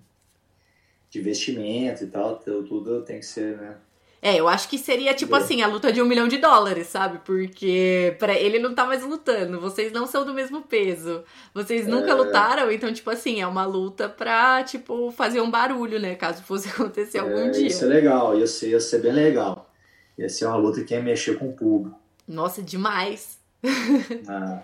[1.15, 3.77] de vestimento e tal, tudo tem que ser, né?
[4.21, 5.39] É, eu acho que seria tipo é.
[5.39, 7.21] assim, a luta de um milhão de dólares, sabe?
[7.25, 11.23] Porque para ele não tá mais lutando, vocês não são do mesmo peso.
[11.53, 12.15] Vocês nunca é...
[12.15, 16.15] lutaram, então, tipo assim, é uma luta pra, tipo, fazer um barulho, né?
[16.17, 17.65] Caso fosse acontecer algum é, dia.
[17.65, 19.71] Ia ser legal, ia ser, ia ser bem legal.
[20.19, 21.97] Ia ser uma luta que ia mexer com o público.
[22.27, 23.39] Nossa, demais.
[24.29, 24.63] Ah.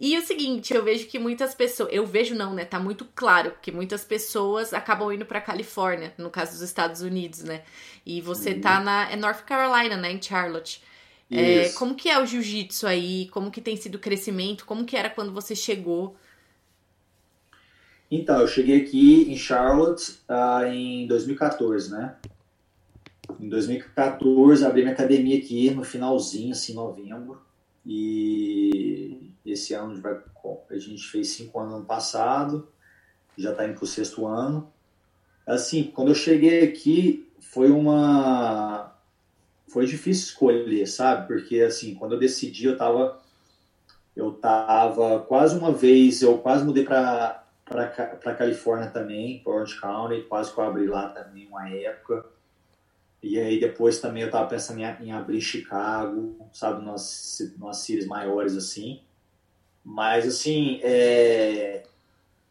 [0.00, 2.64] E o seguinte, eu vejo que muitas pessoas, eu vejo não, né?
[2.64, 7.44] Tá muito claro que muitas pessoas acabam indo para Califórnia, no caso dos Estados Unidos,
[7.44, 7.62] né?
[8.04, 8.60] E você uhum.
[8.60, 10.82] tá na é North Carolina, né, em Charlotte.
[11.30, 13.28] É, como que é o jiu-jitsu aí?
[13.28, 14.66] Como que tem sido o crescimento?
[14.66, 16.14] Como que era quando você chegou?
[18.10, 22.16] Então, eu cheguei aqui em Charlotte uh, em 2014, né?
[23.40, 27.40] Em 2014, abri minha academia aqui no finalzinho, assim, novembro.
[27.84, 30.20] E esse ano a gente, vai,
[30.70, 32.68] a gente fez cinco anos ano passado,
[33.36, 34.72] já está indo para o sexto ano.
[35.46, 38.96] Assim, quando eu cheguei aqui, foi uma.
[39.68, 41.26] Foi difícil escolher, sabe?
[41.26, 43.20] Porque, assim, quando eu decidi, eu estava
[44.14, 50.22] eu tava quase uma vez, eu quase mudei para para Califórnia também, para Orange County,
[50.28, 52.26] quase que eu abri lá também uma época.
[53.22, 58.06] E aí depois também eu tava pensando em, em abrir Chicago, sabe, nas, nas cities
[58.06, 59.00] maiores assim.
[59.84, 61.84] Mas assim, é...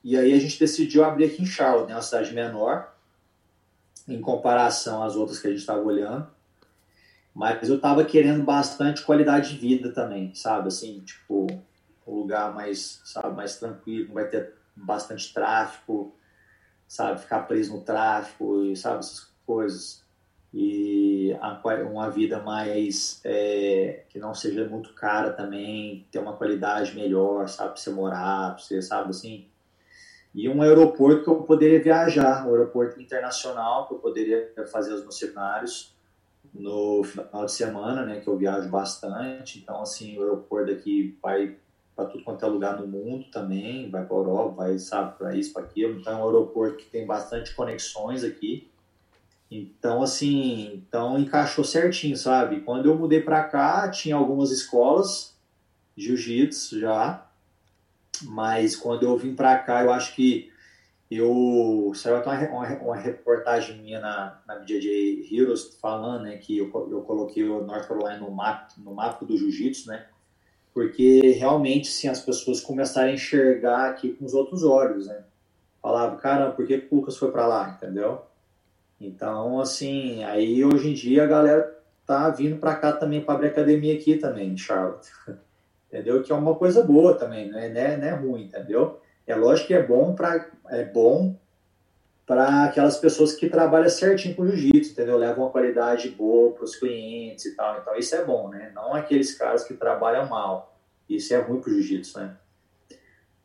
[0.04, 2.94] e aí a gente decidiu abrir aqui em Charlotte, né, uma cidade menor,
[4.08, 6.28] em comparação às outras que a gente estava olhando.
[7.34, 10.68] Mas eu tava querendo bastante qualidade de vida também, sabe?
[10.68, 11.48] Assim, tipo,
[12.06, 16.14] um lugar mais, sabe, mais tranquilo, não vai ter bastante tráfego,
[16.88, 17.22] sabe?
[17.22, 20.01] Ficar preso no tráfego e, sabe, essas coisas.
[20.54, 20.92] E
[21.92, 27.74] uma vida mais, é, que não seja muito cara também, ter uma qualidade melhor, sabe?
[27.74, 29.48] Pra você morar, pra você, sabe, assim.
[30.34, 35.02] E um aeroporto que eu poderia viajar, um aeroporto internacional que eu poderia fazer os
[35.02, 35.94] meus seminários
[36.54, 39.60] no final de semana, né, que eu viajo bastante.
[39.60, 41.58] Então, assim, o aeroporto aqui vai
[41.96, 45.54] para tudo quanto é lugar no mundo também, vai para Europa, vai, sabe, para isso,
[45.54, 46.00] para aquilo.
[46.00, 48.71] Então, é um aeroporto que tem bastante conexões aqui.
[49.52, 52.62] Então, assim, então encaixou certinho, sabe?
[52.62, 55.38] Quando eu mudei para cá, tinha algumas escolas
[55.98, 57.30] jiu-jitsu já,
[58.24, 60.50] mas quando eu vim para cá, eu acho que
[61.10, 66.72] eu saiu até uma, uma, reportagem minha na, na BJJ Heroes falando né, que eu,
[66.90, 70.06] eu coloquei o North Carolina no mapa, no mapa do jiu-jitsu, né?
[70.74, 75.26] Porque realmente, sim, as pessoas começaram a enxergar aqui com os outros olhos, né?
[75.82, 78.31] Falava, caramba, por que o Lucas foi para lá, entendeu?
[79.02, 81.76] Então, assim, aí hoje em dia a galera
[82.06, 85.10] tá vindo para cá também para abrir academia aqui também, em Charlotte.
[85.92, 86.22] entendeu?
[86.22, 87.68] Que é uma coisa boa também, né?
[87.70, 89.02] Não é, não é ruim, entendeu?
[89.26, 91.36] É lógico que é bom para é bom
[92.26, 95.18] para aquelas pessoas que trabalham certinho com jiu-jitsu, entendeu?
[95.18, 97.80] Levam uma qualidade boa para os clientes e tal.
[97.80, 98.72] Então isso é bom, né?
[98.74, 100.78] Não aqueles caras que trabalham mal.
[101.10, 102.38] Isso é ruim para o jiu-jitsu, né?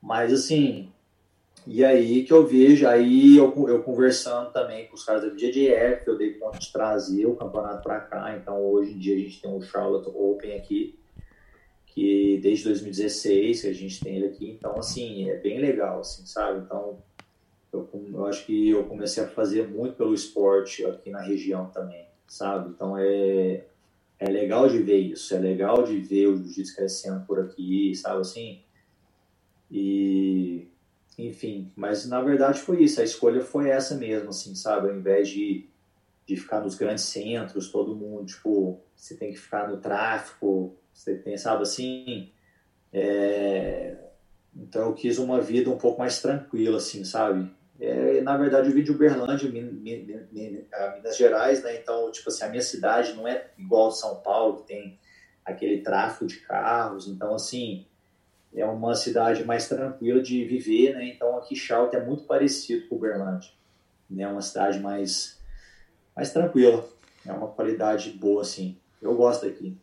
[0.01, 0.93] Mas assim,
[1.67, 6.07] e aí que eu vejo, aí eu, eu conversando também com os caras da BJJF,
[6.07, 8.37] eu dei conta de trazer o campeonato para cá.
[8.37, 10.97] Então hoje em dia a gente tem o Charlotte Open aqui,
[11.87, 16.25] que desde 2016 que a gente tem ele aqui, então assim, é bem legal, assim,
[16.25, 16.61] sabe?
[16.61, 17.03] Então,
[17.73, 22.07] eu, eu acho que eu comecei a fazer muito pelo esporte aqui na região também,
[22.29, 22.71] sabe?
[22.71, 23.65] Então é,
[24.21, 28.21] é legal de ver isso, é legal de ver o jiu-jitsu crescendo por aqui, sabe
[28.21, 28.61] assim?
[29.69, 30.69] E,
[31.19, 34.89] enfim, mas na verdade foi isso, a escolha foi essa mesmo, assim, sabe?
[34.89, 35.69] Ao invés de,
[36.27, 41.15] de ficar nos grandes centros, todo mundo, tipo, você tem que ficar no tráfico, você
[41.17, 42.31] tem, sabe assim?
[42.93, 43.97] É...
[44.55, 47.51] Então eu quis uma vida um pouco mais tranquila, assim, sabe?
[47.79, 51.77] É, na verdade, eu vim de Uberlândia, Minas Gerais, né?
[51.77, 54.99] Então, tipo assim, a minha cidade não é igual São Paulo, que tem
[55.45, 57.07] aquele tráfego de carros.
[57.07, 57.87] Então, assim,
[58.57, 61.07] é uma cidade mais tranquila de viver, né?
[61.09, 63.51] Então, aqui Charlotte é muito parecido com Uberlândia,
[64.09, 64.23] né?
[64.23, 65.39] É uma cidade mais,
[66.17, 66.89] mais tranquila,
[67.27, 68.77] é uma qualidade boa, assim.
[69.01, 69.77] Eu gosto daqui.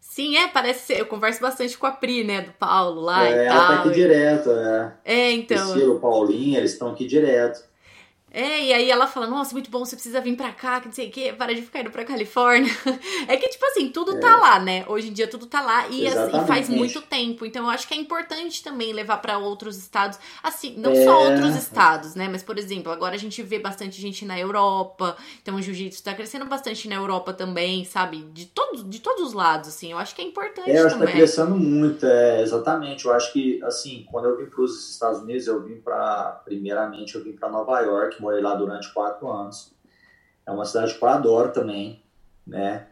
[0.00, 1.00] Sim, é, parece ser.
[1.00, 3.56] Eu converso bastante com a Pri, né, do Paulo lá é, e tal.
[3.56, 4.94] Ela tá aqui direto, é.
[5.04, 5.94] É, então.
[5.94, 7.64] O Paulinho, eles estão aqui direto.
[8.36, 10.92] É, e aí ela fala, nossa, muito bom, você precisa vir pra cá, que não
[10.92, 12.70] sei o quê, para de ficar indo pra Califórnia.
[13.28, 14.20] É que, tipo assim, tudo é.
[14.20, 14.84] tá lá, né?
[14.88, 17.46] Hoje em dia tudo tá lá e, assim, faz muito tempo.
[17.46, 21.04] Então eu acho que é importante também levar para outros estados, assim, não é.
[21.04, 22.28] só outros estados, né?
[22.30, 26.14] Mas, por exemplo, agora a gente vê bastante gente na Europa, então o jiu-jitsu tá
[26.14, 28.18] crescendo bastante na Europa também, sabe?
[28.32, 30.94] De todos, de todos os lados, assim, eu acho que é importante é, eu acho
[30.94, 31.06] também.
[31.08, 33.06] que tá crescendo muito, é, exatamente.
[33.06, 37.24] Eu acho que, assim, quando eu vim pros Estados Unidos, eu vim para primeiramente, eu
[37.24, 39.72] vim para Nova York, morei lá durante quatro anos.
[40.44, 42.02] É uma cidade que eu adoro também,
[42.44, 42.88] né?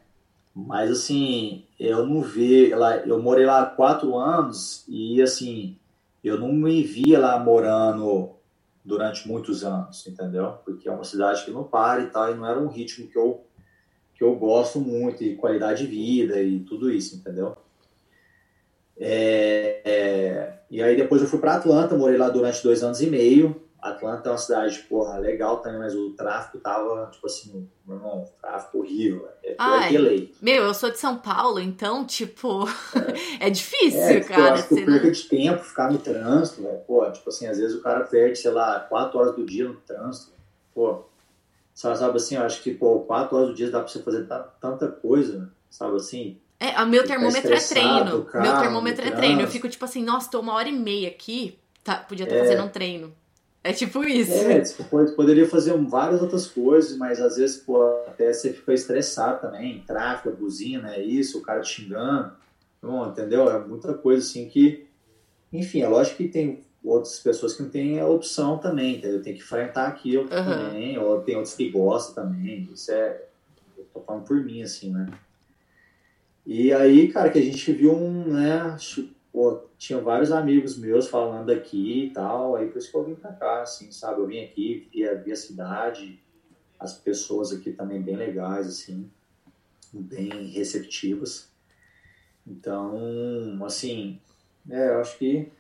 [0.55, 5.77] Mas assim, eu não vi lá, eu morei lá quatro anos e assim,
[6.23, 8.31] eu não me via lá morando
[8.85, 10.59] durante muitos anos, entendeu?
[10.65, 13.19] Porque é uma cidade que não para e tal, e não era um ritmo que
[13.19, 13.45] eu
[14.15, 17.57] que eu gosto muito, e qualidade de vida e tudo isso, entendeu?
[18.97, 23.09] É, é, e aí depois eu fui para Atlanta, morei lá durante dois anos e
[23.09, 27.99] meio, Atlanta é uma cidade, porra, legal também, mas o tráfico tava, tipo assim, meu
[27.99, 29.29] irmão, tráfico horrível.
[29.43, 30.35] É Ai, que lei.
[30.41, 32.67] Meu, eu sou de São Paulo, então, tipo,
[33.39, 34.43] é, é difícil, é, tipo, cara.
[34.43, 36.79] Eu acho que perca de tempo ficar no trânsito, velho.
[36.87, 39.75] Pô, tipo assim, às vezes o cara perde, sei lá, quatro horas do dia no
[39.75, 40.33] trânsito.
[40.75, 41.03] Pô,
[41.75, 44.27] sabe, sabe assim, eu acho que, pô, quatro horas do dia dá pra você fazer
[44.61, 46.41] tanta coisa, sabe assim?
[46.59, 48.25] É, o meu termômetro é treino.
[48.25, 49.43] Carro, meu termômetro é treino.
[49.43, 51.59] Eu fico tipo assim, nossa, tô uma hora e meia aqui.
[51.83, 52.39] Tá, podia estar é.
[52.39, 53.15] fazendo um treino.
[53.65, 54.35] É tipo isso.
[54.35, 54.85] É, tipo,
[55.17, 60.37] poderia fazer várias outras coisas, mas às vezes, pô, até você fica estressado também, tráfego,
[60.37, 62.33] buzina, é isso, o cara te xingando.
[62.83, 63.51] Bom, entendeu?
[63.51, 64.85] É muita coisa assim que,
[65.51, 69.23] enfim, é lógico que tem outras pessoas que não têm a opção também, entendeu?
[69.23, 70.29] Tem que enfrentar aquilo uhum.
[70.29, 72.69] também, ou tem outros que gostam também.
[72.71, 73.23] Isso é,
[73.79, 75.07] eu tô falando por mim, assim, né?
[76.45, 78.77] E aí, cara, que a gente viu um, né,
[79.35, 83.17] pô, tinha vários amigos meus falando aqui e tal, aí por isso que eu vim
[83.17, 84.21] pra cá, assim, sabe?
[84.21, 86.23] Eu vim aqui, vi a, vi a cidade,
[86.79, 89.11] as pessoas aqui também bem legais, assim,
[89.93, 91.49] bem receptivas.
[92.47, 94.21] Então, assim,
[94.71, 95.51] é, eu acho que.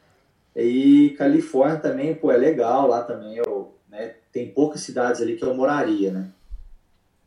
[0.54, 3.36] E Califórnia também, pô, é legal lá também.
[3.38, 6.30] Eu, né, tem poucas cidades ali que eu moraria, né?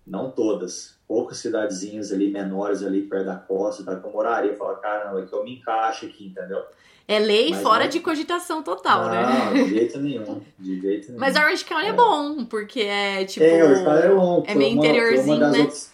[0.06, 0.97] Não todas.
[1.08, 4.52] Poucas cidadezinhas ali, menores ali, perto da costa, tá, que eu moraria.
[4.52, 6.62] Eu falo, caramba, é que eu me encaixo aqui, entendeu?
[7.08, 7.90] É lei Mas fora não...
[7.90, 9.22] de cogitação total, não, né?
[9.24, 10.42] Não, de jeito nenhum.
[10.60, 11.20] De jeito nenhum.
[11.20, 11.90] Mas Orange County é.
[11.90, 13.46] é bom, porque é tipo.
[13.46, 14.44] É, Orange County é bom.
[14.46, 15.60] É meio uma, interiorzinho, né?
[15.60, 15.94] Outras...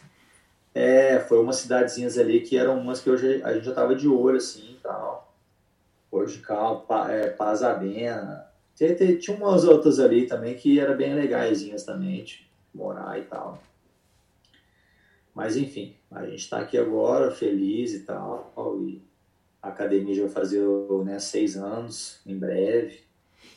[0.73, 4.07] É, foi umas cidadezinhas ali que eram umas que hoje a gente já tava de
[4.07, 5.31] olho, assim, e tal.
[6.11, 8.47] Orange County, é, Pazabena.
[8.75, 13.61] Tinha, tinha umas outras ali também que eram bem legaisinhas também, de morar e tal.
[15.33, 19.01] Mas enfim, a gente está aqui agora, feliz e tal, e
[19.61, 20.61] a academia já vai fazer
[21.03, 22.99] né, seis anos, em breve.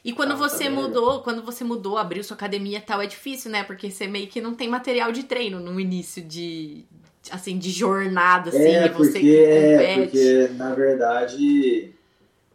[0.05, 3.07] E quando tá, você tá mudou, quando você mudou, abriu sua academia e tal, é
[3.07, 3.65] difícil, né?
[3.65, 6.85] Porque você meio que não tem material de treino no início de,
[7.31, 11.93] assim, de jornada, assim, é, porque, você que É, porque, na verdade,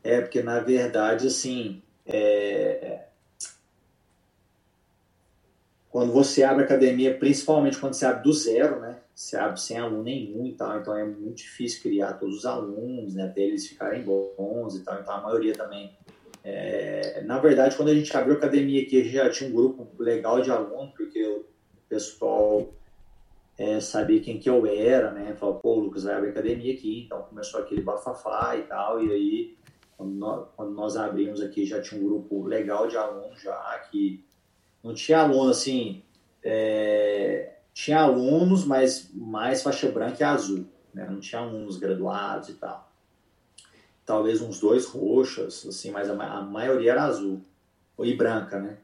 [0.04, 3.02] é, porque, na verdade, assim, é,
[5.90, 9.01] quando você abre academia, principalmente quando você abre do zero, né?
[9.38, 13.26] Abre sem aluno nenhum e tal, então é muito difícil criar todos os alunos, né?
[13.26, 15.96] Até eles ficarem bons e tal, então a maioria também.
[16.44, 19.54] É, na verdade, quando a gente abriu a academia aqui, a gente já tinha um
[19.54, 21.46] grupo legal de alunos, porque o
[21.88, 22.68] pessoal
[23.58, 25.36] é, sabia quem que eu era, né?
[25.36, 29.12] Falou, pô, o Lucas vai abrir academia aqui, então começou aquele bafafá e tal, e
[29.12, 29.58] aí,
[29.96, 34.26] quando nós, quando nós abrimos aqui, já tinha um grupo legal de alunos já, que
[34.84, 36.02] não tinha aluno, assim,
[36.44, 41.08] é, tinha alunos, mas mais faixa branca e azul, né?
[41.10, 42.92] Não tinha alunos graduados e tal.
[44.06, 47.42] Talvez uns dois roxas, assim, mas a, a maioria era azul
[48.00, 48.78] e branca, né?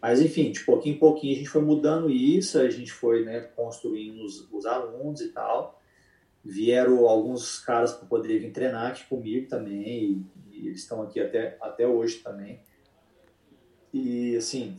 [0.00, 3.40] Mas enfim, de pouquinho em pouquinho a gente foi mudando isso, a gente foi né,
[3.40, 5.80] construindo os, os alunos e tal.
[6.44, 11.20] Vieram alguns caras para poder vir treinar aqui comigo também, e, e eles estão aqui
[11.20, 12.60] até, até hoje também.
[13.94, 14.76] E assim,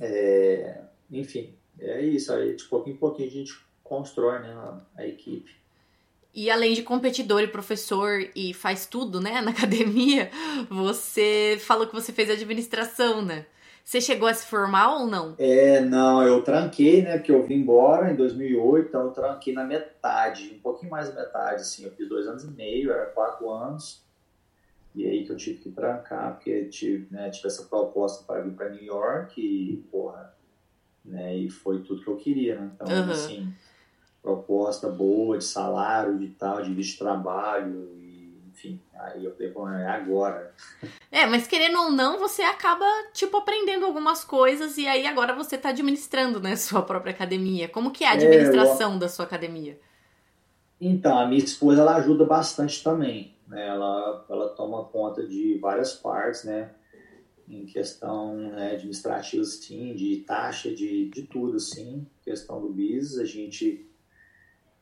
[0.00, 5.06] é, enfim, é isso aí, de pouquinho em pouquinho a gente constrói né, a, a
[5.06, 5.56] equipe.
[6.34, 10.30] E além de competidor e professor e faz tudo, né, na academia,
[10.70, 13.46] você falou que você fez administração, né?
[13.88, 15.34] Você chegou a se formar ou não?
[15.38, 17.18] É, não, eu tranquei, né?
[17.18, 21.22] Que eu vim embora em 2008, então eu tranquei na metade, um pouquinho mais da
[21.22, 21.84] metade, assim.
[21.84, 24.04] Eu fiz dois anos e meio, era quatro anos.
[24.94, 28.52] E aí que eu tive que trancar, porque tive, né, tive essa proposta para vir
[28.52, 30.36] para New York e, porra,
[31.04, 31.36] né?
[31.36, 32.70] E foi tudo que eu queria, né?
[32.74, 33.10] Então, uhum.
[33.10, 33.54] assim,
[34.22, 37.98] proposta boa de salário, de tal, de visto de trabalho,
[38.58, 40.52] enfim, aí eu falei, bom, é agora.
[41.10, 42.84] É, mas querendo ou não, você acaba,
[43.14, 47.66] tipo, aprendendo algumas coisas e aí agora você tá administrando, né, sua própria academia.
[47.66, 48.98] Como que é a administração é, eu...
[48.98, 49.80] da sua academia?
[50.78, 55.94] Então, a minha esposa, ela ajuda bastante também, né, ela, ela toma conta de várias
[55.94, 56.70] partes, né,
[57.48, 63.24] em questão né, administrativa, sim, de taxa, de, de tudo, sim, questão do business, a
[63.24, 63.88] gente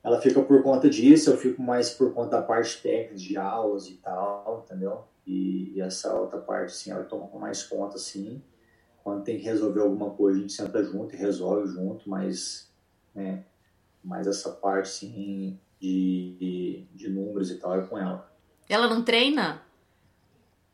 [0.06, 3.88] ela fica por conta disso, eu fico mais por conta da parte técnica de aulas
[3.88, 5.02] e tal, entendeu?
[5.26, 8.40] E, e essa outra parte, assim, ela toma mais conta, assim.
[9.02, 12.70] Quando tem que resolver alguma coisa, a gente senta junto e resolve junto, mas,
[13.12, 13.44] né,
[14.02, 18.32] mas essa parte, assim, de, de, de números e tal é com ela.
[18.68, 19.65] Ela não treina?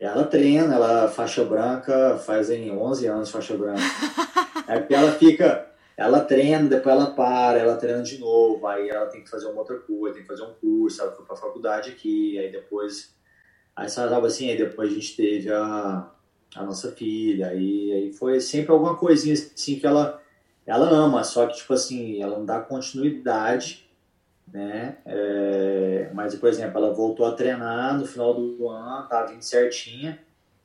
[0.03, 3.81] Ela treina, ela faixa branca, fazem 11 anos faixa branca.
[4.67, 9.07] é porque ela fica ela treina, depois ela para, ela treina de novo, aí ela
[9.07, 11.91] tem que fazer uma outra coisa, tem que fazer um curso, ela foi pra faculdade
[11.91, 13.15] aqui, aí depois.
[13.77, 16.11] Aí sabe assim, aí depois a gente teve a,
[16.57, 20.21] a nossa filha, aí, aí foi sempre alguma coisinha assim que ela,
[20.67, 23.89] ela ama, só que tipo assim, ela não dá continuidade,
[24.53, 24.99] né?
[25.07, 30.19] É, mas, por exemplo, ela voltou a treinar no final do ano, tava vindo certinha.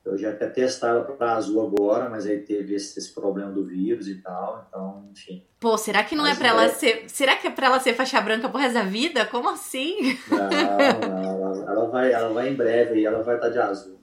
[0.04, 4.08] Eu já até testava para azul agora, mas aí teve esse, esse, problema do vírus
[4.08, 5.44] e tal, então, enfim.
[5.60, 6.70] Pô, será que não é mas é para ela é...
[6.70, 7.04] ser.
[7.08, 9.26] Será que é para ela ser faixa branca pro resto da vida?
[9.26, 10.18] Como assim?
[10.30, 13.60] Não, não, ela, ela, vai, ela vai em breve e ela vai estar tá de
[13.60, 14.00] azul.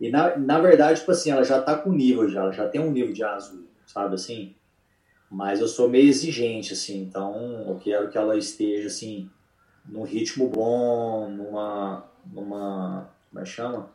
[0.00, 2.80] E na, na verdade, tipo assim, ela já tá com nível já, ela já tem
[2.80, 4.54] um nível de azul, sabe assim?
[5.34, 9.28] Mas eu sou meio exigente, assim, então eu quero que ela esteja, assim,
[9.84, 13.90] num ritmo bom, numa, numa, como é que chama?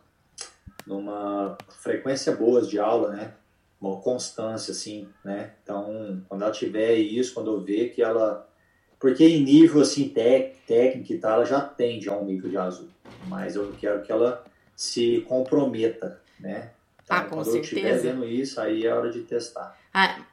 [0.85, 3.33] Numa frequência boa de aula, né?
[3.79, 5.53] Uma constância, assim, né?
[5.63, 8.45] Então, quando ela tiver isso, quando eu ver que ela...
[8.99, 12.57] Porque em nível, assim, tec, técnico e tal, ela já tem já um nível de
[12.57, 12.89] azul.
[13.29, 14.43] Mas eu quero que ela
[14.75, 16.71] se comprometa, né?
[17.01, 17.77] Então, ah, com quando certeza.
[17.77, 19.78] eu estiver vendo isso, aí é hora de testar.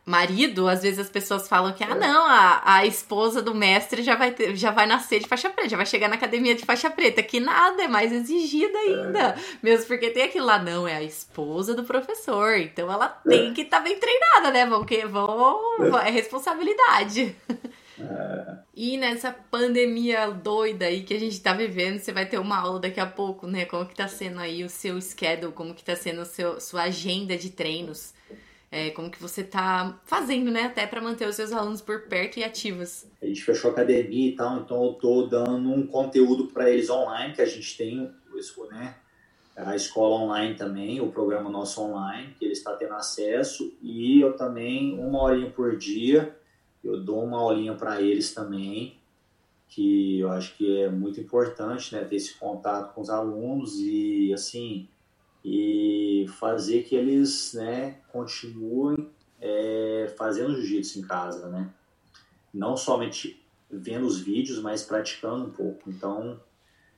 [0.05, 4.15] Marido, às vezes as pessoas falam que, ah, não, a, a esposa do mestre já
[4.15, 6.91] vai, ter, já vai nascer de faixa preta, já vai chegar na academia de faixa
[6.91, 9.19] preta, que nada, é mais exigida ainda.
[9.19, 9.35] É.
[9.63, 13.53] Mesmo porque tem aquilo lá, não, é a esposa do professor, então ela tem é.
[13.53, 14.67] que estar tá bem treinada, né?
[14.67, 15.59] Porque vão,
[16.05, 17.35] é responsabilidade.
[17.99, 18.57] É.
[18.75, 22.79] E nessa pandemia doida aí que a gente tá vivendo, você vai ter uma aula
[22.79, 23.65] daqui a pouco, né?
[23.65, 26.83] Como que tá sendo aí o seu schedule, como que tá sendo a seu, sua
[26.83, 28.13] agenda de treinos,
[28.77, 30.65] é, como que você tá fazendo, né?
[30.65, 33.07] Até para manter os seus alunos por perto e ativos.
[33.23, 36.91] A gente fechou a academia e tal, então eu tô dando um conteúdo para eles
[36.91, 38.11] online, que a gente tem,
[38.71, 38.95] né?
[39.57, 44.21] A escola online também, o programa nosso online, que eles estão tá tendo acesso, e
[44.21, 46.37] eu também, uma horinha por dia,
[46.85, 48.99] eu dou uma aulinha para eles também,
[49.69, 54.35] que eu acho que é muito importante, né, ter esse contato com os alunos e
[54.35, 54.87] assim
[55.49, 59.09] e fazer que eles, né, continuem
[59.41, 61.71] é, fazendo jiu-jitsu em casa, né?
[62.53, 63.41] Não somente
[63.71, 65.89] vendo os vídeos, mas praticando um pouco.
[65.89, 66.41] Então,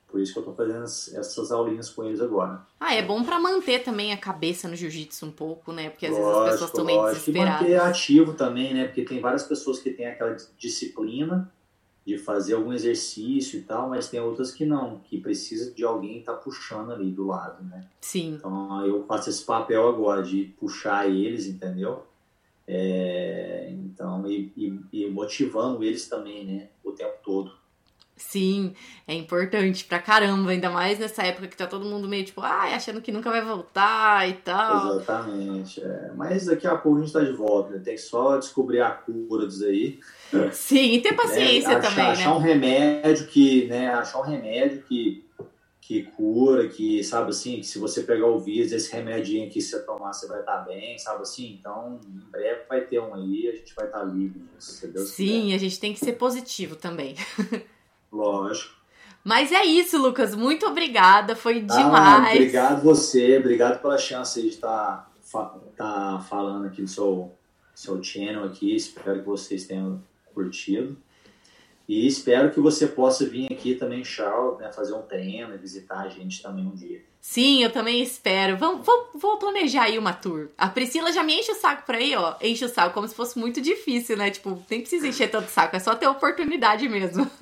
[0.06, 2.66] por isso que eu tô fazendo essas aulinhas com eles agora.
[2.80, 5.90] Ah, é bom para manter também a cabeça no jiu-jitsu um pouco, né?
[5.90, 7.60] Porque às lógico, vezes as pessoas estão meio desesperadas.
[7.60, 8.86] E manter ativo também, né?
[8.86, 11.52] Porque tem várias pessoas que têm aquela disciplina
[12.08, 16.20] de fazer algum exercício e tal, mas tem outras que não, que precisa de alguém
[16.20, 17.86] estar tá puxando ali do lado, né?
[18.00, 18.36] Sim.
[18.36, 22.06] Então eu faço esse papel agora de puxar eles, entendeu?
[22.66, 26.68] É, então, e, e, e motivando eles também, né?
[26.82, 27.52] O tempo todo.
[28.18, 28.74] Sim,
[29.06, 32.74] é importante pra caramba, ainda mais nessa época que tá todo mundo meio tipo, ai,
[32.74, 34.96] achando que nunca vai voltar e tal.
[34.96, 35.80] Exatamente.
[35.80, 36.10] É.
[36.16, 37.80] Mas daqui a pouco a gente tá de volta, né?
[37.82, 40.00] Tem só descobrir a cura disso aí.
[40.52, 41.80] Sim, e ter paciência né?
[41.80, 42.12] também, achar, né?
[42.12, 43.88] Achar um remédio que, né?
[43.94, 45.24] Achar um remédio que,
[45.80, 49.78] que cura, que, sabe assim, que se você pegar o vírus, esse remedinho aqui você
[49.80, 51.56] tomar, você vai estar tá bem, sabe assim?
[51.58, 55.10] Então, em breve vai ter um aí, a gente vai estar tá livre se Deus
[55.10, 55.54] Sim, quiser.
[55.54, 57.14] a gente tem que ser positivo também.
[58.10, 58.78] Lógico.
[59.24, 60.34] Mas é isso, Lucas.
[60.34, 61.36] Muito obrigada.
[61.36, 62.28] Foi demais.
[62.28, 63.38] Ah, obrigado você.
[63.38, 65.10] Obrigado pela chance de estar
[65.76, 67.32] tá falando aqui do seu,
[67.74, 68.74] seu channel aqui.
[68.74, 70.02] Espero que vocês tenham
[70.32, 70.96] curtido.
[71.88, 76.00] E espero que você possa vir aqui também, Charles, né, fazer um treino e visitar
[76.00, 77.02] a gente também um dia.
[77.20, 78.56] Sim, eu também espero.
[78.56, 80.48] Vamos, vou, vou, planejar aí uma tour.
[80.56, 82.34] A Priscila já me enche o saco por aí, ó.
[82.40, 84.30] Enche o saco como se fosse muito difícil, né?
[84.30, 87.30] Tipo, nem precisa encher tanto saco, é só ter oportunidade mesmo.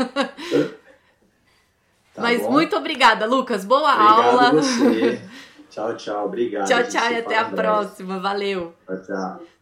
[2.16, 2.50] Tá Mas bom.
[2.50, 3.62] muito obrigada, Lucas.
[3.62, 4.52] Boa Obrigado aula.
[4.52, 5.20] Você.
[5.68, 6.24] Tchau, tchau.
[6.24, 6.66] Obrigado.
[6.66, 8.18] Tchau, tchau e até a próxima.
[8.18, 8.74] Valeu.
[8.86, 9.55] Tchau, tchau.